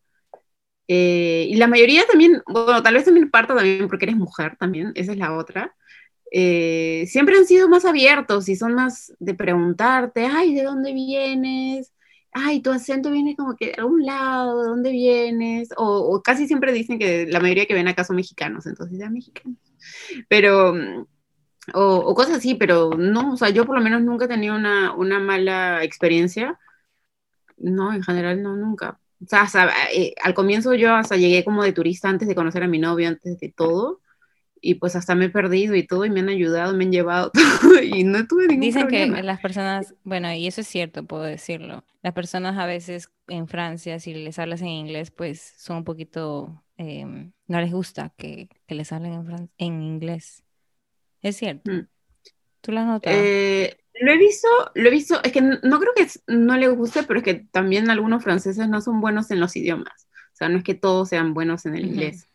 Eh, 0.89 1.47
y 1.49 1.57
la 1.57 1.67
mayoría 1.67 2.07
también, 2.07 2.43
bueno, 2.47 2.83
tal 2.85 2.95
vez 2.95 3.05
también 3.05 3.31
parto 3.31 3.55
también 3.57 3.89
porque 3.89 4.05
eres 4.07 4.17
mujer 4.17 4.57
también, 4.59 4.93
esa 4.95 5.13
es 5.13 5.19
la 5.19 5.37
otra. 5.37 5.75
Eh, 6.31 7.07
siempre 7.09 7.37
han 7.37 7.47
sido 7.47 7.69
más 7.69 7.85
abiertos 7.85 8.49
y 8.49 8.57
son 8.57 8.75
más 8.75 9.13
de 9.19 9.35
preguntarte, 9.35 10.27
ay, 10.27 10.55
¿de 10.55 10.63
dónde 10.63 10.93
vienes? 10.93 11.93
Ay, 12.33 12.61
tu 12.63 12.71
acento 12.71 13.11
viene 13.11 13.35
como 13.37 13.57
que 13.57 13.69
de 13.69 13.75
algún 13.79 14.07
lado, 14.07 14.63
¿de 14.63 14.69
dónde 14.69 14.93
vienes? 14.93 15.71
O, 15.77 16.23
casi 16.23 16.47
siempre 16.47 16.73
dicen 16.73 16.99
que 16.99 17.27
la 17.27 17.41
mayoría 17.41 17.67
que 17.67 17.75
ven 17.75 17.89
acá 17.89 18.05
son 18.05 18.17
mexicanos, 18.17 18.67
entonces 18.67 18.99
ya 18.99 19.11
mexicanos. 19.11 19.59
Pero, 20.29 20.75
mm, 20.75 21.07
o, 21.75 21.97
o 21.97 22.15
cosas 22.15 22.39
así, 22.39 22.55
pero 22.55 22.91
no, 22.97 23.35
o 23.35 23.37
sea, 23.37 23.51
yo 23.51 23.67
por 23.67 23.77
lo 23.77 23.83
menos 23.83 24.03
nunca 24.03 24.27
he 24.27 24.29
tenido 24.29 24.55
una, 24.57 24.95
una 24.95 25.19
mala 25.21 25.83
experiencia. 25.85 26.59
No, 27.59 27.93
en 27.93 28.03
general 28.03 28.43
no, 28.43 28.57
nunca. 28.57 29.01
O 29.23 29.27
sea, 29.27 29.47
eh, 29.93 30.15
al 30.23 30.35
comienzo 30.35 30.75
yo 30.75 30.95
hasta 30.95 31.17
llegué 31.17 31.45
como 31.45 31.63
de 31.65 31.73
turista 31.73 32.09
antes 32.09 32.29
de 32.29 32.35
conocer 32.35 32.63
a 32.63 32.69
mi 32.69 32.79
novio, 32.79 33.09
antes 33.09 33.39
de 33.39 33.53
todo 33.55 34.01
y 34.61 34.75
pues 34.77 34.97
hasta 34.97 35.15
me 35.15 35.27
he 35.27 35.31
perdido 35.31 35.75
y 35.75 35.87
todo, 35.87 36.05
y 36.05 36.11
me 36.11 36.21
han 36.21 36.29
ayudado, 36.29 36.75
me 36.75 36.85
han 36.85 36.93
llevado 36.93 37.31
todo, 37.63 37.83
y 37.83 38.05
no 38.05 38.27
tuve 38.27 38.47
ningún 38.49 38.61
Dicen 38.63 38.89
que 38.89 39.07
problema. 39.07 39.23
las 39.23 39.41
personas, 39.41 39.95
bueno, 40.05 40.33
y 40.33 40.47
eso 40.47 40.61
es 40.61 40.67
cierto, 40.69 41.05
puedo 41.05 41.23
decirlo. 41.23 41.85
Las 42.03 42.13
personas 42.15 42.59
a 42.59 42.67
veces 42.67 43.11
en 43.29 43.49
Francia, 43.49 43.99
si 44.01 44.15
les 44.15 44.39
hablas 44.39 44.61
en 44.63 44.69
inglés, 44.69 45.11
pues 45.11 45.41
son 45.59 45.79
un 45.79 45.85
poquito, 45.85 46.63
em, 46.77 47.33
no 47.47 47.61
les 47.61 47.73
gusta 47.73 48.13
que, 48.17 48.49
que 48.67 48.75
les 48.75 48.93
hablen 48.93 49.13
en, 49.15 49.27
fran- 49.27 49.51
en 49.59 49.83
inglés. 49.83 50.43
Es 51.23 51.37
cierto. 51.37 51.71
Mm. 51.71 51.87
¿Tú 52.61 52.73
lo 52.73 52.81
has 52.81 52.87
notado? 52.87 53.17
Eh, 53.17 53.77
lo 54.01 54.13
he 54.13 54.19
visto, 54.19 54.49
lo 54.75 54.89
he 54.89 54.91
visto, 54.91 55.23
es 55.23 55.33
que 55.33 55.41
no 55.43 55.79
creo 55.81 55.93
que 55.97 56.07
no 56.29 56.57
le 56.57 56.69
guste, 56.69 57.03
pero 57.03 57.19
es 57.21 57.25
que 57.25 57.35
también 57.53 57.91
algunos 57.91 58.23
franceses 58.25 58.69
no 58.69 58.81
son 58.81 59.01
buenos 59.01 59.31
en 59.31 59.41
los 59.41 59.57
idiomas. 59.57 60.09
O 60.33 60.37
sea, 60.37 60.49
no 60.49 60.59
es 60.59 60.65
que 60.65 60.75
todos 60.75 61.09
sean 61.09 61.35
buenos 61.35 61.67
en 61.67 61.77
el 61.77 61.85
Ujú. 61.85 61.93
inglés. 61.93 62.27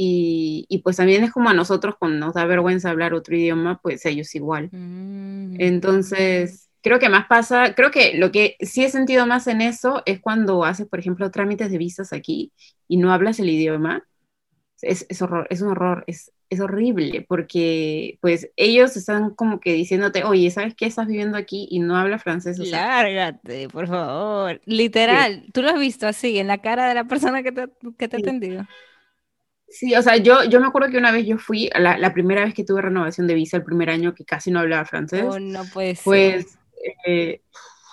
Y, 0.00 0.66
y 0.70 0.78
pues 0.82 0.96
también 0.98 1.24
es 1.24 1.32
como 1.32 1.50
a 1.50 1.54
nosotros 1.54 1.96
cuando 1.98 2.26
nos 2.26 2.34
da 2.34 2.46
vergüenza 2.46 2.90
hablar 2.90 3.14
otro 3.14 3.36
idioma, 3.36 3.80
pues 3.82 4.06
ellos 4.06 4.34
igual. 4.36 4.72
Mm, 4.72 5.56
Entonces, 5.56 6.70
creo 6.82 6.98
que 6.98 7.08
más 7.08 7.26
pasa, 7.28 7.74
creo 7.74 7.90
que 7.90 8.16
lo 8.18 8.30
que 8.32 8.56
sí 8.60 8.84
he 8.84 8.90
sentido 8.90 9.26
más 9.26 9.46
en 9.48 9.60
eso 9.60 10.02
es 10.06 10.20
cuando 10.20 10.64
haces, 10.64 10.88
por 10.88 11.00
ejemplo, 11.00 11.30
trámites 11.30 11.70
de 11.70 11.78
visas 11.78 12.12
aquí 12.12 12.52
y 12.88 12.98
no 12.98 13.12
hablas 13.12 13.40
el 13.40 13.50
idioma. 13.50 14.04
Es, 14.82 15.06
es 15.08 15.22
horror, 15.22 15.46
es 15.50 15.62
un 15.62 15.70
horror, 15.70 16.04
es, 16.06 16.32
es 16.50 16.60
horrible, 16.60 17.26
porque 17.28 18.18
pues 18.22 18.50
ellos 18.56 18.96
están 18.96 19.34
como 19.34 19.60
que 19.60 19.72
diciéndote, 19.74 20.24
oye, 20.24 20.50
¿sabes 20.50 20.74
qué? 20.76 20.86
Estás 20.86 21.08
viviendo 21.08 21.36
aquí 21.38 21.68
y 21.70 21.80
no 21.80 21.96
hablas 21.96 22.22
francés, 22.22 22.60
o 22.60 22.66
sea, 22.66 22.84
Lárgate, 22.86 23.68
por 23.68 23.86
favor. 23.86 24.60
Literal, 24.66 25.46
tú 25.52 25.62
lo 25.62 25.70
has 25.70 25.78
visto 25.78 26.06
así, 26.08 26.38
en 26.38 26.48
la 26.48 26.58
cara 26.58 26.88
de 26.88 26.94
la 26.94 27.04
persona 27.04 27.42
que 27.42 27.52
te, 27.52 27.68
que 27.96 28.08
te 28.08 28.16
ha 28.16 28.18
Sí. 28.18 28.20
atendido. 28.20 28.66
Sí, 29.70 29.94
o 29.94 30.02
sea, 30.02 30.16
yo, 30.16 30.44
yo 30.44 30.60
me 30.60 30.66
acuerdo 30.66 30.90
que 30.90 30.98
una 30.98 31.12
vez 31.12 31.26
yo 31.26 31.38
fui, 31.38 31.70
la, 31.78 31.98
la 31.98 32.12
primera 32.14 32.44
vez 32.44 32.54
que 32.54 32.64
tuve 32.64 32.80
renovación 32.82 33.26
de 33.26 33.34
visa, 33.34 33.56
el 33.58 33.64
primer 33.64 33.90
año 33.90 34.14
que 34.14 34.24
casi 34.24 34.50
no 34.50 34.60
hablaba 34.60 34.84
francés, 34.84 35.24
Oh, 35.26 35.38
no 35.38 35.64
puede 35.72 35.94
ser. 35.94 36.04
pues 36.04 36.58
eh, 37.06 37.42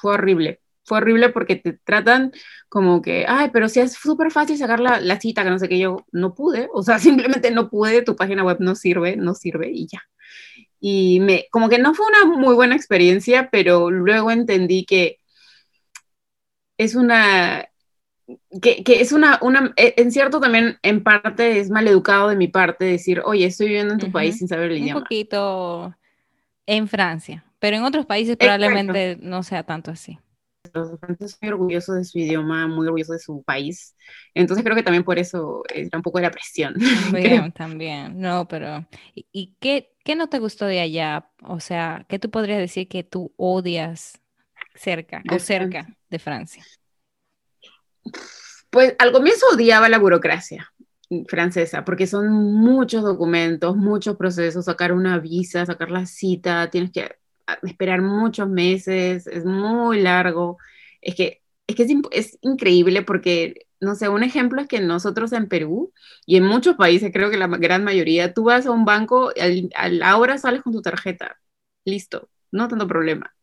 fue 0.02 0.14
horrible. 0.14 0.62
Fue 0.86 1.00
horrible 1.00 1.30
porque 1.30 1.56
te 1.56 1.74
tratan 1.74 2.32
como 2.70 3.02
que, 3.02 3.26
ay, 3.28 3.50
pero 3.52 3.68
si 3.70 3.80
es 3.80 3.94
súper 3.94 4.32
fácil 4.32 4.58
sacar 4.58 4.80
la, 4.80 5.00
la 5.02 5.20
cita, 5.20 5.44
que 5.44 5.50
no 5.50 5.60
sé 5.60 5.68
qué, 5.68 5.80
yo 5.80 6.06
no 6.12 6.34
pude, 6.36 6.70
o 6.74 6.84
sea, 6.84 7.00
simplemente 7.40 7.52
no 7.52 7.70
pude, 7.70 8.04
tu 8.04 8.16
página 8.16 8.44
web 8.44 8.58
no 8.60 8.76
sirve, 8.76 9.18
no 9.18 9.34
sirve 9.34 9.70
y 9.72 9.88
ya. 9.88 10.02
Y 10.80 11.20
me, 11.22 11.48
como 11.52 11.68
que 11.70 11.80
no 11.80 11.94
fue 11.96 12.06
una 12.06 12.26
muy 12.38 12.54
buena 12.54 12.76
experiencia, 12.76 13.50
pero 13.52 13.90
luego 13.90 14.30
entendí 14.32 14.86
que 14.86 15.20
es 16.78 16.96
una, 16.96 17.68
que, 18.62 18.84
que 18.84 19.02
es 19.02 19.12
una, 19.12 19.40
una, 19.42 19.74
e- 19.78 19.94
en 19.98 20.12
cierto 20.12 20.40
también, 20.40 20.78
en 20.84 21.04
parte 21.04 21.60
es 21.60 21.70
mal 21.70 21.88
educado 21.88 22.30
de 22.30 22.36
mi 22.36 22.48
parte 22.48 22.86
decir, 22.86 23.22
oye, 23.26 23.46
estoy 23.46 23.68
viviendo 23.68 23.94
en 23.94 24.00
tu 24.00 24.12
país 24.12 24.38
sin 24.38 24.48
saber 24.48 24.72
el 24.72 24.78
Un 24.78 24.90
idioma. 24.90 24.92
poquito 24.92 25.96
en 26.68 26.88
Francia, 26.88 27.46
pero 27.60 27.78
en 27.78 27.84
otros 27.86 28.06
países 28.08 28.38
Exacto. 28.40 28.96
probablemente 28.98 29.18
no 29.22 29.44
sea 29.44 29.64
tanto 29.66 29.92
así. 29.92 30.20
Los 30.74 31.00
franceses 31.00 31.38
muy 31.42 31.50
orgullosos 31.52 31.96
de 31.96 32.04
su 32.06 32.20
idioma, 32.20 32.68
muy 32.68 32.88
orgullosos 32.88 33.16
de 33.18 33.20
su 33.20 33.44
país. 33.44 33.96
Entonces 34.34 34.64
creo 34.64 34.76
que 34.76 34.84
también 34.84 35.04
por 35.04 35.20
eso 35.20 35.64
era 35.74 35.98
un 35.98 36.02
poco 36.04 36.18
de 36.18 36.24
la 36.24 36.32
presión. 36.32 36.76
creo. 37.22 37.48
También, 37.52 37.52
también. 37.52 38.20
No, 38.20 38.48
pero 38.48 38.86
¿y, 39.16 39.28
y 39.32 39.56
qué, 39.60 39.96
qué 40.04 40.16
no 40.16 40.30
te 40.30 40.40
gustó 40.40 40.66
de 40.66 40.80
allá? 40.82 41.30
O 41.44 41.60
sea, 41.60 42.06
¿qué 42.10 42.20
tú 42.20 42.30
podrías 42.32 42.60
decir 42.60 42.88
que 42.88 43.04
tú 43.04 43.34
odias 43.38 44.22
cerca 44.76 45.24
De 45.24 45.40
o 45.40 45.40
cerca 45.40 45.94
de 46.10 46.20
Francia? 46.20 46.70
Pues 48.70 48.96
al 49.00 49.12
comienzo 49.12 49.46
odiaba 49.54 49.90
la 49.90 50.00
burocracia 50.00 50.72
francesa, 51.28 51.86
porque 51.86 52.08
son 52.08 52.32
muchos 52.32 53.04
documentos, 53.04 53.76
muchos 53.76 54.18
procesos, 54.18 54.66
sacar 54.66 54.92
una 54.92 55.20
visa, 55.20 55.66
sacar 55.66 55.92
la 55.92 56.06
cita, 56.06 56.70
tienes 56.70 56.92
que 56.92 57.16
ah, 57.48 57.58
esperar 57.64 58.02
muchos 58.02 58.50
meses, 58.50 59.28
es 59.28 59.46
muy 59.46 60.02
largo. 60.02 60.58
Es 61.02 61.16
que 61.16 61.42
es, 61.68 61.76
que 61.76 61.88
es, 62.12 62.38
increíble 62.42 63.02
porque, 63.02 63.68
no 63.80 63.96
sé, 63.96 64.10
un 64.10 64.24
ejemplo 64.24 64.62
es 64.62 64.68
que 64.68 64.80
nosotros 64.82 65.32
en 65.34 65.48
Perú 65.48 65.94
y 66.26 66.38
en 66.38 66.46
muchos 66.46 66.76
países, 66.76 67.12
creo 67.14 67.30
que 67.30 67.38
la 67.38 67.48
gran 67.48 67.84
mayoría, 67.84 68.34
tú 68.34 68.46
vas 68.46 68.66
a 68.66 68.72
un 68.72 68.86
banco, 68.86 69.32
al, 69.40 69.70
a 69.76 69.90
la 69.90 70.38
sales 70.38 70.62
con 70.64 70.74
tu 70.74 70.82
tarjeta, 70.82 71.40
listo, 71.86 72.30
no 72.52 72.68
tanto 72.68 72.88
problema. 72.88 73.36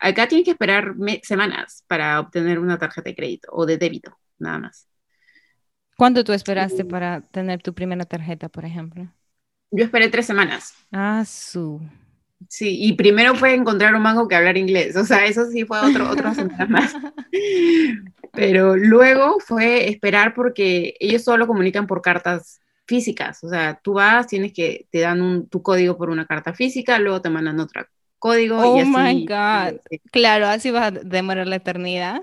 Acá 0.00 0.26
tienes 0.26 0.46
que 0.46 0.52
esperar 0.52 0.94
semanas 1.22 1.84
para 1.86 2.18
obtener 2.20 2.58
una 2.58 2.78
tarjeta 2.78 3.10
de 3.10 3.14
crédito 3.14 3.48
o 3.52 3.66
de 3.66 3.76
débito, 3.76 4.16
nada 4.38 4.58
más. 4.58 4.88
¿Cuánto 5.96 6.24
tú 6.24 6.32
esperaste 6.32 6.86
para 6.86 7.20
tener 7.20 7.62
tu 7.62 7.74
primera 7.74 8.06
tarjeta, 8.06 8.48
por 8.48 8.64
ejemplo? 8.64 9.12
Yo 9.70 9.84
esperé 9.84 10.08
tres 10.08 10.26
semanas. 10.26 10.74
Ah, 10.90 11.22
su. 11.26 11.80
Sí, 12.48 12.78
y 12.82 12.94
primero 12.94 13.34
fue 13.34 13.54
encontrar 13.54 13.94
un 13.94 14.00
mango 14.00 14.26
que 14.26 14.34
hablar 14.34 14.56
inglés. 14.56 14.96
O 14.96 15.04
sea, 15.04 15.26
eso 15.26 15.44
sí 15.50 15.66
fue 15.66 15.78
otro, 15.80 16.08
otras 16.08 16.36
semanas 16.36 16.70
más. 16.70 16.96
Pero 18.32 18.76
luego 18.76 19.38
fue 19.40 19.90
esperar 19.90 20.32
porque 20.32 20.94
ellos 20.98 21.22
solo 21.22 21.46
comunican 21.46 21.86
por 21.86 22.00
cartas 22.00 22.60
físicas. 22.86 23.44
O 23.44 23.50
sea, 23.50 23.78
tú 23.82 23.92
vas, 23.92 24.26
tienes 24.26 24.54
que, 24.54 24.88
te 24.90 25.00
dan 25.00 25.20
un, 25.20 25.48
tu 25.50 25.62
código 25.62 25.98
por 25.98 26.08
una 26.08 26.26
carta 26.26 26.54
física, 26.54 26.98
luego 26.98 27.20
te 27.20 27.28
mandan 27.28 27.60
otro 27.60 27.84
código. 28.20 28.58
Oh 28.58 28.76
y 28.76 28.80
así, 28.82 28.90
my 28.90 29.26
God. 29.26 29.80
Claro, 30.12 30.46
así 30.46 30.70
va 30.70 30.86
a 30.86 30.90
demorar 30.92 31.48
la 31.48 31.56
eternidad. 31.56 32.22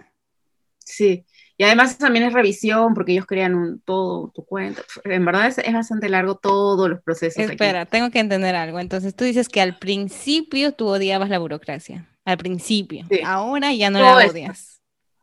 Sí. 0.80 1.26
Y 1.58 1.64
además 1.64 1.98
también 1.98 2.24
es 2.24 2.34
revisión 2.34 2.94
porque 2.94 3.14
ellos 3.14 3.26
crean 3.26 3.56
un, 3.56 3.82
todo 3.82 4.32
tu 4.34 4.46
cuenta. 4.46 4.84
En 5.04 5.26
verdad 5.26 5.48
es, 5.48 5.58
es 5.58 5.74
bastante 5.74 6.08
largo 6.08 6.36
todos 6.36 6.88
los 6.88 7.02
procesos. 7.02 7.44
aquí. 7.44 7.54
Espera, 7.54 7.86
tengo 7.86 8.12
que 8.12 8.20
entender 8.20 8.56
algo. 8.56 8.80
Entonces 8.80 9.16
tú 9.16 9.26
dices 9.26 9.50
que 9.50 9.60
al 9.60 9.78
principio 9.78 10.72
tú 10.72 10.88
odiabas 10.88 11.30
la 11.30 11.40
burocracia. 11.40 12.08
Al 12.24 12.38
principio. 12.38 13.06
Sí. 13.10 13.22
Ahora 13.26 13.74
ya 13.74 13.90
no 13.90 14.00
Todo 14.00 14.20
la 14.20 14.28
odias. 14.28 14.77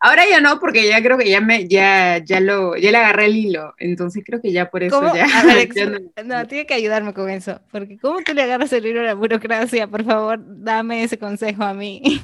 Ahora 0.07 0.29
ya 0.29 0.39
no, 0.39 0.61
porque 0.61 0.87
ya 0.87 1.03
creo 1.03 1.17
que 1.17 1.31
ya 1.31 1.41
me, 1.41 1.67
ya, 1.67 2.19
ya 2.23 2.39
lo, 2.39 2.77
ya 2.77 2.91
le 2.91 2.99
agarré 2.99 3.25
el 3.25 3.37
hilo. 3.37 3.73
Entonces 3.79 4.23
creo 4.23 4.39
que 4.39 4.53
ya 4.53 4.69
por 4.69 4.83
eso 4.83 5.01
ya. 5.15 5.27
no... 6.27 6.47
tiene 6.47 6.67
que 6.67 6.75
ayudarme 6.75 7.15
con 7.15 7.31
eso. 7.31 7.59
Porque 7.73 7.97
¿cómo 7.97 8.21
tú 8.23 8.35
le 8.35 8.43
agarras 8.43 8.71
el 8.75 8.85
hilo 8.85 9.01
a 9.01 9.05
la 9.05 9.15
burocracia? 9.15 9.87
Por 9.87 10.05
favor, 10.05 10.41
dame 10.47 11.05
ese 11.05 11.19
consejo 11.19 11.63
a 11.65 11.73
mí. 11.73 12.21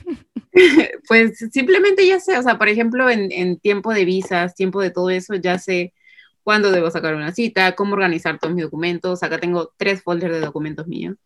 pues 1.09 1.39
simplemente 1.51 2.07
ya 2.07 2.20
sé, 2.20 2.37
o 2.37 2.43
sea, 2.43 2.59
por 2.59 2.68
ejemplo, 2.68 3.09
en, 3.09 3.33
en 3.33 3.59
tiempo 3.59 3.95
de 3.95 4.05
visas, 4.05 4.55
tiempo 4.55 4.83
de 4.83 4.91
todo 4.91 5.09
eso, 5.09 5.37
ya 5.37 5.59
sé 5.59 5.95
cuándo 6.43 6.70
debo 6.70 6.91
sacar 6.91 7.14
una 7.14 7.32
cita, 7.32 7.74
cómo 7.74 7.95
organizar 7.95 8.38
todos 8.38 8.55
mis 8.55 8.64
documentos. 8.64 9.22
Acá 9.22 9.38
tengo 9.38 9.72
tres 9.76 10.03
folders 10.03 10.34
de 10.34 10.41
documentos 10.41 10.86
míos, 10.86 11.16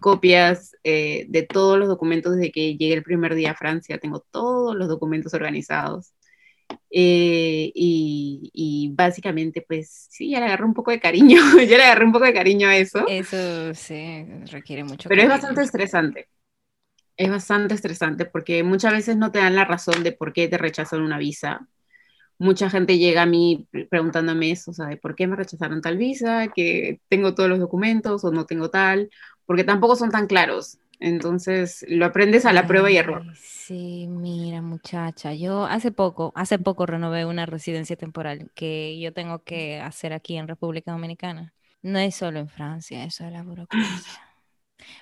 copias 0.00 0.76
eh, 0.84 1.26
de 1.28 1.42
todos 1.42 1.78
los 1.78 1.88
documentos 1.88 2.36
desde 2.36 2.52
que 2.52 2.76
llegué 2.76 2.94
el 2.94 3.02
primer 3.02 3.34
día 3.34 3.52
a 3.52 3.56
Francia, 3.56 3.98
tengo 3.98 4.24
todos 4.30 4.76
los 4.76 4.88
documentos 4.88 5.34
organizados. 5.34 6.12
Eh, 6.90 7.72
y, 7.74 8.92
básicamente, 8.94 9.64
pues 9.66 10.08
sí, 10.10 10.30
ya 10.30 10.40
le 10.40 10.46
agarré 10.46 10.64
un 10.64 10.74
poco 10.74 10.90
de 10.90 11.00
cariño, 11.00 11.38
ya 11.68 11.76
le 11.76 11.82
agarré 11.82 12.04
un 12.04 12.12
poco 12.12 12.24
de 12.24 12.34
cariño 12.34 12.68
a 12.68 12.76
eso. 12.76 13.06
Eso 13.08 13.74
sí, 13.74 14.26
requiere 14.50 14.84
mucho. 14.84 15.08
Pero 15.08 15.22
es 15.22 15.28
bastante 15.28 15.62
estresante. 15.62 16.28
Es 17.16 17.28
bastante 17.28 17.74
estresante 17.74 18.24
porque 18.24 18.62
muchas 18.62 18.92
veces 18.92 19.16
no 19.16 19.30
te 19.30 19.40
dan 19.40 19.54
la 19.54 19.66
razón 19.66 20.02
de 20.02 20.12
por 20.12 20.32
qué 20.32 20.48
te 20.48 20.56
rechazan 20.56 21.02
una 21.02 21.18
visa 21.18 21.68
mucha 22.40 22.70
gente 22.70 22.96
llega 22.96 23.22
a 23.22 23.26
mí 23.26 23.68
preguntándome 23.90 24.50
eso, 24.50 24.70
o 24.70 24.74
sea, 24.74 24.88
por 25.00 25.14
qué 25.14 25.26
me 25.26 25.36
rechazaron 25.36 25.82
tal 25.82 25.98
visa, 25.98 26.48
que 26.48 26.98
tengo 27.08 27.34
todos 27.34 27.50
los 27.50 27.58
documentos 27.58 28.24
o 28.24 28.32
no 28.32 28.46
tengo 28.46 28.70
tal, 28.70 29.10
porque 29.44 29.62
tampoco 29.62 29.94
son 29.94 30.10
tan 30.10 30.26
claros. 30.26 30.78
Entonces 31.00 31.84
lo 31.86 32.06
aprendes 32.06 32.46
a 32.46 32.54
la 32.54 32.66
prueba 32.66 32.90
y 32.90 32.96
error. 32.96 33.24
Sí, 33.36 34.06
mira 34.08 34.62
muchacha, 34.62 35.34
yo 35.34 35.66
hace 35.66 35.92
poco, 35.92 36.32
hace 36.34 36.58
poco 36.58 36.86
renové 36.86 37.26
una 37.26 37.44
residencia 37.44 37.96
temporal 37.96 38.50
que 38.54 38.98
yo 38.98 39.12
tengo 39.12 39.42
que 39.42 39.78
hacer 39.78 40.14
aquí 40.14 40.38
en 40.38 40.48
República 40.48 40.92
Dominicana. 40.92 41.52
No 41.82 41.98
es 41.98 42.14
solo 42.14 42.38
en 42.38 42.48
Francia, 42.48 43.04
eso 43.04 43.26
es 43.26 43.32
la 43.32 43.42
burocracia. 43.42 44.29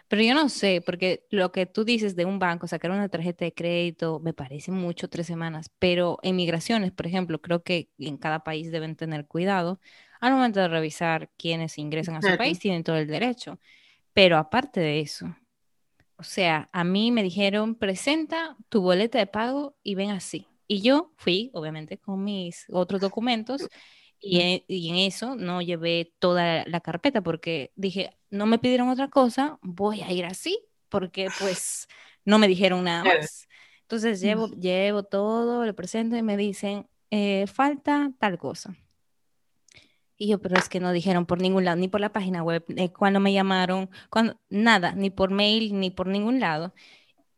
Pero 0.08 0.22
yo 0.22 0.34
no 0.34 0.48
sé, 0.48 0.82
porque 0.84 1.26
lo 1.30 1.52
que 1.52 1.66
tú 1.66 1.84
dices 1.84 2.16
de 2.16 2.24
un 2.24 2.38
banco, 2.38 2.66
sacar 2.66 2.90
una 2.90 3.08
tarjeta 3.08 3.44
de 3.44 3.52
crédito, 3.54 4.20
me 4.20 4.32
parece 4.32 4.70
mucho 4.70 5.08
tres 5.08 5.26
semanas, 5.26 5.70
pero 5.78 6.18
en 6.22 6.36
migraciones, 6.36 6.92
por 6.92 7.06
ejemplo, 7.06 7.40
creo 7.40 7.62
que 7.62 7.90
en 7.98 8.16
cada 8.16 8.44
país 8.44 8.70
deben 8.70 8.96
tener 8.96 9.26
cuidado 9.26 9.80
al 10.20 10.32
momento 10.32 10.60
de 10.60 10.68
revisar 10.68 11.30
quiénes 11.36 11.78
ingresan 11.78 12.16
a 12.16 12.22
su 12.22 12.36
país, 12.36 12.58
tienen 12.58 12.84
todo 12.84 12.96
el 12.96 13.06
derecho. 13.06 13.58
Pero 14.12 14.36
aparte 14.36 14.80
de 14.80 15.00
eso, 15.00 15.34
o 16.16 16.24
sea, 16.24 16.68
a 16.72 16.82
mí 16.82 17.12
me 17.12 17.22
dijeron, 17.22 17.76
presenta 17.76 18.56
tu 18.68 18.82
boleta 18.82 19.18
de 19.18 19.28
pago 19.28 19.76
y 19.84 19.94
ven 19.94 20.10
así. 20.10 20.48
Y 20.66 20.82
yo 20.82 21.12
fui, 21.16 21.50
obviamente, 21.54 21.98
con 21.98 22.24
mis 22.24 22.66
otros 22.70 23.00
documentos 23.00 23.68
y 24.20 24.64
en, 24.68 24.96
eso 24.96 25.36
no 25.36 25.62
llevé 25.62 26.12
toda 26.18 26.64
la 26.66 26.80
carpeta 26.80 27.22
porque 27.22 27.72
dije, 27.76 28.16
no 28.30 28.46
me 28.46 28.58
pidieron 28.58 28.88
otra 28.88 29.08
cosa, 29.08 29.58
voy 29.62 30.02
a 30.02 30.12
ir 30.12 30.24
así, 30.24 30.58
porque 30.88 31.28
pues 31.38 31.88
no 32.24 32.38
me 32.38 32.48
dijeron 32.48 32.84
nada 32.84 33.04
más. 33.04 33.48
Entonces 33.82 34.20
llevo, 34.20 34.48
llevo 34.48 35.02
todo, 35.02 35.64
lo 35.64 35.74
presento 35.74 36.16
y 36.16 36.22
me 36.22 36.36
dicen, 36.36 36.88
eh, 37.10 37.46
falta 37.46 38.12
tal 38.18 38.38
cosa. 38.38 38.76
Y 40.16 40.28
yo, 40.28 40.40
pero 40.40 40.56
es 40.58 40.68
que 40.68 40.80
no 40.80 40.92
dijeron 40.92 41.26
por 41.26 41.40
ningún 41.40 41.64
lado, 41.64 41.76
ni 41.76 41.86
por 41.86 42.00
la 42.00 42.12
página 42.12 42.42
web, 42.42 42.64
eh, 42.76 42.92
cuando 42.92 43.20
me 43.20 43.32
llamaron, 43.32 43.88
cuando, 44.10 44.38
nada, 44.48 44.92
ni 44.92 45.10
por 45.10 45.30
mail, 45.30 45.78
ni 45.78 45.90
por 45.90 46.08
ningún 46.08 46.40
lado. 46.40 46.74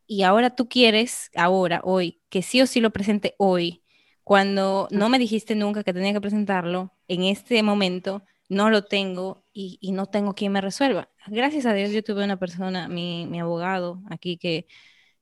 Y 0.06 0.22
ahora 0.22 0.56
tú 0.56 0.68
quieres, 0.68 1.30
ahora, 1.36 1.82
hoy, 1.84 2.20
que 2.30 2.42
sí 2.42 2.62
o 2.62 2.66
sí 2.66 2.80
lo 2.80 2.90
presente 2.90 3.34
hoy, 3.38 3.84
cuando 4.30 4.86
no 4.92 5.08
me 5.08 5.18
dijiste 5.18 5.56
nunca 5.56 5.82
que 5.82 5.92
tenía 5.92 6.12
que 6.12 6.20
presentarlo, 6.20 6.92
en 7.08 7.24
este 7.24 7.64
momento 7.64 8.22
no 8.48 8.70
lo 8.70 8.84
tengo 8.84 9.42
y, 9.52 9.90
no 9.92 10.06
tengo 10.06 10.34
quien 10.34 10.52
me 10.52 10.60
resuelva. 10.60 11.08
Gracias 11.26 11.66
a 11.66 11.74
Dios 11.74 11.90
yo 11.90 12.04
tuve 12.04 12.22
una 12.22 12.38
persona, 12.38 12.86
mi, 12.86 13.40
abogado 13.40 14.00
aquí, 14.08 14.36
que, 14.36 14.68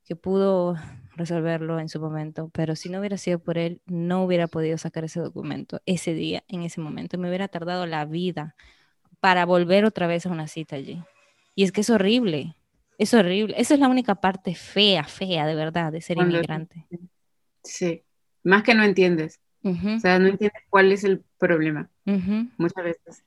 que 0.05 0.15
pudo 0.15 0.77
resolverlo 1.17 1.81
en 1.81 1.89
su 1.89 1.99
momento, 2.01 2.51
pero 2.53 2.77
si 2.77 2.91
no 2.91 2.99
hubiera 2.99 3.17
sido 3.17 3.39
por 3.39 3.57
él, 3.57 3.81
no 3.87 4.25
hubiera 4.25 4.47
podido 4.47 4.77
sacar 4.77 5.05
ese 5.05 5.21
documento 5.21 5.81
ese 5.87 6.13
día, 6.13 6.45
en 6.47 6.63
ese 6.63 6.83
momento. 6.83 7.17
Me 7.17 7.29
hubiera 7.29 7.49
tardado 7.49 7.87
la 7.87 8.05
vida 8.05 8.57
para 9.21 9.47
volver 9.47 9.87
otra 9.87 10.07
vez 10.07 10.27
a 10.27 10.31
una 10.31 10.49
cita 10.49 10.77
allí. 10.77 11.03
Y 11.55 11.65
es 11.65 11.73
que 11.73 11.81
es 11.81 11.89
horrible, 11.89 12.57
es 12.99 13.15
horrible. 13.15 13.55
Esa 13.57 13.73
es 13.73 13.81
la 13.81 13.89
única 13.89 14.17
parte 14.17 14.55
fea, 14.55 15.05
fea 15.05 15.47
de 15.47 15.55
verdad 15.55 15.93
de 15.93 16.03
ser 16.03 16.19
inmigrante. 16.19 16.87
Sí. 17.65 18.05
Más 18.49 18.63
que 18.63 18.75
no 18.75 18.83
entiendes. 18.83 19.41
O 19.63 20.01
sea, 20.01 20.19
no 20.19 20.29
entiendes 20.29 20.63
cuál 20.71 20.91
es 20.91 21.05
el 21.05 21.23
problema. 21.39 21.91
Muchas 22.57 22.83
veces. 22.83 23.23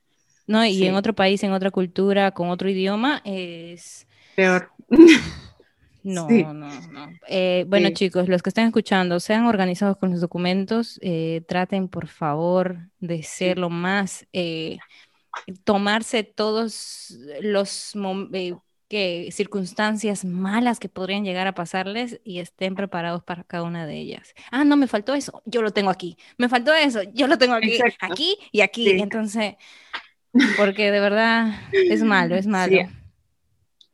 No, 0.48 0.64
y 0.66 0.84
en 0.84 0.96
otro 0.96 1.14
país, 1.14 1.42
en 1.44 1.52
otra 1.52 1.70
cultura, 1.70 2.32
con 2.32 2.50
otro 2.50 2.68
idioma, 2.68 3.22
es... 3.24 4.06
Peor. 4.34 4.70
No, 6.04 6.28
no, 6.28 6.52
no. 6.52 7.12
Eh, 7.28 7.64
bueno, 7.68 7.90
chicos, 7.90 8.28
los 8.28 8.42
que 8.42 8.50
están 8.50 8.66
escuchando, 8.66 9.20
sean 9.20 9.46
organizados 9.46 9.96
con 9.98 10.10
los 10.10 10.20
documentos, 10.20 10.98
eh, 11.00 11.42
traten 11.46 11.86
por 11.86 12.08
favor 12.08 12.90
de 12.98 13.22
ser 13.22 13.56
lo 13.56 13.70
más, 13.70 14.26
eh, 14.32 14.78
tomarse 15.62 16.24
todos 16.24 17.16
los 17.40 17.94
que 18.92 19.30
circunstancias 19.32 20.22
malas 20.22 20.78
que 20.78 20.90
podrían 20.90 21.24
llegar 21.24 21.46
a 21.46 21.54
pasarles 21.54 22.20
y 22.24 22.40
estén 22.40 22.74
preparados 22.74 23.24
para 23.24 23.42
cada 23.42 23.62
una 23.62 23.86
de 23.86 23.96
ellas. 23.96 24.34
Ah, 24.50 24.64
no, 24.64 24.76
me 24.76 24.86
faltó 24.86 25.14
eso, 25.14 25.42
yo 25.46 25.62
lo 25.62 25.70
tengo 25.70 25.88
aquí. 25.88 26.18
Me 26.36 26.50
faltó 26.50 26.74
eso, 26.74 27.00
yo 27.14 27.26
lo 27.26 27.38
tengo 27.38 27.54
aquí, 27.54 27.78
aquí 28.00 28.36
y 28.52 28.60
aquí. 28.60 28.90
Entonces, 28.90 29.54
porque 30.58 30.90
de 30.90 31.00
verdad 31.00 31.58
es 31.72 32.02
malo, 32.02 32.34
es 32.34 32.46
malo. 32.46 32.86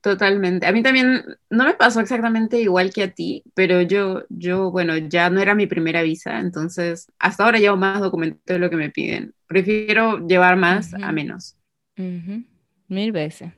Totalmente. 0.01 0.67
A 0.67 0.73
mí 0.73 0.83
también 0.83 1.23
no 1.49 1.65
me 1.65 1.75
pasó 1.75 2.01
exactamente 2.01 2.61
igual 2.61 2.93
que 2.93 3.05
a 3.05 3.13
ti, 3.13 3.45
pero 3.55 3.81
yo, 3.83 4.25
yo, 4.29 4.73
bueno, 4.73 4.97
ya 4.97 5.31
no 5.31 5.41
era 5.41 5.55
mi 5.55 5.69
primera 5.69 6.03
visa, 6.03 6.41
entonces 6.41 7.07
hasta 7.21 7.45
ahora 7.45 7.61
llevo 7.61 7.77
más 7.77 8.01
documentos 8.01 8.43
de 8.47 8.59
lo 8.59 8.69
que 8.69 8.77
me 8.77 8.91
piden. 8.91 9.33
Prefiero 9.47 10.27
llevar 10.27 10.57
más 10.57 10.93
a 10.93 11.13
menos. 11.13 11.57
Mil 11.95 13.13
veces 13.13 13.58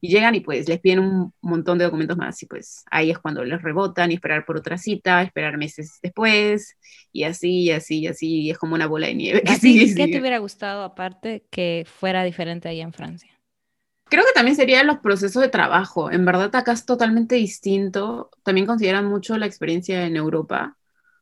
y 0.00 0.08
llegan 0.08 0.34
y 0.34 0.40
pues 0.40 0.68
les 0.68 0.80
piden 0.80 1.00
un 1.00 1.32
montón 1.40 1.78
de 1.78 1.84
documentos 1.84 2.16
más 2.16 2.42
y 2.42 2.46
pues 2.46 2.84
ahí 2.90 3.10
es 3.10 3.18
cuando 3.18 3.44
les 3.44 3.60
rebotan 3.60 4.10
y 4.10 4.14
esperar 4.14 4.44
por 4.44 4.56
otra 4.56 4.78
cita, 4.78 5.22
esperar 5.22 5.58
meses 5.58 5.98
después 6.02 6.76
y 7.12 7.24
así 7.24 7.64
y 7.64 7.70
así 7.70 8.00
y 8.00 8.06
así 8.06 8.40
y 8.42 8.50
es 8.50 8.58
como 8.58 8.74
una 8.74 8.86
bola 8.86 9.08
de 9.08 9.14
nieve. 9.14 9.42
¿Qué 9.42 10.08
te 10.08 10.20
hubiera 10.20 10.38
gustado 10.38 10.82
aparte 10.82 11.44
que 11.50 11.86
fuera 11.86 12.24
diferente 12.24 12.68
ahí 12.68 12.80
en 12.80 12.92
Francia? 12.92 13.30
Creo 14.10 14.24
que 14.24 14.32
también 14.32 14.56
serían 14.56 14.88
los 14.88 14.98
procesos 14.98 15.40
de 15.40 15.48
trabajo. 15.48 16.10
En 16.10 16.24
verdad 16.24 16.54
acá 16.56 16.72
es 16.72 16.84
totalmente 16.84 17.36
distinto. 17.36 18.30
También 18.42 18.66
consideran 18.66 19.06
mucho 19.06 19.38
la 19.38 19.46
experiencia 19.46 20.04
en 20.04 20.16
Europa. 20.16 20.76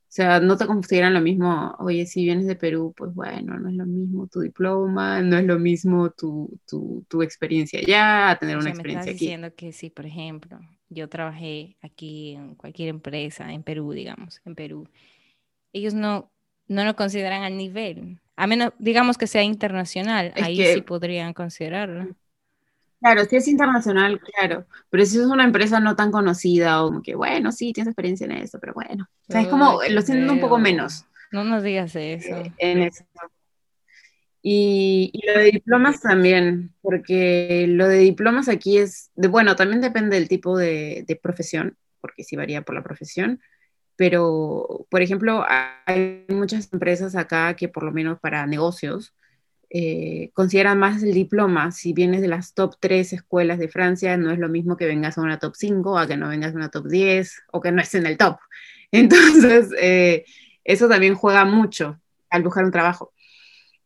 O 0.09 0.11
sea, 0.11 0.41
no 0.41 0.57
te 0.57 0.67
consideran 0.67 1.13
lo 1.15 1.21
mismo, 1.21 1.77
oye, 1.81 2.07
si 2.07 2.25
vienes 2.25 2.47
de 2.47 2.57
Perú, 2.57 2.95
pues 2.97 3.15
bueno, 3.15 3.59
no 3.59 3.69
es 3.69 3.75
lo 3.77 3.87
mismo 3.87 4.27
tu 4.27 4.41
diploma, 4.41 5.21
no 5.23 5.37
es 5.37 5.45
lo 5.45 5.59
mismo 5.59 6.11
tu, 6.11 6.59
tu, 6.67 7.05
tu 7.09 7.23
experiencia 7.23 7.81
allá, 7.81 8.37
tener 8.41 8.57
una 8.57 8.71
experiencia 8.71 8.75
me 8.75 8.83
estás 8.85 9.05
diciendo 9.07 9.55
que 9.55 9.73
si, 9.73 9.91
por 9.91 10.07
ejemplo, 10.07 10.59
yo 10.89 11.09
trabajé 11.09 11.77
aquí 11.83 12.33
en 12.33 12.55
cualquier 12.55 12.89
empresa, 12.89 13.53
en 13.53 13.63
Perú, 13.63 13.93
digamos, 13.93 14.41
en 14.45 14.55
Perú, 14.55 14.89
ellos 15.73 15.95
no, 15.95 16.33
no 16.69 16.85
lo 16.85 16.97
consideran 16.97 17.45
al 17.45 17.57
nivel, 17.57 18.21
a 18.37 18.47
menos, 18.47 18.73
digamos 18.79 19.19
que 19.19 19.27
sea 19.27 19.43
internacional, 19.43 20.33
ahí 20.37 20.65
sí 20.67 20.83
podrían 20.83 21.35
considerarlo. 21.35 22.11
Claro, 23.01 23.25
si 23.27 23.37
es 23.37 23.47
internacional, 23.47 24.21
claro, 24.21 24.67
pero 24.91 25.05
si 25.07 25.19
es 25.19 25.25
una 25.27 25.45
empresa 25.45 25.79
no 25.79 25.95
tan 25.95 26.11
conocida 26.11 26.83
o 26.83 26.89
como 26.89 27.03
que, 27.03 27.15
bueno, 27.15 27.53
sí, 27.53 27.73
tienes 27.73 27.93
experiencia 27.93 28.25
en 28.25 28.33
eso, 28.33 28.59
pero 28.59 28.75
bueno, 28.75 29.09
o 29.29 29.33
sea, 29.33 29.43
es 29.43 29.49
como, 29.49 29.81
lo 29.89 30.03
siento 30.03 30.33
un 30.33 30.41
poco 30.41 30.59
menos. 30.59 31.05
No 31.31 31.45
nos 31.45 31.63
digas 31.63 31.95
eso. 31.95 32.37
Eh, 32.37 32.53
en 32.59 32.83
eso. 32.83 33.05
Y, 34.43 35.13
lo 35.27 35.39
de 35.39 35.51
diplomas 35.53 36.01
también, 36.01 36.75
porque 36.81 37.67
lo 37.69 37.87
de 37.87 37.99
diplomas 37.99 38.49
aquí 38.49 38.79
es, 38.79 39.11
de, 39.15 39.29
bueno, 39.29 39.55
también 39.55 39.81
depende 39.81 40.17
del 40.17 40.29
tipo 40.29 40.57
de, 40.57 41.05
de 41.07 41.17
profesión, 41.17 41.77
porque 42.01 42.25
sí 42.25 42.35
varía 42.35 42.63
por 42.63 42.75
la 42.75 42.83
profesión, 42.83 43.41
pero, 43.99 44.87
por 44.91 45.03
ejemplo, 45.03 45.45
hay 45.85 46.25
muchas 46.29 46.73
empresas 46.73 47.17
acá 47.17 47.55
que 47.55 47.69
por 47.69 47.83
lo 47.83 47.91
menos 47.91 48.21
para 48.21 48.47
negocios, 48.47 49.13
eh, 49.71 50.31
consideran 50.33 50.79
más 50.79 51.03
el 51.03 51.13
diploma. 51.13 51.71
Si 51.73 51.93
vienes 51.93 52.21
de 52.21 52.29
las 52.29 52.55
top 52.55 52.77
3 52.81 53.13
escuelas 53.13 53.59
de 53.59 53.69
Francia, 53.69 54.17
no 54.17 54.31
es 54.31 54.39
lo 54.39 54.49
mismo 54.49 54.77
que 54.77 54.87
vengas 54.87 55.19
a 55.19 55.23
una 55.23 55.39
top 55.39 55.55
5, 55.57 55.99
a 55.99 56.07
que 56.07 56.17
no 56.17 56.29
vengas 56.29 56.55
a 56.55 56.57
una 56.57 56.71
top 56.71 56.87
10 56.87 57.43
o 57.53 57.61
que 57.61 57.73
no 57.73 57.83
estés 57.83 58.01
en 58.01 58.07
el 58.07 58.17
top. 58.17 58.39
Entonces, 58.93 59.71
eh, 59.81 60.25
eso 60.65 60.89
también 60.89 61.15
juega 61.15 61.45
mucho 61.45 62.01
al 62.31 62.43
buscar 62.43 62.65
un 62.65 62.73
trabajo. 62.73 63.13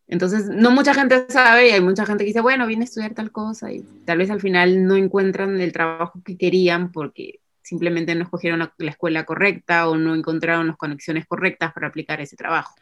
Entonces, 0.09 0.49
no 0.49 0.71
mucha 0.71 0.95
gente 0.95 1.27
sabe 1.29 1.69
y 1.69 1.73
hay 1.73 1.81
mucha 1.81 2.05
gente 2.05 2.25
que 2.25 2.29
dice, 2.29 2.41
bueno, 2.41 2.67
vine 2.67 2.83
a 2.83 2.85
estudiar 2.85 3.15
tal 3.15 3.33
cosa 3.33 3.73
y 3.73 3.83
tal 4.05 4.19
vez 4.19 4.31
al 4.31 4.41
final 4.41 4.87
no 4.87 4.97
encuentran 4.97 5.61
el 5.61 5.73
trabajo 5.73 6.21
que 6.25 6.37
querían 6.37 6.93
porque 6.93 7.41
simplemente 7.63 8.15
no 8.15 8.25
escogieron 8.25 8.59
la, 8.59 8.91
escuela 8.91 9.25
correcta 9.25 9.89
o 9.89 9.97
no 9.97 10.15
encontraron 10.15 10.67
las 10.67 10.77
conexiones 10.77 11.27
correctas 11.27 11.73
para 11.73 11.87
aplicar 11.87 12.21
ese 12.21 12.37
trabajo. 12.37 12.75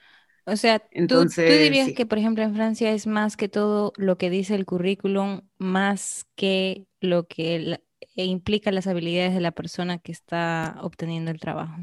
O 0.47 0.57
sea, 0.57 0.82
Entonces, 0.91 1.51
¿tú, 1.51 1.62
dirías 1.62 1.93
que, 1.93 2.07
por 2.07 2.18
ejemplo, 2.18 2.43
en 2.43 2.55
Francia 2.55 2.91
es 2.93 3.07
más 3.07 3.36
que 3.36 3.49
todo 3.49 3.93
lo 3.97 4.18
que 4.18 4.30
dice 4.30 4.55
el 4.55 4.66
currículum, 4.66 5.43
más 5.59 6.26
que 6.34 6.86
lo 7.01 7.26
que 7.26 7.80
implica 8.16 8.72
las 8.72 8.86
habilidades 8.86 9.34
de 9.34 9.41
la 9.41 9.53
persona 9.53 9.99
que 9.99 10.12
está 10.12 10.76
obteniendo 10.82 11.30
el 11.30 11.41
trabajo. 11.41 11.76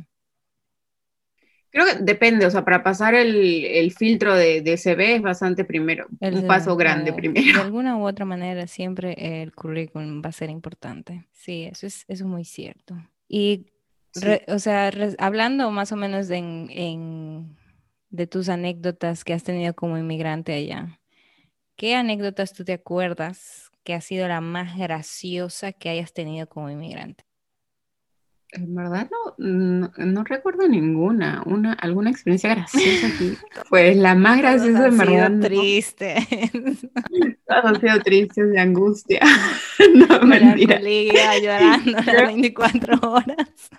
Creo 1.70 1.86
que 1.86 1.96
depende, 2.02 2.46
o 2.46 2.50
sea, 2.50 2.64
para 2.64 2.82
pasar 2.82 3.14
el, 3.14 3.92
filtro 3.92 4.34
de, 4.36 4.62
de, 4.62 4.78
CV 4.78 5.16
es 5.16 5.22
bastante 5.22 5.66
primero, 5.66 6.08
un 6.20 6.48
paso 6.48 6.76
grande 6.76 7.14
primero. 7.14 7.60
De 7.60 7.62
alguna 7.62 7.98
u 7.98 8.08
otra 8.08 8.26
manera 8.26 8.68
siempre 8.68 9.42
el 9.42 9.54
currículum 9.54 10.22
va 10.24 10.30
a 10.30 10.34
ser 10.34 10.50
importante. 10.50 11.28
Sí, 11.34 11.64
eso 11.70 11.86
es, 11.86 12.06
eso 12.08 12.24
es 12.24 12.30
muy 12.30 12.46
cierto. 12.46 12.96
Y, 13.28 13.68
o 14.48 14.60
sea, 14.60 14.92
hablando 15.20 15.70
más 15.70 15.92
o 15.92 15.98
menos 15.98 16.28
de, 16.28 16.38
de 18.10 18.28
tus 18.28 18.50
anécdotas 18.50 19.24
que 19.24 19.34
has 19.34 19.44
tenido 19.44 19.74
como 19.74 19.98
inmigrante 19.98 20.54
allá, 20.54 21.00
¿qué 21.76 21.96
anécdotas 21.96 22.54
tú 22.54 22.64
te 22.64 22.74
acuerdas 22.74 23.72
que 23.84 23.94
ha 23.94 24.02
sido 24.02 24.28
la 24.28 24.42
más 24.42 24.78
graciosa 24.78 25.72
que 25.74 25.90
hayas 25.90 26.14
tenido 26.14 26.48
como 26.48 26.70
inmigrante? 26.70 27.28
En 28.52 28.74
verdad 28.74 29.10
no, 29.12 29.92
no, 29.98 30.24
recuerdo 30.24 30.70
ninguna, 30.70 31.44
una, 31.46 31.74
alguna 31.74 32.10
experiencia 32.10 32.52
graciosa 32.52 33.08
aquí. 33.08 33.34
Pues 33.70 33.98
la 33.98 34.16
más 34.16 34.38
graciosa 34.38 34.88
en 34.88 34.98
verdad. 34.98 35.28
Sido 35.28 35.40
triste. 35.42 36.16
Todos 37.48 37.66
han 37.66 37.82
sido 37.82 38.00
tristes 38.00 38.50
de 38.50 38.60
angustia. 38.60 39.20
no, 39.96 40.22
mentira. 40.22 40.80
llorando 40.80 41.92
las 41.92 42.28
24 42.28 43.00
horas. 43.02 43.70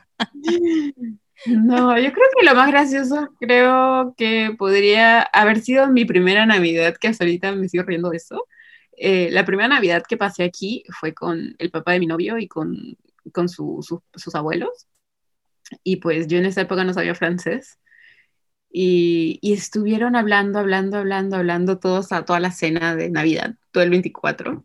No, 1.46 1.96
yo 1.98 2.12
creo 2.12 2.26
que 2.36 2.46
lo 2.46 2.54
más 2.54 2.70
gracioso 2.70 3.28
creo 3.38 4.14
que 4.16 4.54
podría 4.58 5.22
haber 5.22 5.60
sido 5.60 5.88
mi 5.88 6.04
primera 6.04 6.46
Navidad, 6.46 6.96
que 6.96 7.08
hasta 7.08 7.24
ahorita 7.24 7.52
me 7.52 7.68
sigo 7.68 7.84
riendo 7.84 8.10
de 8.10 8.16
eso. 8.16 8.46
Eh, 8.96 9.28
la 9.30 9.44
primera 9.44 9.68
Navidad 9.68 10.02
que 10.08 10.16
pasé 10.16 10.42
aquí 10.42 10.84
fue 10.98 11.14
con 11.14 11.54
el 11.58 11.70
papá 11.70 11.92
de 11.92 12.00
mi 12.00 12.06
novio 12.06 12.38
y 12.38 12.48
con 12.48 12.96
con 13.32 13.48
sus 13.48 14.34
abuelos. 14.34 14.86
Y 15.84 15.96
pues 15.96 16.28
yo 16.28 16.38
en 16.38 16.46
esa 16.46 16.62
época 16.62 16.84
no 16.84 16.94
sabía 16.94 17.14
francés. 17.14 17.78
Y, 18.70 19.40
estuvieron 19.42 20.16
hablando, 20.16 20.58
hablando, 20.58 20.98
hablando, 20.98 21.36
hablando 21.36 21.78
todos 21.78 22.12
a 22.12 22.24
toda 22.24 22.40
la 22.40 22.52
cena 22.52 22.96
de 22.96 23.10
Navidad, 23.10 23.54
todo 23.72 23.82
el 23.84 23.90
24. 23.90 24.64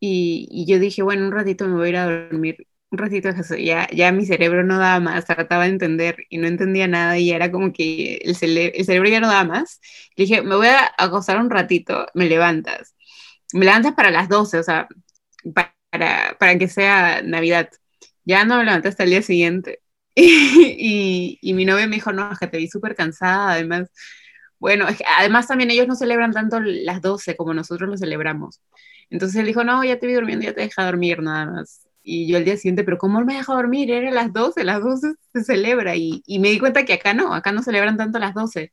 Y, 0.00 0.64
yo 0.66 0.78
dije, 0.78 1.02
bueno, 1.02 1.26
un 1.26 1.32
ratito 1.32 1.66
me 1.68 1.74
voy 1.74 1.86
a 1.86 1.90
ir 1.90 1.96
a 1.96 2.06
dormir, 2.06 2.66
un 2.92 2.98
ratito, 2.98 3.30
ya, 3.58 3.88
ya 3.92 4.12
mi 4.12 4.26
cerebro 4.26 4.64
no 4.64 4.78
daba 4.78 5.00
más, 5.00 5.24
trataba 5.26 5.64
de 5.64 5.70
entender 5.70 6.16
y 6.30 6.38
no 6.38 6.46
entendía 6.46 6.88
nada 6.88 7.18
y 7.18 7.30
era 7.30 7.50
como 7.50 7.72
que 7.72 8.16
el, 8.16 8.36
el 8.74 8.84
cerebro 8.84 9.08
ya 9.08 9.20
no 9.20 9.28
daba 9.28 9.44
más. 9.44 9.80
dije, 10.16 10.42
me 10.42 10.56
voy 10.56 10.68
a 10.68 10.92
acostar 10.98 11.38
un 11.38 11.50
ratito, 11.50 12.06
me 12.14 12.28
levantas. 12.28 12.94
Me 13.54 13.64
levantas 13.66 13.94
para 13.94 14.10
las 14.10 14.28
12, 14.28 14.58
o 14.58 14.62
sea, 14.62 14.88
para 15.54 15.72
para, 16.38 16.58
que 16.58 16.68
sea 16.68 17.22
Navidad. 17.22 17.68
Ya 18.24 18.44
no 18.44 18.58
me 18.58 18.64
levanté 18.64 18.88
hasta 18.88 19.04
el 19.04 19.10
día 19.10 19.22
siguiente. 19.22 19.80
y, 20.14 21.38
y, 21.40 21.54
mi 21.54 21.64
novia 21.64 21.86
me 21.86 21.96
dijo, 21.96 22.12
no, 22.12 22.32
es 22.32 22.38
que 22.38 22.46
te 22.46 22.58
vi 22.58 22.68
súper 22.68 22.94
cansada, 22.94 23.52
además. 23.52 23.90
Bueno, 24.58 24.86
además 25.18 25.48
también 25.48 25.70
ellos 25.70 25.88
no 25.88 25.96
celebran 25.96 26.32
tanto 26.32 26.60
las 26.60 27.02
12 27.02 27.36
como 27.36 27.54
nosotros 27.54 27.90
lo 27.90 27.96
celebramos. 27.98 28.60
Entonces 29.10 29.40
él 29.40 29.46
dijo, 29.46 29.64
no, 29.64 29.84
ya 29.84 29.98
te 29.98 30.06
vi 30.06 30.14
durmiendo, 30.14 30.44
ya 30.44 30.54
te 30.54 30.62
deja 30.62 30.84
dormir 30.86 31.20
nada 31.22 31.46
más. 31.46 31.86
Y 32.02 32.26
yo 32.26 32.38
el 32.38 32.44
día 32.44 32.56
siguiente, 32.56 32.84
pero 32.84 32.98
¿cómo 32.98 33.20
me 33.24 33.34
deja 33.34 33.54
dormir? 33.54 33.90
Era 33.90 34.10
las 34.10 34.32
12, 34.32 34.64
las 34.64 34.82
12 34.82 35.14
se 35.32 35.44
celebra. 35.44 35.96
Y, 35.96 36.22
y, 36.26 36.38
me 36.38 36.50
di 36.50 36.58
cuenta 36.58 36.84
que 36.84 36.94
acá 36.94 37.14
no, 37.14 37.34
acá 37.34 37.52
no 37.52 37.62
celebran 37.62 37.96
tanto 37.96 38.18
las 38.18 38.34
12 38.34 38.72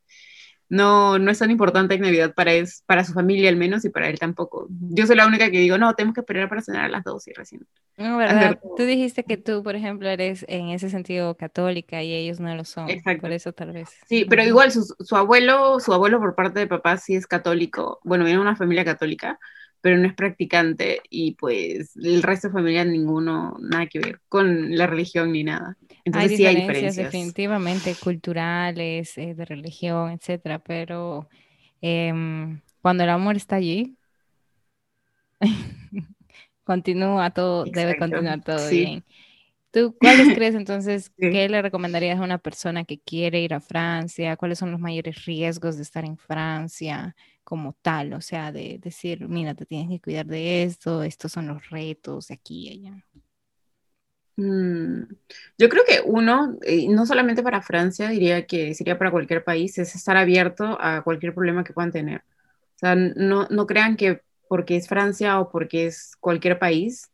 no, 0.69 1.17
no 1.17 1.31
es 1.31 1.39
tan 1.39 1.49
importante 1.49 1.95
en 1.95 2.01
Navidad 2.01 2.33
para, 2.35 2.53
es, 2.53 2.83
para 2.85 3.03
su 3.03 3.13
familia 3.13 3.49
al 3.49 3.55
menos 3.55 3.83
y 3.85 3.89
para 3.89 4.07
él 4.07 4.19
tampoco. 4.19 4.67
Yo 4.69 5.07
soy 5.07 5.15
la 5.15 5.25
única 5.25 5.49
que 5.49 5.59
digo, 5.59 5.79
no, 5.79 5.93
tenemos 5.95 6.13
que 6.13 6.21
esperar 6.21 6.47
para 6.47 6.61
cenar 6.61 6.85
a 6.85 6.89
las 6.89 7.03
12 7.03 7.31
y 7.31 7.33
recién. 7.33 7.67
No, 7.97 8.17
¿verdad? 8.17 8.59
Tú 8.77 8.83
dijiste 8.83 9.23
que 9.23 9.37
tú, 9.37 9.63
por 9.63 9.75
ejemplo, 9.75 10.07
eres 10.07 10.45
en 10.47 10.69
ese 10.69 10.91
sentido 10.91 11.35
católica 11.35 12.03
y 12.03 12.13
ellos 12.13 12.39
no 12.39 12.55
lo 12.55 12.63
son. 12.65 12.87
Exacto. 12.89 13.21
Por 13.21 13.31
eso 13.31 13.51
tal 13.51 13.71
vez. 13.71 13.89
Sí, 14.07 14.25
pero 14.29 14.43
igual 14.43 14.71
su, 14.71 14.83
su 14.83 15.15
abuelo, 15.15 15.79
su 15.79 15.91
abuelo 15.91 16.19
por 16.19 16.35
parte 16.35 16.59
de 16.59 16.67
papá 16.67 16.97
sí 16.97 17.15
es 17.15 17.25
católico. 17.25 17.99
Bueno, 18.03 18.23
viene 18.23 18.37
de 18.37 18.43
una 18.43 18.55
familia 18.55 18.85
católica, 18.85 19.39
pero 19.81 19.97
no 19.97 20.07
es 20.07 20.13
practicante 20.13 21.01
y 21.09 21.35
pues 21.35 21.95
el 21.95 22.21
resto 22.21 22.47
de 22.47 22.53
familia 22.53 22.83
ninguno, 22.83 23.57
nada 23.59 23.87
que 23.87 23.99
ver 23.99 24.21
con 24.27 24.75
la 24.75 24.87
religión 24.87 25.31
ni 25.31 25.43
nada. 25.43 25.77
Entonces 26.03 26.31
hay 26.31 26.37
sí 26.37 26.45
hay 26.45 26.55
diferencias. 26.55 27.11
Definitivamente, 27.11 27.95
culturales, 27.95 29.17
eh, 29.17 29.35
de 29.35 29.45
religión, 29.45 30.11
etcétera, 30.11 30.59
pero 30.59 31.29
em, 31.81 32.59
cuando 32.81 33.03
el 33.03 33.09
amor 33.09 33.35
está 33.37 33.55
allí, 33.55 33.95
continúa 36.63 37.29
todo, 37.31 37.65
debe 37.65 37.97
continuar 37.97 38.43
todo 38.43 38.69
bien. 38.69 39.03
¿Tú 39.71 39.95
cuáles 39.99 40.27
crees 40.37 40.55
entonces 40.55 41.11
qué 41.17 41.47
le 41.47 41.61
recomendarías 41.61 42.19
a 42.19 42.23
una 42.23 42.39
persona 42.39 42.83
que 42.83 42.99
quiere 42.99 43.39
ir 43.41 43.53
a 43.53 43.61
Francia? 43.61 44.35
¿Cuáles 44.35 44.59
son 44.59 44.71
los 44.71 44.79
mayores 44.79 45.25
riesgos 45.25 45.77
de 45.77 45.83
estar 45.83 46.03
en 46.03 46.17
Francia 46.17 47.15
como 47.49 47.73
tal? 47.81 48.13
O 48.13 48.21
sea, 48.21 48.51
de 48.51 48.79
decir, 48.79 49.27
mira, 49.27 49.55
te 49.55 49.65
tienes 49.65 49.89
que 49.89 49.99
cuidar 49.99 50.27
de 50.27 50.63
esto, 50.63 51.03
estos 51.03 51.31
son 51.31 51.47
los 51.47 51.69
retos 51.69 52.27
de 52.27 52.35
aquí 52.35 52.69
y 52.69 52.87
allá. 52.87 53.05
Mm, 54.37 55.03
yo 55.57 55.67
creo 55.69 55.83
que 55.85 56.01
uno, 56.05 56.57
eh, 56.61 56.87
no 56.89 57.05
solamente 57.05 57.43
para 57.43 57.61
Francia, 57.61 58.07
diría 58.09 58.45
que 58.47 58.73
sería 58.75 58.97
para 58.97 59.11
cualquier 59.11 59.43
país, 59.43 59.77
es 59.79 59.95
estar 59.95 60.15
abierto 60.15 60.77
a 60.79 61.01
cualquier 61.03 61.33
problema 61.33 61.63
que 61.63 61.73
puedan 61.73 61.91
tener. 61.91 62.21
O 62.75 62.79
sea, 62.79 62.95
no, 62.95 63.47
no 63.49 63.67
crean 63.67 63.97
que 63.97 64.21
porque 64.47 64.77
es 64.77 64.87
Francia 64.87 65.39
o 65.39 65.49
porque 65.49 65.87
es 65.87 66.15
cualquier 66.19 66.59
país, 66.59 67.11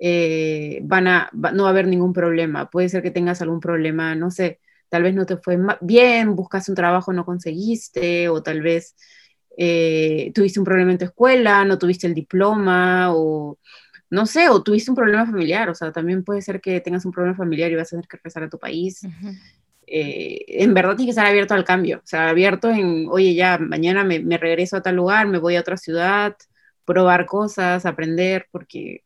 eh, 0.00 0.80
van 0.84 1.08
a, 1.08 1.30
no 1.32 1.64
va 1.64 1.68
a 1.68 1.72
haber 1.72 1.86
ningún 1.86 2.12
problema. 2.12 2.70
Puede 2.70 2.88
ser 2.88 3.02
que 3.02 3.10
tengas 3.10 3.42
algún 3.42 3.60
problema, 3.60 4.14
no 4.14 4.30
sé, 4.30 4.60
tal 4.88 5.02
vez 5.02 5.14
no 5.14 5.26
te 5.26 5.36
fue 5.36 5.58
bien, 5.80 6.36
buscaste 6.36 6.70
un 6.72 6.76
trabajo, 6.76 7.12
no 7.12 7.24
conseguiste, 7.24 8.28
o 8.28 8.42
tal 8.42 8.62
vez 8.62 8.96
eh, 9.56 10.32
tuviste 10.34 10.58
un 10.58 10.64
problema 10.66 10.92
en 10.92 10.98
tu 10.98 11.04
escuela, 11.04 11.64
no 11.64 11.78
tuviste 11.78 12.06
el 12.06 12.14
diploma, 12.14 13.14
o 13.14 13.58
no 14.10 14.26
sé, 14.26 14.48
o 14.48 14.62
tuviste 14.62 14.90
un 14.90 14.96
problema 14.96 15.26
familiar, 15.26 15.68
o 15.68 15.74
sea, 15.74 15.92
también 15.92 16.22
puede 16.22 16.42
ser 16.42 16.60
que 16.60 16.80
tengas 16.80 17.04
un 17.04 17.12
problema 17.12 17.36
familiar 17.36 17.70
y 17.70 17.76
vas 17.76 17.88
a 17.88 17.90
tener 17.90 18.06
que 18.06 18.16
regresar 18.18 18.44
a 18.44 18.48
tu 18.48 18.58
país. 18.58 19.02
Eh, 19.88 20.44
en 20.48 20.74
verdad 20.74 20.96
tienes 20.96 21.14
que 21.14 21.20
estar 21.20 21.26
abierto 21.26 21.54
al 21.54 21.64
cambio, 21.64 21.98
o 21.98 22.06
sea, 22.06 22.28
abierto 22.28 22.70
en, 22.70 23.06
oye, 23.08 23.34
ya, 23.34 23.58
mañana 23.58 24.04
me, 24.04 24.38
regreso 24.38 24.76
a 24.76 24.82
tal 24.82 24.96
lugar, 24.96 25.26
me 25.26 25.38
voy 25.38 25.56
a 25.56 25.60
otra 25.60 25.76
ciudad, 25.76 26.36
probar 26.84 27.26
cosas, 27.26 27.86
aprender, 27.86 28.46
porque 28.50 29.04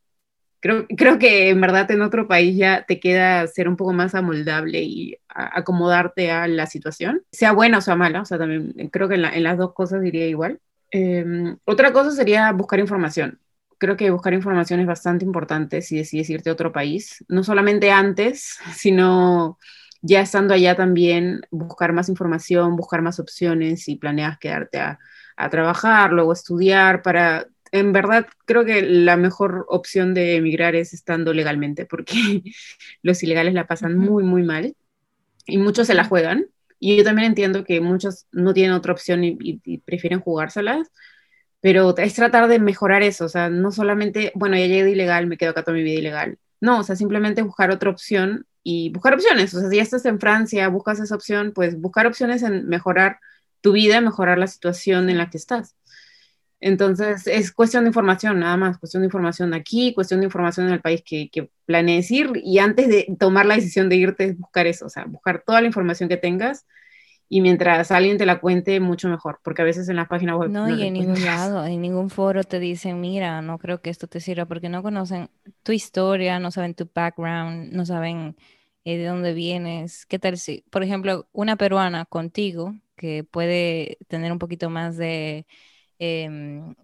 creo, 0.60 0.86
creo 0.96 1.18
que 1.18 1.50
en 1.50 1.60
verdad 1.60 1.90
en 1.90 2.02
otro 2.02 2.28
país 2.28 2.56
ya 2.56 2.84
te 2.86 3.00
queda 3.00 3.46
ser 3.46 3.68
un 3.68 3.76
poco 3.76 3.92
más 3.92 4.14
amoldable 4.14 4.82
y 4.82 5.16
acomodarte 5.28 6.30
a 6.30 6.46
la 6.46 6.66
situación, 6.66 7.22
sea 7.32 7.52
buena 7.52 7.78
o 7.78 7.80
sea 7.80 7.96
mala, 7.96 8.22
o 8.22 8.24
sea, 8.24 8.38
también 8.38 8.88
creo 8.90 9.08
que 9.08 9.16
en, 9.16 9.42
las 9.42 9.58
dos 9.58 9.72
cosas 9.74 10.02
diría 10.02 10.26
igual. 10.26 10.60
Em, 10.92 11.56
otra 11.64 11.92
cosa 11.92 12.10
sería 12.10 12.50
buscar 12.52 12.80
información 12.80 13.38
creo 13.80 13.96
que 13.96 14.10
buscar 14.10 14.34
información 14.34 14.78
es 14.80 14.86
bastante 14.86 15.24
importante 15.24 15.80
si 15.80 15.96
decides 15.96 16.28
irte 16.28 16.50
a 16.50 16.52
otro 16.52 16.70
país, 16.70 17.24
no 17.28 17.42
solamente 17.42 17.90
antes, 17.90 18.58
sino 18.76 19.58
ya 20.02 20.20
estando 20.20 20.54
allá 20.54 20.76
también, 20.76 21.40
buscar 21.50 21.92
más 21.92 22.08
información, 22.08 22.76
buscar 22.76 23.02
más 23.02 23.18
opciones 23.18 23.84
si 23.84 23.96
planeas 23.96 24.38
quedarte 24.38 24.78
a, 24.78 24.98
trabajar, 25.50 26.12
luego 26.12 26.34
estudiar, 26.34 27.00
para, 27.00 27.46
en 27.72 27.92
verdad, 27.92 28.26
creo 28.46 28.64
que 28.64 28.82
la 28.82 29.16
mejor 29.16 29.66
opción 29.68 30.14
de 30.14 30.36
emigrar 30.36 30.74
es 30.74 30.92
estando 30.94 31.32
legalmente, 31.32 31.86
porque 31.86 32.14
los 33.02 33.22
ilegales 33.22 33.54
la 33.54 33.66
pasan 33.66 33.96
muy, 33.96 34.24
muy 34.24 34.42
mal 34.42 34.74
y 35.46 35.58
muchos 35.58 35.86
se 35.88 35.94
la 35.94 36.04
juegan. 36.04 36.46
Y 36.78 36.96
yo 36.96 37.04
también 37.04 37.28
entiendo 37.28 37.64
que 37.64 37.80
muchos 37.80 38.26
no 38.32 38.54
tienen 38.54 38.72
otra 38.72 38.92
opción 38.92 39.24
y, 39.24 39.36
y 39.40 39.78
prefieren 39.78 40.20
jugárselas, 40.20 40.88
pero 41.60 41.96
es 41.98 42.14
tratar 42.14 42.48
de 42.48 42.58
mejorar 42.58 43.02
eso, 43.02 43.26
o 43.26 43.28
sea, 43.28 43.50
no 43.50 43.70
solamente, 43.72 44.32
bueno, 44.34 44.56
ya 44.56 44.66
llegué 44.66 44.84
de 44.84 44.92
ilegal, 44.92 45.26
me 45.26 45.36
quedo 45.36 45.50
acá 45.50 45.62
toda 45.62 45.76
mi 45.76 45.82
vida 45.82 45.98
ilegal. 45.98 46.38
No, 46.60 46.80
o 46.80 46.82
sea, 46.84 46.96
simplemente 46.96 47.42
buscar 47.42 47.70
otra 47.70 47.90
opción 47.90 48.46
y 48.62 48.90
buscar 48.90 49.14
opciones. 49.14 49.54
O 49.54 49.60
sea, 49.60 49.68
si 49.70 49.76
ya 49.76 49.82
estás 49.82 50.04
en 50.06 50.20
Francia, 50.20 50.68
buscas 50.68 51.00
esa 51.00 51.14
opción, 51.14 51.52
pues 51.54 51.78
buscar 51.80 52.06
opciones 52.06 52.42
en 52.42 52.66
mejorar 52.68 53.18
tu 53.60 53.72
vida, 53.72 54.00
mejorar 54.00 54.38
la 54.38 54.46
situación 54.46 55.10
en 55.10 55.18
la 55.18 55.30
que 55.30 55.38
estás. 55.38 55.76
Entonces, 56.60 57.26
es 57.26 57.52
cuestión 57.52 57.84
de 57.84 57.88
información, 57.88 58.38
nada 58.38 58.56
más, 58.56 58.78
cuestión 58.78 59.02
de 59.02 59.06
información 59.06 59.54
aquí, 59.54 59.94
cuestión 59.94 60.20
de 60.20 60.26
información 60.26 60.66
en 60.66 60.74
el 60.74 60.80
país 60.80 61.02
que, 61.04 61.30
que 61.30 61.50
planees 61.64 62.10
ir 62.10 62.30
y 62.44 62.58
antes 62.58 62.88
de 62.88 63.16
tomar 63.18 63.46
la 63.46 63.54
decisión 63.54 63.88
de 63.88 63.96
irte, 63.96 64.32
buscar 64.34 64.66
eso, 64.66 64.86
o 64.86 64.90
sea, 64.90 65.04
buscar 65.06 65.42
toda 65.46 65.60
la 65.62 65.66
información 65.66 66.08
que 66.08 66.18
tengas 66.18 66.66
y 67.32 67.40
mientras 67.40 67.92
alguien 67.92 68.18
te 68.18 68.26
la 68.26 68.40
cuente, 68.40 68.80
mucho 68.80 69.08
mejor, 69.08 69.38
porque 69.44 69.62
a 69.62 69.64
veces 69.64 69.88
en 69.88 69.96
la 69.96 70.08
página 70.08 70.36
web... 70.36 70.50
No, 70.50 70.68
y 70.68 70.82
en 70.82 70.94
ningún 70.94 71.24
lado, 71.24 71.64
en 71.64 71.80
ningún 71.80 72.10
foro 72.10 72.42
te 72.42 72.58
dicen, 72.58 73.00
mira, 73.00 73.40
no 73.40 73.58
creo 73.58 73.80
que 73.80 73.88
esto 73.88 74.08
te 74.08 74.18
sirva, 74.18 74.46
porque 74.46 74.68
no 74.68 74.82
conocen 74.82 75.30
tu 75.62 75.70
historia, 75.70 76.40
no 76.40 76.50
saben 76.50 76.74
tu 76.74 76.90
background, 76.92 77.72
no 77.72 77.86
saben 77.86 78.36
eh, 78.84 78.98
de 78.98 79.06
dónde 79.06 79.32
vienes. 79.32 80.06
¿Qué 80.06 80.18
tal 80.18 80.38
si, 80.38 80.64
por 80.70 80.82
ejemplo, 80.82 81.28
una 81.32 81.54
peruana 81.54 82.04
contigo, 82.04 82.74
que 82.96 83.22
puede 83.22 83.98
tener 84.08 84.32
un 84.32 84.40
poquito 84.40 84.68
más 84.68 84.96
de 84.96 85.46
eh, 86.00 86.74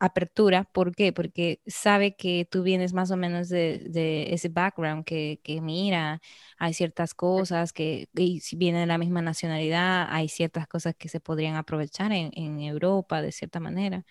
apertura. 0.00 0.64
¿Por 0.64 0.96
qué? 0.96 1.12
Porque 1.12 1.60
sabe 1.66 2.16
que 2.16 2.48
tú 2.50 2.62
vienes 2.62 2.94
más 2.94 3.10
o 3.10 3.16
menos 3.18 3.50
de, 3.50 4.28
ese 4.32 4.48
background, 4.48 5.04
que, 5.04 5.38
mira, 5.62 6.22
hay 6.58 6.72
ciertas 6.72 7.14
cosas 7.14 7.72
que, 7.74 8.08
y 8.14 8.40
si 8.40 8.56
viene 8.56 8.80
de 8.80 8.86
la 8.86 8.98
misma 8.98 9.20
nacionalidad, 9.20 10.06
hay 10.10 10.28
ciertas 10.28 10.66
cosas 10.66 10.94
que 10.96 11.08
se 11.10 11.20
podrían 11.20 11.56
aprovechar 11.56 12.12
en, 12.12 12.32
Europa 12.60 13.22
de 13.22 13.32
cierta 13.32 13.60
manera. 13.60 14.04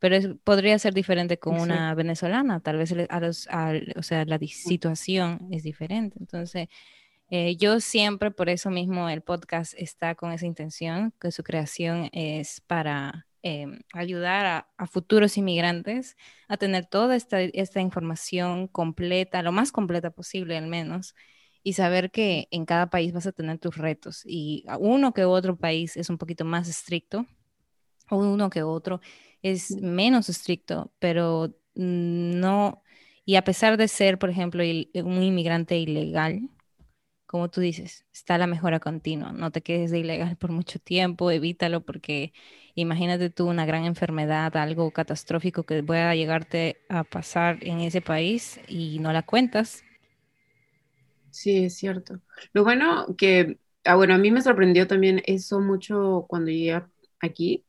Pero 0.00 0.36
podría 0.38 0.78
ser 0.80 0.94
diferente 0.94 1.38
con 1.38 1.60
una 1.60 1.94
venezolana, 1.94 2.60
tal 2.60 2.78
vez 2.78 2.92
o 2.92 4.02
sea, 4.02 4.24
la 4.24 4.38
situación 4.38 5.48
es 5.52 5.62
diferente. 5.62 6.16
Entonces, 6.20 6.68
eh, 7.30 7.56
yo 7.56 7.80
siempre, 7.80 8.32
por 8.32 8.48
eso 8.48 8.70
mismo, 8.70 9.08
el 9.08 9.22
podcast 9.22 9.74
está 9.76 10.16
con 10.16 10.32
esa 10.32 10.46
intención, 10.46 11.14
que 11.20 11.30
su 11.30 11.44
creación 11.44 12.10
es 12.12 12.60
para 12.62 13.26
Em, 13.44 13.80
ayudar 13.92 14.66
a, 14.76 14.86
futuros 14.86 15.36
inmigrantes 15.36 16.16
a 16.46 16.56
tener 16.56 16.86
toda 16.86 17.16
esta, 17.16 17.40
esta 17.40 17.80
información 17.80 18.68
completa, 18.68 19.42
lo 19.42 19.50
más 19.50 19.72
completa 19.72 20.12
posible 20.12 20.56
al 20.56 20.68
menos, 20.68 21.16
y 21.64 21.72
saber 21.72 22.12
que 22.12 22.46
en 22.52 22.66
cada 22.66 22.88
país 22.88 23.12
vas 23.12 23.26
a 23.26 23.32
tener 23.32 23.58
tus 23.58 23.76
retos 23.76 24.22
y 24.24 24.64
uno 24.78 25.12
que 25.12 25.24
otro 25.24 25.56
país 25.56 25.96
es 25.96 26.08
un 26.08 26.18
poquito 26.18 26.44
más 26.44 26.68
estricto, 26.68 27.26
o 28.10 28.18
uno 28.18 28.48
que 28.48 28.62
otro 28.62 29.00
es 29.42 29.72
menos 29.72 30.28
estricto, 30.28 30.92
pero 31.00 31.52
no, 31.74 32.84
y 33.24 33.34
a 33.34 33.42
pesar 33.42 33.76
de 33.76 33.88
ser, 33.88 34.20
por 34.20 34.30
ejemplo, 34.30 34.62
un 34.62 35.22
inmigrante 35.22 35.78
ilegal, 35.78 36.48
como 37.32 37.48
tú 37.48 37.62
dices, 37.62 38.04
está 38.12 38.36
la 38.36 38.46
mejora 38.46 38.78
continua. 38.78 39.32
No 39.32 39.50
te 39.50 39.62
quedes 39.62 39.90
de 39.90 40.00
ilegal 40.00 40.36
por 40.36 40.52
mucho 40.52 40.78
tiempo, 40.78 41.30
evítalo 41.30 41.80
porque 41.80 42.34
imagínate 42.74 43.30
tú 43.30 43.48
una 43.48 43.64
gran 43.64 43.86
enfermedad, 43.86 44.54
algo 44.54 44.90
catastrófico 44.90 45.62
que 45.62 45.82
pueda 45.82 46.14
llegarte 46.14 46.76
a 46.90 47.04
pasar 47.04 47.56
en 47.62 47.80
ese 47.80 48.02
país 48.02 48.60
y 48.68 48.98
no 48.98 49.14
la 49.14 49.22
cuentas. 49.22 49.82
Sí, 51.30 51.64
es 51.64 51.74
cierto. 51.74 52.20
Lo 52.52 52.64
bueno 52.64 53.06
que, 53.16 53.56
ah, 53.86 53.94
bueno, 53.94 54.12
a 54.12 54.18
mí 54.18 54.30
me 54.30 54.42
sorprendió 54.42 54.86
también 54.86 55.22
eso 55.24 55.58
mucho 55.58 56.26
cuando 56.28 56.50
llegué 56.50 56.82
aquí. 57.18 57.64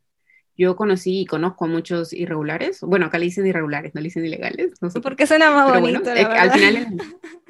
Yo 0.57 0.75
conocí 0.75 1.21
y 1.21 1.25
conozco 1.25 1.63
a 1.63 1.69
muchos 1.69 2.11
irregulares. 2.11 2.81
Bueno, 2.81 3.05
acá 3.05 3.17
le 3.17 3.25
dicen 3.25 3.47
irregulares, 3.47 3.95
no 3.95 4.01
le 4.01 4.07
dicen 4.07 4.25
ilegales. 4.25 4.73
No 4.81 4.89
sé. 4.89 4.99
Porque 4.99 5.25
suena 5.25 5.51
más 5.51 5.79
bonito. 5.79 6.11
al 6.11 6.51
final 6.51 6.97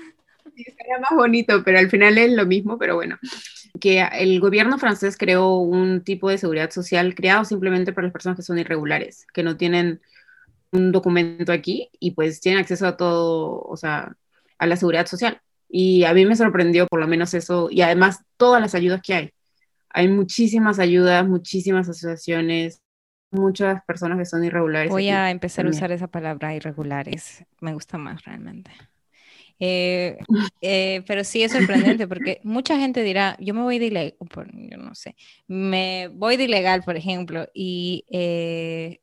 sería 0.56 1.00
más 1.00 1.12
bonito, 1.16 1.64
pero 1.64 1.80
al 1.80 1.90
final 1.90 2.18
es 2.18 2.32
lo 2.32 2.46
mismo, 2.46 2.78
pero 2.78 2.96
bueno. 2.96 3.18
Que 3.80 4.02
el 4.02 4.40
gobierno 4.40 4.78
francés 4.78 5.18
creó 5.18 5.58
un 5.58 6.04
tipo 6.04 6.30
de 6.30 6.38
seguridad 6.38 6.70
social 6.70 7.16
creado 7.16 7.44
simplemente 7.46 7.92
para 7.94 8.08
las 8.08 8.14
personas 8.14 8.38
que 8.38 8.44
son 8.44 8.60
irregulares, 8.60 9.26
que 9.34 9.44
no 9.44 9.58
tienen 9.58 10.02
un 10.72 10.92
documento 10.92 11.52
aquí 11.52 11.90
y 12.00 12.12
pues 12.12 12.42
tienen 12.42 12.62
acceso 12.62 12.88
a 12.88 12.98
todo, 12.98 13.62
o 13.62 13.78
sea, 13.78 14.16
a 14.58 14.66
la 14.68 14.76
seguridad 14.76 15.06
social. 15.06 15.42
Y 15.70 16.04
a 16.04 16.14
mí 16.14 16.26
me 16.26 16.36
sorprendió 16.36 16.88
por 16.88 17.00
lo 17.00 17.08
menos 17.08 17.34
eso, 17.34 17.68
y 17.72 17.82
además 17.82 18.20
todas 18.38 18.62
las 18.62 18.76
ayudas 18.76 19.02
que 19.02 19.14
hay. 19.14 19.32
Hay 19.90 20.08
muchísimas 20.08 20.80
ayudas, 20.80 21.28
muchísimas 21.28 21.90
asociaciones, 21.90 22.82
muchas 23.32 23.84
personas 23.86 24.18
que 24.20 24.26
son 24.26 24.44
irregulares. 24.44 24.92
Voy 24.92 25.10
a 25.10 25.32
empezar 25.32 25.66
a 25.66 25.70
usar 25.70 25.92
esa 25.92 26.08
palabra 26.08 26.56
irregulares, 26.56 27.44
me 27.60 27.74
gusta 27.74 27.98
más 27.98 28.24
realmente. 28.24 28.72
Eh, 29.66 30.18
eh, 30.60 31.04
pero 31.08 31.24
sí 31.24 31.42
es 31.42 31.54
sorprendente 31.54 32.06
porque 32.06 32.42
mucha 32.44 32.78
gente 32.78 33.02
dirá, 33.02 33.38
yo 33.40 33.54
me 33.54 33.62
voy 33.62 33.80
de 33.80 33.86
ilegal, 33.86 34.18
yo 34.20 34.78
no 34.78 34.94
sé, 34.94 35.16
me 35.48 36.10
voy 36.10 36.36
de 36.36 36.44
ilegal, 36.44 36.84
por 36.84 36.98
ejemplo, 36.98 37.48
y 37.54 38.04
eh, 38.12 39.00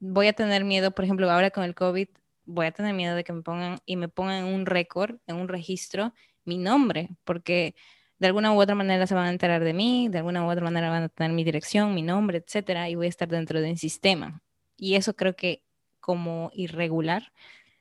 voy 0.00 0.26
a 0.26 0.32
tener 0.32 0.64
miedo, 0.64 0.90
por 0.90 1.04
ejemplo, 1.04 1.30
ahora 1.30 1.52
con 1.52 1.62
el 1.62 1.76
COVID, 1.76 2.08
voy 2.44 2.66
a 2.66 2.72
tener 2.72 2.92
miedo 2.92 3.14
de 3.14 3.22
que 3.22 3.32
me 3.32 3.42
pongan 3.42 3.78
y 3.86 3.94
me 3.94 4.08
pongan 4.08 4.46
en 4.46 4.52
un 4.52 4.66
récord, 4.66 5.18
en 5.28 5.36
un 5.36 5.46
registro, 5.46 6.12
mi 6.44 6.58
nombre, 6.58 7.10
porque 7.22 7.76
de 8.18 8.26
alguna 8.26 8.52
u 8.52 8.60
otra 8.60 8.74
manera 8.74 9.06
se 9.06 9.14
van 9.14 9.26
a 9.26 9.30
enterar 9.30 9.62
de 9.62 9.74
mí, 9.74 10.08
de 10.08 10.18
alguna 10.18 10.44
u 10.44 10.50
otra 10.50 10.64
manera 10.64 10.90
van 10.90 11.04
a 11.04 11.08
tener 11.08 11.30
mi 11.30 11.44
dirección, 11.44 11.94
mi 11.94 12.02
nombre, 12.02 12.38
etcétera, 12.38 12.88
y 12.88 12.96
voy 12.96 13.06
a 13.06 13.10
estar 13.10 13.28
dentro 13.28 13.60
de 13.60 13.70
un 13.70 13.78
sistema. 13.78 14.42
Y 14.76 14.96
eso 14.96 15.14
creo 15.14 15.36
que 15.36 15.62
como 16.00 16.50
irregular 16.52 17.32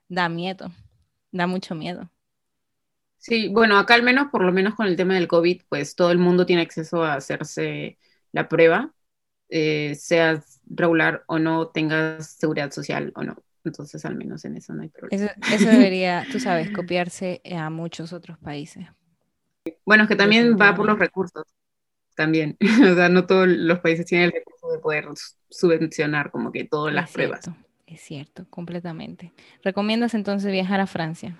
da 0.09 0.29
miedo 0.29 0.71
da 1.31 1.47
mucho 1.47 1.75
miedo. 1.75 2.09
Sí, 3.17 3.49
bueno, 3.49 3.77
acá 3.77 3.93
al 3.93 4.03
menos, 4.03 4.29
por 4.31 4.43
lo 4.43 4.51
menos 4.51 4.73
con 4.73 4.87
el 4.87 4.95
tema 4.95 5.13
del 5.13 5.27
COVID, 5.27 5.61
pues 5.69 5.95
todo 5.95 6.11
el 6.11 6.17
mundo 6.17 6.45
tiene 6.45 6.63
acceso 6.63 7.03
a 7.03 7.13
hacerse 7.13 7.99
la 8.31 8.49
prueba, 8.49 8.93
eh, 9.49 9.93
seas 9.95 10.59
regular 10.65 11.23
o 11.27 11.37
no, 11.37 11.67
tengas 11.67 12.31
seguridad 12.31 12.71
social 12.71 13.11
o 13.15 13.23
no. 13.23 13.35
Entonces, 13.63 14.05
al 14.05 14.15
menos 14.15 14.43
en 14.45 14.57
eso 14.57 14.73
no 14.73 14.81
hay 14.81 14.89
problema. 14.89 15.33
Eso, 15.51 15.69
debería, 15.69 16.25
tú 16.31 16.39
sabes, 16.39 16.71
copiarse 16.71 17.41
a 17.55 17.69
muchos 17.69 18.11
otros 18.11 18.39
países. 18.39 18.87
Bueno, 19.85 20.03
es 20.03 20.09
que 20.09 20.15
también 20.15 20.57
va 20.59 20.73
por 20.73 20.87
los 20.87 20.97
recursos, 20.97 21.43
también. 22.15 22.57
o 22.91 22.95
sea, 22.95 23.09
no 23.09 23.27
todos 23.27 23.47
los 23.47 23.79
países 23.79 24.07
tienen 24.07 24.27
el 24.27 24.31
recurso 24.31 24.71
de 24.71 24.79
poder 24.79 25.05
subvencionar 25.49 26.31
como 26.31 26.51
que 26.51 26.63
todas 26.63 26.91
las 26.91 27.11
pruebas. 27.11 27.49
Es 27.91 27.99
cierto, 27.99 28.45
completamente. 28.49 29.33
¿Recomiendas 29.63 30.13
entonces 30.13 30.49
viajar 30.49 30.79
a 30.79 30.87
Francia? 30.87 31.37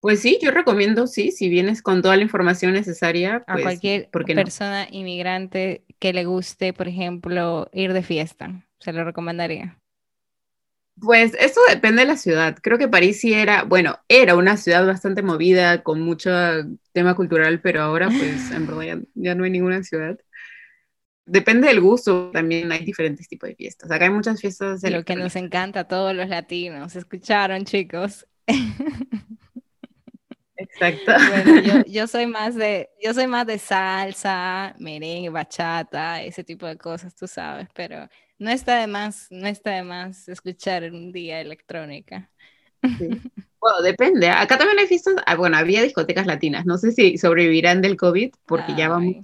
Pues 0.00 0.20
sí, 0.20 0.38
yo 0.40 0.50
recomiendo, 0.50 1.06
sí, 1.06 1.30
si 1.30 1.50
vienes 1.50 1.82
con 1.82 2.00
toda 2.00 2.16
la 2.16 2.22
información 2.22 2.72
necesaria. 2.72 3.44
a 3.46 3.52
pues, 3.52 3.64
cualquier 3.64 4.08
persona 4.10 4.88
inmigrante 4.90 5.84
que 5.98 6.14
le 6.14 6.24
guste, 6.24 6.72
por 6.72 6.88
ejemplo, 6.88 7.68
ir 7.74 7.92
de 7.92 8.02
fiesta, 8.02 8.66
se 8.78 8.94
lo 8.94 9.04
recomendaría. 9.04 9.76
Pues 10.98 11.34
eso 11.38 11.60
depende 11.68 12.02
de 12.02 12.08
la 12.08 12.16
ciudad. 12.16 12.56
Creo 12.62 12.78
que 12.78 12.88
París 12.88 13.20
sí 13.20 13.34
era, 13.34 13.64
bueno, 13.64 13.98
era 14.08 14.36
una 14.36 14.56
ciudad 14.56 14.86
bastante 14.86 15.22
movida, 15.22 15.82
con 15.82 16.00
mucho 16.00 16.30
tema 16.92 17.14
cultural, 17.14 17.60
pero 17.60 17.82
ahora 17.82 18.08
pues 18.08 18.50
en 18.52 18.66
verdad 18.66 19.02
ya 19.14 19.34
no 19.34 19.44
hay 19.44 19.50
ninguna 19.50 19.82
ciudad 19.82 20.18
depende 21.30 21.68
del 21.68 21.80
gusto, 21.80 22.30
también 22.32 22.70
hay 22.72 22.84
diferentes 22.84 23.28
tipos 23.28 23.48
de 23.48 23.54
fiestas. 23.54 23.90
Acá 23.90 24.04
hay 24.04 24.10
muchas 24.10 24.40
fiestas. 24.40 24.82
Lo 24.82 25.04
que 25.04 25.16
nos 25.16 25.36
encanta 25.36 25.80
a 25.80 25.88
todos 25.88 26.14
los 26.14 26.28
latinos. 26.28 26.96
¿Escucharon, 26.96 27.64
chicos? 27.64 28.26
Exacto. 30.56 31.12
Bueno, 31.54 31.84
yo, 31.86 32.06
soy 32.06 32.26
más 32.26 32.54
de, 32.54 32.90
yo 33.02 33.14
soy 33.14 33.26
más 33.26 33.46
de 33.46 33.58
salsa, 33.58 34.74
merengue, 34.78 35.30
bachata, 35.30 36.22
ese 36.22 36.44
tipo 36.44 36.66
de 36.66 36.76
cosas, 36.76 37.14
tú 37.14 37.26
sabes, 37.26 37.68
pero 37.74 38.08
no 38.38 38.50
está 38.50 38.78
de 38.80 38.86
más, 38.86 39.28
no 39.30 39.46
está 39.46 39.70
de 39.70 39.82
más 39.82 40.28
escuchar 40.28 40.84
un 40.92 41.12
día 41.12 41.40
electrónica. 41.40 42.30
Bueno, 43.62 43.82
depende. 43.82 44.30
Acá 44.30 44.56
también 44.56 44.78
hay 44.78 44.86
fiestas, 44.86 45.16
ah, 45.26 45.34
bueno, 45.34 45.58
había 45.58 45.82
discotecas 45.82 46.24
latinas. 46.24 46.64
No 46.64 46.78
sé 46.78 46.92
si 46.92 47.18
sobrevivirán 47.18 47.82
del 47.82 47.98
COVID, 47.98 48.30
porque 48.46 48.74
ya 48.74 48.88
vamos 48.88 49.16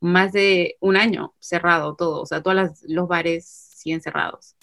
más 0.00 0.32
de 0.32 0.76
un 0.80 0.96
año 0.96 1.34
cerrado 1.38 1.96
todo, 1.96 2.22
o 2.22 2.26
sea, 2.26 2.42
todos 2.42 2.56
los 2.86 3.08
bares 3.08 3.46
siguen 3.46 4.00
cerrados 4.00 4.56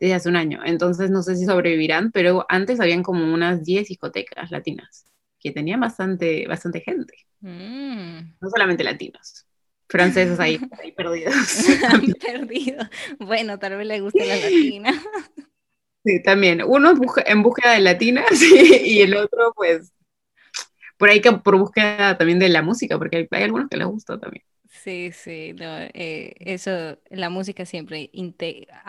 desde 0.00 0.14
hace 0.14 0.28
un 0.28 0.36
año. 0.36 0.60
Entonces 0.64 1.10
no 1.10 1.22
sé 1.22 1.36
si 1.36 1.44
sobrevivirán, 1.44 2.12
pero 2.12 2.46
antes 2.48 2.80
habían 2.80 3.02
como 3.02 3.32
unas 3.32 3.64
10 3.64 3.88
discotecas 3.88 4.50
latinas 4.50 5.06
que 5.40 5.52
tenían 5.52 5.80
bastante, 5.80 6.46
bastante 6.46 6.80
gente. 6.80 7.14
Mm. 7.40 8.36
No 8.40 8.50
solamente 8.50 8.84
latinos, 8.84 9.46
franceses 9.88 10.40
ahí, 10.40 10.58
ahí 10.82 10.92
perdidos. 10.92 11.34
perdidos. 12.20 12.88
Bueno, 13.18 13.58
tal 13.58 13.76
vez 13.76 13.86
le 13.86 14.00
guste 14.00 14.26
la 14.26 14.36
latina. 14.36 15.02
Sí, 16.04 16.22
también. 16.22 16.62
Uno 16.62 16.94
en 17.26 17.42
búsqueda 17.42 17.72
de 17.72 17.80
latinas 17.80 18.26
y 18.84 19.02
el 19.02 19.16
otro, 19.16 19.52
pues, 19.54 19.92
por 20.96 21.10
ahí 21.10 21.20
que 21.20 21.32
por 21.32 21.58
búsqueda 21.58 22.16
también 22.16 22.38
de 22.38 22.48
la 22.48 22.62
música, 22.62 22.98
porque 22.98 23.18
hay, 23.18 23.28
hay 23.30 23.42
algunos 23.44 23.68
que 23.68 23.76
les 23.76 23.86
gusta 23.86 24.18
también. 24.18 24.44
Sí, 24.82 25.10
sí, 25.12 25.54
no, 25.54 25.78
eh, 25.78 26.34
eso, 26.38 26.98
la 27.10 27.30
música 27.30 27.66
siempre 27.66 28.10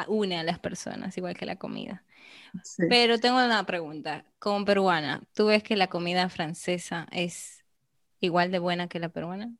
une 0.07 0.37
a 0.37 0.43
las 0.43 0.59
personas, 0.59 1.17
igual 1.17 1.35
que 1.35 1.45
la 1.45 1.57
comida. 1.57 2.03
Pero 2.87 3.19
tengo 3.19 3.43
una 3.43 3.65
pregunta, 3.65 4.25
como 4.37 4.65
peruana, 4.65 5.23
¿tú 5.33 5.47
ves 5.47 5.63
que 5.63 5.75
la 5.75 5.87
comida 5.87 6.29
francesa 6.29 7.07
es 7.11 7.65
igual 8.19 8.51
de 8.51 8.59
buena 8.59 8.87
que 8.87 8.99
la 8.99 9.09
peruana? 9.09 9.51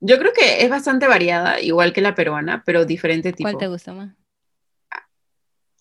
Yo 0.00 0.18
creo 0.18 0.32
que 0.32 0.62
es 0.62 0.70
bastante 0.70 1.06
variada, 1.06 1.60
igual 1.60 1.92
que 1.92 2.02
la 2.02 2.14
peruana, 2.14 2.62
pero 2.66 2.84
diferente 2.84 3.32
tipo. 3.32 3.50
¿Cuál 3.50 3.58
te 3.58 3.68
gusta 3.68 3.92
más? 3.94 4.14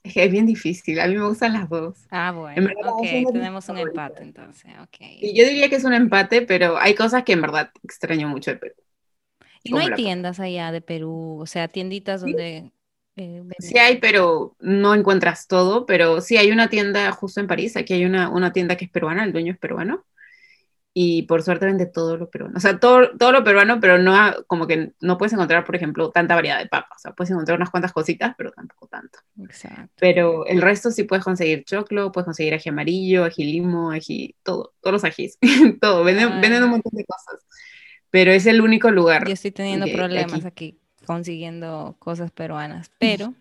Es 0.03 0.31
bien 0.31 0.45
difícil, 0.45 0.99
a 0.99 1.07
mí 1.07 1.15
me 1.15 1.27
gustan 1.27 1.53
las 1.53 1.67
dos. 1.67 1.97
Ah, 2.11 2.31
bueno, 2.31 2.69
ok, 2.85 3.31
tenemos 3.33 3.67
un 3.69 3.79
empate 3.79 4.21
entonces, 4.21 4.71
ok. 4.81 4.97
Y 5.01 5.37
yo 5.37 5.45
diría 5.47 5.67
que 5.67 5.77
es 5.77 5.83
un 5.83 5.93
empate, 5.93 6.43
pero 6.43 6.77
hay 6.77 6.93
cosas 6.93 7.23
que 7.23 7.33
en 7.33 7.41
verdad 7.41 7.71
extraño 7.83 8.27
mucho 8.27 8.51
de 8.51 8.57
Perú. 8.57 8.75
¿Y 9.65 9.71
no 9.71 9.79
hay 9.79 9.91
tiendas 9.93 10.39
allá 10.39 10.71
de 10.71 10.81
Perú? 10.81 11.39
O 11.41 11.45
sea, 11.45 11.67
tienditas 11.67 12.21
donde... 12.21 12.71
Eh, 13.17 13.43
sí 13.59 13.77
hay, 13.77 13.97
pero 13.97 14.55
no 14.59 14.93
encuentras 14.93 15.47
todo, 15.47 15.85
pero 15.85 16.19
sí 16.21 16.37
hay 16.37 16.51
una 16.51 16.69
tienda 16.69 17.11
justo 17.13 17.39
en 17.39 17.47
París, 17.47 17.77
aquí 17.77 17.93
hay 17.93 18.05
una, 18.05 18.29
una 18.29 18.51
tienda 18.51 18.75
que 18.75 18.85
es 18.85 18.91
peruana, 18.91 19.23
el 19.23 19.31
dueño 19.31 19.53
es 19.53 19.57
peruano, 19.57 20.05
y 20.97 21.23
por 21.23 21.43
suerte 21.43 21.65
vende 21.65 21.87
todo 21.87 22.15
lo 22.15 22.29
peruano. 22.29 22.55
O 22.55 22.59
sea, 22.61 22.79
todo, 22.79 23.17
todo 23.17 23.33
lo 23.33 23.43
peruano, 23.43 23.81
pero 23.81 23.97
no 23.97 24.15
como 24.47 24.65
que 24.65 24.93
no 25.01 25.17
puedes 25.17 25.33
encontrar, 25.33 25.65
por 25.65 25.75
ejemplo, 25.75 26.09
tanta 26.09 26.35
variedad 26.35 26.57
de 26.57 26.67
papas. 26.67 26.97
O 26.97 27.01
sea, 27.01 27.11
puedes 27.11 27.31
encontrar 27.31 27.57
unas 27.57 27.69
cuantas 27.69 27.91
cositas, 27.91 28.33
pero 28.37 28.51
tampoco 28.51 28.87
tanto. 28.87 29.19
Exacto. 29.43 29.91
Pero 29.97 30.45
el 30.45 30.61
resto 30.61 30.91
sí 30.91 31.03
puedes 31.03 31.25
conseguir 31.25 31.65
choclo, 31.65 32.13
puedes 32.13 32.23
conseguir 32.23 32.53
ají 32.53 32.69
amarillo, 32.69 33.25
ají 33.25 33.43
limo, 33.43 33.91
ají, 33.91 34.37
todo, 34.41 34.73
todos 34.79 34.93
los 34.93 35.03
ajís, 35.03 35.37
todo. 35.81 36.05
Venden, 36.05 36.39
venden, 36.39 36.63
un 36.63 36.69
montón 36.69 36.93
de 36.93 37.03
cosas. 37.03 37.45
Pero 38.15 38.31
es 38.31 38.45
el 38.45 38.61
único 38.61 38.91
lugar. 38.91 39.27
Yo 39.27 39.33
estoy 39.33 39.51
teniendo 39.51 39.87
problemas 39.87 40.45
aquí. 40.45 40.79
consiguiendo 41.05 41.97
cosas 41.99 42.31
peruanas, 42.31 42.89
pero 42.97 43.33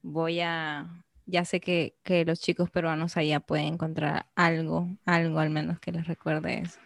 voy 0.00 0.40
a 0.40 0.88
ya 1.26 1.44
sé 1.44 1.60
que, 1.60 1.94
los 2.24 2.40
chicos 2.40 2.70
peruanos 2.70 3.18
allá 3.18 3.40
pueden 3.40 3.66
encontrar 3.66 4.24
algo, 4.34 4.88
algo 5.04 5.40
al 5.40 5.50
menos 5.50 5.78
que 5.78 5.92
les 5.92 6.06
recuerde 6.06 6.60
eso. 6.60 6.78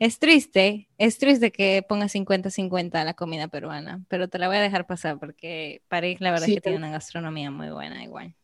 Es 0.00 0.18
triste, 0.18 0.88
es 0.98 1.18
triste 1.18 1.52
que 1.52 1.84
ponga 1.88 2.08
50-50 2.08 3.04
la 3.04 3.14
comida 3.14 3.46
peruana, 3.46 4.00
pero 4.08 4.26
te 4.26 4.40
la 4.40 4.48
voy 4.48 4.56
a 4.56 4.60
dejar 4.60 4.84
pasar 4.84 5.20
porque 5.20 5.82
París 5.86 6.20
la 6.20 6.32
verdad 6.32 6.48
es 6.48 6.56
que 6.56 6.60
tiene 6.60 6.78
una 6.78 6.90
gastronomía 6.90 7.52
muy 7.52 7.70
buena 7.70 8.02
igual. 8.02 8.34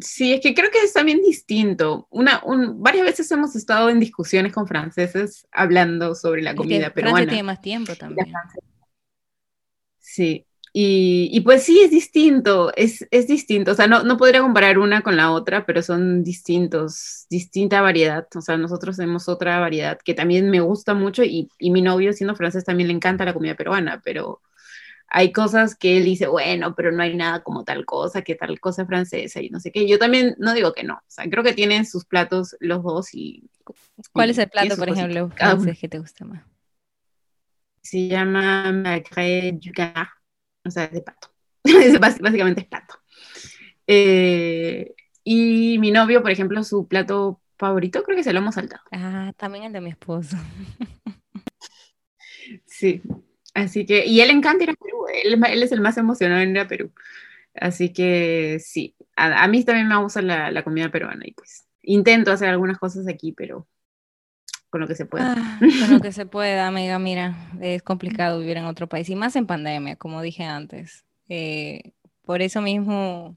Sí, 0.00 0.32
es 0.32 0.40
que 0.40 0.54
creo 0.54 0.70
que 0.70 0.78
es 0.82 0.92
también 0.92 1.20
distinto. 1.22 2.06
Una, 2.10 2.42
varias 2.74 3.04
veces 3.04 3.30
hemos 3.30 3.54
estado 3.56 3.90
en 3.90 4.00
discusiones 4.00 4.52
con 4.52 4.66
franceses 4.66 5.46
hablando 5.52 6.14
sobre 6.14 6.42
la 6.42 6.54
comida 6.54 6.92
peruana. 6.92 7.16
Francia 7.16 7.30
tiene 7.30 7.42
más 7.42 7.60
tiempo 7.60 7.94
también. 7.94 8.32
Sí, 9.98 10.46
y, 10.72 11.40
pues 11.40 11.64
sí, 11.64 11.80
es 11.80 11.90
distinto, 11.90 12.72
es, 12.76 13.06
es 13.10 13.26
distinto, 13.26 13.72
o 13.72 13.74
sea, 13.74 13.88
no, 13.88 14.04
no, 14.04 14.16
podría 14.16 14.40
comparar 14.40 14.78
una 14.78 15.02
con 15.02 15.16
la 15.16 15.32
otra, 15.32 15.66
pero 15.66 15.82
son 15.82 16.22
distintos, 16.22 17.26
distinta 17.28 17.80
variedad, 17.80 18.28
o 18.36 18.40
sea, 18.40 18.56
nosotros 18.56 18.96
tenemos 18.96 19.28
otra 19.28 19.58
variedad 19.58 19.98
que 19.98 20.14
también 20.14 20.48
me 20.48 20.60
gusta 20.60 20.94
mucho 20.94 21.24
y, 21.24 21.48
y 21.58 21.70
mi 21.72 21.82
novio, 21.82 22.12
siendo 22.12 22.36
francés, 22.36 22.64
también 22.64 22.88
le 22.88 22.94
encanta 22.94 23.24
la 23.24 23.34
comida 23.34 23.56
peruana, 23.56 24.00
pero 24.04 24.42
hay 25.10 25.32
cosas 25.32 25.74
que 25.74 25.98
él 25.98 26.04
dice, 26.04 26.28
bueno, 26.28 26.74
pero 26.76 26.92
no 26.92 27.02
hay 27.02 27.16
nada 27.16 27.42
como 27.42 27.64
tal 27.64 27.84
cosa, 27.84 28.22
que 28.22 28.36
tal 28.36 28.60
cosa 28.60 28.86
francesa 28.86 29.42
y 29.42 29.50
no 29.50 29.60
sé 29.60 29.72
qué. 29.72 29.88
Yo 29.88 29.98
también 29.98 30.36
no 30.38 30.54
digo 30.54 30.72
que 30.72 30.84
no, 30.84 30.94
o 30.94 31.04
sea, 31.08 31.28
creo 31.28 31.42
que 31.42 31.52
tienen 31.52 31.84
sus 31.84 32.04
platos 32.04 32.56
los 32.60 32.82
dos 32.82 33.14
y... 33.14 33.50
¿Cuál 34.12 34.30
es 34.30 34.38
el 34.38 34.48
plato, 34.48 34.76
por 34.76 34.88
ejemplo, 34.88 35.28
francés 35.30 35.78
que 35.78 35.88
te 35.88 35.98
gusta 35.98 36.24
más? 36.24 36.44
Se 37.82 38.06
llama 38.08 38.72
Magret 38.72 39.56
du 39.56 39.72
Canard 39.72 40.08
o 40.64 40.70
sea, 40.70 40.84
es 40.84 40.92
de 40.92 41.00
pato. 41.00 41.28
Básicamente 42.20 42.62
es 42.62 42.66
pato. 42.66 42.94
Eh, 43.86 44.94
y 45.24 45.78
mi 45.78 45.90
novio, 45.90 46.22
por 46.22 46.30
ejemplo, 46.30 46.62
su 46.64 46.86
plato 46.86 47.40
favorito, 47.58 48.02
creo 48.02 48.16
que 48.16 48.24
se 48.24 48.32
lo 48.32 48.38
hemos 48.40 48.54
saltado. 48.54 48.82
Ah, 48.92 49.32
también 49.36 49.64
el 49.64 49.72
de 49.72 49.80
mi 49.80 49.90
esposo. 49.90 50.36
sí, 52.66 53.02
así 53.54 53.86
que, 53.86 54.06
y 54.06 54.20
él 54.20 54.30
encanta 54.30 54.64
ir 54.64 54.70
a 54.70 54.74
Perú, 54.74 55.06
él, 55.24 55.62
es 55.62 55.72
el 55.72 55.80
más 55.80 55.96
emocionado 55.96 56.40
en 56.40 56.50
ir 56.50 56.60
a 56.60 56.68
Perú. 56.68 56.92
Así 57.54 57.92
que 57.92 58.58
sí, 58.60 58.94
a, 59.16 59.46
mí 59.48 59.64
también 59.64 59.88
me 59.88 59.96
gusta 59.96 60.22
la, 60.22 60.50
la, 60.50 60.62
comida 60.62 60.90
peruana 60.90 61.26
y 61.26 61.32
pues 61.32 61.66
intento 61.82 62.30
hacer 62.30 62.48
algunas 62.48 62.78
cosas 62.78 63.08
aquí, 63.08 63.32
pero 63.32 63.66
con 64.70 64.80
lo 64.80 64.86
que 64.86 64.94
se 64.94 65.04
pueda. 65.04 65.34
Ah, 65.36 65.58
con 65.60 65.90
lo 65.90 66.00
que 66.00 66.12
se 66.12 66.26
pueda, 66.26 66.68
amiga, 66.68 66.98
mira, 66.98 67.50
es 67.60 67.82
complicado 67.82 68.38
vivir 68.38 68.56
en 68.56 68.64
otro 68.64 68.88
país 68.88 69.08
y 69.10 69.16
más 69.16 69.36
en 69.36 69.46
pandemia, 69.46 69.96
como 69.96 70.22
dije 70.22 70.44
antes. 70.44 71.04
Eh, 71.28 71.92
por 72.24 72.40
eso 72.40 72.62
mismo, 72.62 73.36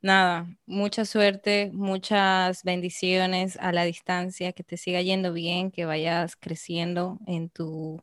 nada, 0.00 0.46
mucha 0.66 1.04
suerte, 1.04 1.70
muchas 1.74 2.64
bendiciones 2.64 3.58
a 3.58 3.72
la 3.72 3.84
distancia, 3.84 4.52
que 4.52 4.64
te 4.64 4.78
siga 4.78 5.02
yendo 5.02 5.32
bien, 5.32 5.70
que 5.70 5.84
vayas 5.84 6.36
creciendo 6.36 7.18
en 7.26 7.50
tu, 7.50 8.02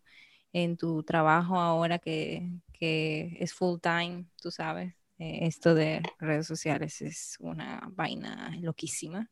en 0.53 0.77
tu 0.77 1.03
trabajo 1.03 1.57
ahora 1.59 1.99
que, 1.99 2.49
que 2.73 3.37
es 3.39 3.53
full 3.53 3.79
time, 3.79 4.25
tú 4.41 4.51
sabes. 4.51 4.93
Eh, 5.19 5.39
esto 5.41 5.75
de 5.75 6.01
redes 6.19 6.47
sociales 6.47 7.01
es 7.01 7.35
una 7.39 7.81
vaina 7.91 8.55
loquísima. 8.61 9.29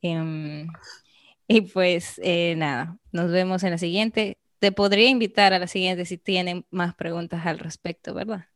Em, 0.00 0.66
y 1.46 1.60
pues 1.62 2.20
eh, 2.24 2.54
nada, 2.56 2.98
nos 3.12 3.30
vemos 3.30 3.62
en 3.62 3.70
la 3.70 3.78
siguiente. 3.78 4.38
Te 4.58 4.72
podría 4.72 5.08
invitar 5.08 5.52
a 5.52 5.58
la 5.58 5.66
siguiente 5.68 6.04
si 6.04 6.18
tienen 6.18 6.66
más 6.70 6.94
preguntas 6.94 7.46
al 7.46 7.58
respecto, 7.58 8.14
¿verdad? 8.14 8.46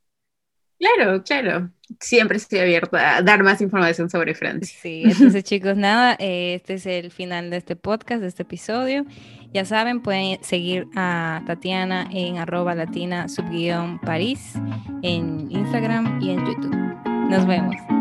Claro, 0.79 1.23
claro. 1.23 1.71
Siempre 2.01 2.37
estoy 2.37 2.59
abierta 2.59 3.17
a 3.17 3.23
dar 3.23 3.43
más 3.43 3.61
información 3.61 4.11
sobre 4.11 4.35
Francia. 4.35 4.77
Sí, 4.81 5.05
entonces 5.07 5.43
chicos, 5.45 5.77
nada, 5.77 6.17
eh, 6.19 6.55
este 6.57 6.75
es 6.75 6.87
el 6.87 7.11
final 7.11 7.49
de 7.51 7.57
este 7.59 7.77
podcast, 7.77 8.21
de 8.21 8.29
este 8.29 8.43
episodio. 8.43 9.07
Ya 9.57 9.65
saben, 9.65 10.03
pueden 10.03 10.37
seguir 10.45 10.87
a 10.97 11.41
Tatiana 11.47 12.07
en 12.13 12.37
arroba 12.37 12.75
latina 12.75 13.27
subguión 13.27 13.99
París, 14.01 14.53
en 15.01 15.51
Instagram 15.51 16.21
y 16.21 16.29
en 16.29 16.45
YouTube. 16.45 16.77
Nos 17.31 17.47
vemos. 17.47 17.96